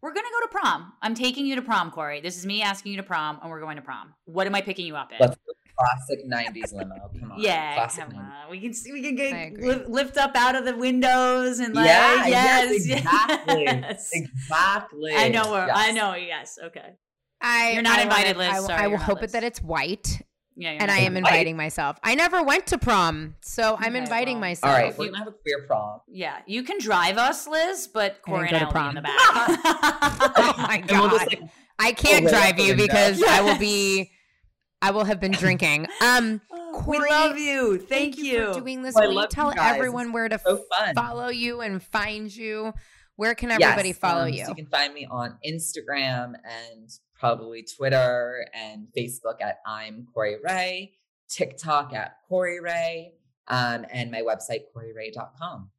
We're 0.02 0.14
gonna 0.14 0.30
go 0.32 0.42
to 0.42 0.48
prom. 0.48 0.94
I'm 1.04 1.14
taking 1.14 1.46
you 1.46 1.56
to 1.58 1.62
prom, 1.62 1.92
Corey. 1.92 2.22
This 2.22 2.38
is 2.38 2.46
me 2.46 2.64
asking 2.64 2.94
you 2.94 2.98
to 2.98 3.04
prom, 3.04 3.38
and 3.42 3.52
we're 3.52 3.60
going 3.60 3.76
to 3.76 3.84
prom. 3.84 4.16
What 4.26 4.48
am 4.48 4.56
I 4.56 4.62
picking 4.62 4.88
you 4.88 4.96
up 4.96 5.12
in? 5.12 5.18
Let's 5.20 5.38
classic 5.82 6.20
90s 6.30 6.74
limo. 6.74 6.96
Come 7.20 7.32
on. 7.32 7.40
yeah, 7.42 7.76
Classic 7.76 8.04
come 8.06 8.14
90s. 8.14 8.18
on. 8.46 8.50
We 8.52 8.60
can 8.62 8.74
see. 8.74 8.92
We 8.92 9.02
can 9.02 9.16
get 9.16 9.34
agree. 9.34 9.68
lift, 9.68 9.88
lift 9.90 10.18
up 10.18 10.32
out 10.36 10.56
of 10.56 10.66
the 10.66 10.76
windows 10.78 11.60
and 11.60 11.74
like 11.74 11.86
Yeah, 11.88 12.28
yes, 12.28 12.88
yes, 12.88 13.00
exactly. 13.04 13.64
yes. 13.64 14.10
Exactly. 14.14 15.14
I 15.16 15.30
know. 15.30 15.52
Where, 15.52 15.70
I 15.72 15.92
know. 15.92 16.16
Yes. 16.16 16.58
Okay. 16.64 16.96
I, 17.42 17.72
You're 17.72 17.82
not 17.82 17.98
I 18.00 18.04
invited, 18.04 18.38
wanna- 18.38 18.50
Liz. 18.54 18.64
I, 18.64 18.68
Sorry, 18.68 18.84
I 18.84 18.88
will 18.88 18.98
hope 18.98 19.24
it 19.24 19.32
that 19.32 19.44
it's 19.44 19.64
white, 19.64 20.22
Yeah. 20.56 20.78
and 20.80 20.92
I 20.92 21.00
am 21.00 21.18
invited. 21.18 21.24
White. 21.24 21.34
inviting 21.34 21.58
myself. 21.58 21.98
I 22.04 22.14
never 22.14 22.44
went 22.44 22.68
to 22.68 22.78
prom, 22.78 23.36
so 23.42 23.76
I'm 23.80 23.94
Okay, 23.94 23.98
inviting 23.98 24.36
well. 24.36 24.42
myself. 24.42 24.72
All 24.76 24.80
right, 24.80 24.96
we're 24.96 25.06
you- 25.06 25.12
gonna 25.12 25.24
have 25.24 25.34
a 25.34 25.38
queer 25.38 25.66
prom. 25.66 26.02
Yeah, 26.08 26.38
you 26.46 26.62
can 26.62 26.78
drive 26.80 27.18
us, 27.18 27.48
Liz, 27.48 27.90
but 27.92 28.22
Corey 28.22 28.48
and 28.50 28.58
I'll 28.58 28.72
be 28.72 28.90
in 28.90 28.96
the 28.96 29.02
back. 29.02 29.16
Oh 30.38 30.54
my 30.58 30.84
And 30.90 30.92
we'll 30.92 31.10
just, 31.10 31.30
God. 31.32 31.40
like, 31.42 31.50
I 31.80 31.92
can't 31.94 32.28
drive 32.28 32.60
you 32.60 32.70
window. 32.76 32.84
because 32.86 33.24
I 33.24 33.42
will 33.42 33.58
be, 33.58 34.12
I 34.82 34.92
will 34.92 35.06
have 35.06 35.20
been 35.20 35.32
drinking. 35.32 35.88
Um, 36.02 36.42
we 36.88 36.98
love 36.98 37.38
you. 37.38 37.78
Thank, 37.78 38.18
you. 38.18 38.54
for 38.54 38.60
doing 38.62 38.82
this. 38.82 38.96
Well, 38.96 39.04
will 39.04 39.12
you 39.12 39.18
love 39.18 39.26
you 39.26 39.36
tell 39.36 39.54
everyone 39.58 40.12
where 40.12 40.28
to 40.28 40.40
so 40.40 40.64
fun. 40.76 40.96
follow 40.96 41.28
you 41.28 41.62
and 41.62 41.82
find 41.84 42.34
you? 42.34 42.74
Where 43.18 43.36
can 43.36 43.52
everybody 43.52 43.90
Yes, 43.90 43.98
follow 43.98 44.24
um, 44.24 44.30
you? 44.30 44.46
So 44.46 44.50
you 44.50 44.56
can 44.56 44.66
find 44.66 44.94
me 44.94 45.06
on 45.10 45.38
Instagram 45.46 46.34
and 46.44 46.90
probably 47.14 47.64
Twitter 47.64 48.48
and 48.54 48.88
Facebook 48.98 49.42
at 49.42 49.60
I'm 49.66 50.08
Corey 50.14 50.38
Rae, 50.44 50.94
TikTok 51.30 51.94
at 51.94 52.18
Corey 52.28 52.60
Rae, 52.60 53.14
um, 53.48 53.86
and 53.92 54.10
my 54.10 54.22
website, 54.22 54.62
CoreyRae.com. 54.76 55.70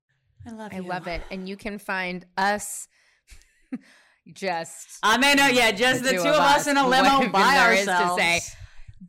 I 0.47 0.51
love 0.51 0.73
I 0.73 0.79
love 0.81 1.09
it. 1.09 1.23
And 1.31 1.49
you 1.49 1.57
can 1.57 1.79
find 1.79 2.25
us 2.37 2.87
just 4.33 4.99
I 5.03 5.17
may 5.17 5.35
know, 5.35 5.49
yeah, 5.49 5.73
just 5.73 6.05
the, 6.05 6.13
two, 6.13 6.19
of 6.19 6.27
us 6.27 6.67
in 6.67 6.77
a 6.77 6.87
limo 6.89 7.29
by 7.31 7.55
there 7.55 7.73
is 7.73 7.87
to 7.87 7.93
ourselves. 7.93 8.57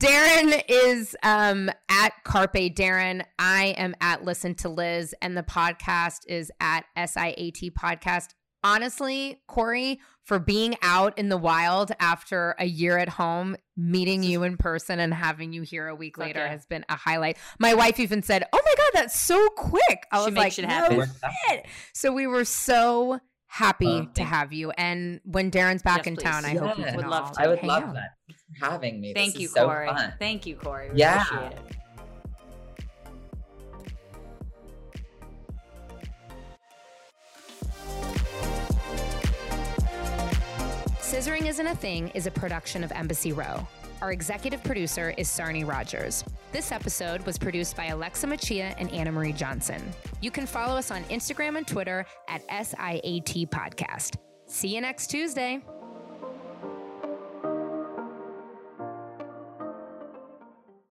Darren 0.03 0.61
is 0.67 1.15
um, 1.23 1.69
at 1.87 2.11
Carpe 2.25 2.75
Darren. 2.75 3.23
I 3.39 3.67
am 3.77 3.95
at 4.01 4.25
Listen 4.25 4.53
to 4.55 4.67
Liz, 4.67 5.15
and 5.21 5.37
the 5.37 5.43
podcast 5.43 6.25
is 6.27 6.51
at 6.59 6.83
SIAT 6.97 7.71
Podcast. 7.71 8.31
Honestly, 8.65 9.39
Corey, 9.47 10.01
for 10.25 10.39
being 10.39 10.75
out 10.81 11.17
in 11.17 11.29
the 11.29 11.37
wild 11.37 11.93
after 12.01 12.53
a 12.59 12.65
year 12.65 12.97
at 12.97 13.07
home. 13.07 13.55
Meeting 13.77 14.23
you 14.23 14.43
in 14.43 14.57
person 14.57 14.99
and 14.99 15.13
having 15.13 15.53
you 15.53 15.61
here 15.61 15.87
a 15.87 15.95
week 15.95 16.17
later 16.17 16.39
yeah. 16.39 16.49
has 16.49 16.65
been 16.65 16.83
a 16.89 16.97
highlight. 16.97 17.37
My 17.57 17.73
wife 17.73 17.97
even 17.97 18.21
said, 18.23 18.43
"Oh 18.51 18.59
my 18.63 18.73
god, 18.77 18.91
that's 18.93 19.19
so 19.19 19.47
quick!" 19.55 20.05
I 20.11 20.19
She 20.19 20.31
was 20.31 20.33
like, 20.33 20.59
it 20.59 20.63
"No 20.63 20.67
happen." 20.67 21.09
shit." 21.49 21.65
So 21.93 22.11
we 22.11 22.27
were 22.27 22.43
so 22.43 23.21
happy 23.53 23.85
Oh, 23.85 24.07
to 24.15 24.23
have 24.23 24.51
you. 24.51 24.71
And 24.71 25.21
when 25.25 25.51
Darren's 25.51 25.83
back 25.83 25.97
Yes, 25.99 26.07
in 26.07 26.15
please. 26.15 26.23
town, 26.23 26.43
I 26.43 26.55
hope 26.57 26.75
you 26.75 26.85
Would 26.95 27.05
love 27.05 27.33
to. 27.33 27.41
I 27.43 27.47
would 27.47 27.59
hang 27.59 27.67
love 27.67 27.83
out. 27.83 27.93
that. 27.93 28.11
Having 28.59 28.99
me. 28.99 29.13
Thank 29.13 29.33
This 29.33 29.41
you, 29.41 29.47
is 29.47 29.53
so 29.53 29.67
Corey. 29.67 29.87
fun. 29.89 30.13
Thank 30.17 30.47
you, 30.47 30.55
Corey. 30.55 30.89
We 30.91 30.97
Yeah. 30.99 31.21
appreciate 31.21 31.51
it. 31.59 31.75
Scissoring 40.99 41.45
Isn't 41.47 41.67
a 41.67 41.75
Thing 41.75 42.09
is 42.09 42.25
a 42.27 42.31
production 42.31 42.83
of 42.83 42.91
Embassy 42.91 43.31
Row. 43.31 43.67
Our 44.03 44.11
executive 44.11 44.61
producer 44.65 45.13
is 45.17 45.29
Sarni 45.29 45.65
Rogers. 45.65 46.25
This 46.51 46.73
episode 46.73 47.25
was 47.25 47.37
produced 47.37 47.77
by 47.77 47.85
Alexa 47.85 48.27
Machia 48.27 48.75
and 48.77 48.91
Anna 48.91 49.13
Marie 49.13 49.31
Johnson. 49.31 49.81
You 50.19 50.29
can 50.29 50.45
follow 50.45 50.75
us 50.75 50.91
on 50.91 51.05
Instagram 51.05 51.57
and 51.57 51.65
Twitter 51.65 52.05
at 52.27 52.45
SIAT 52.49 53.47
Podcast. 53.47 54.17
See 54.45 54.75
you 54.75 54.81
next 54.81 55.07
Tuesday. 55.07 55.61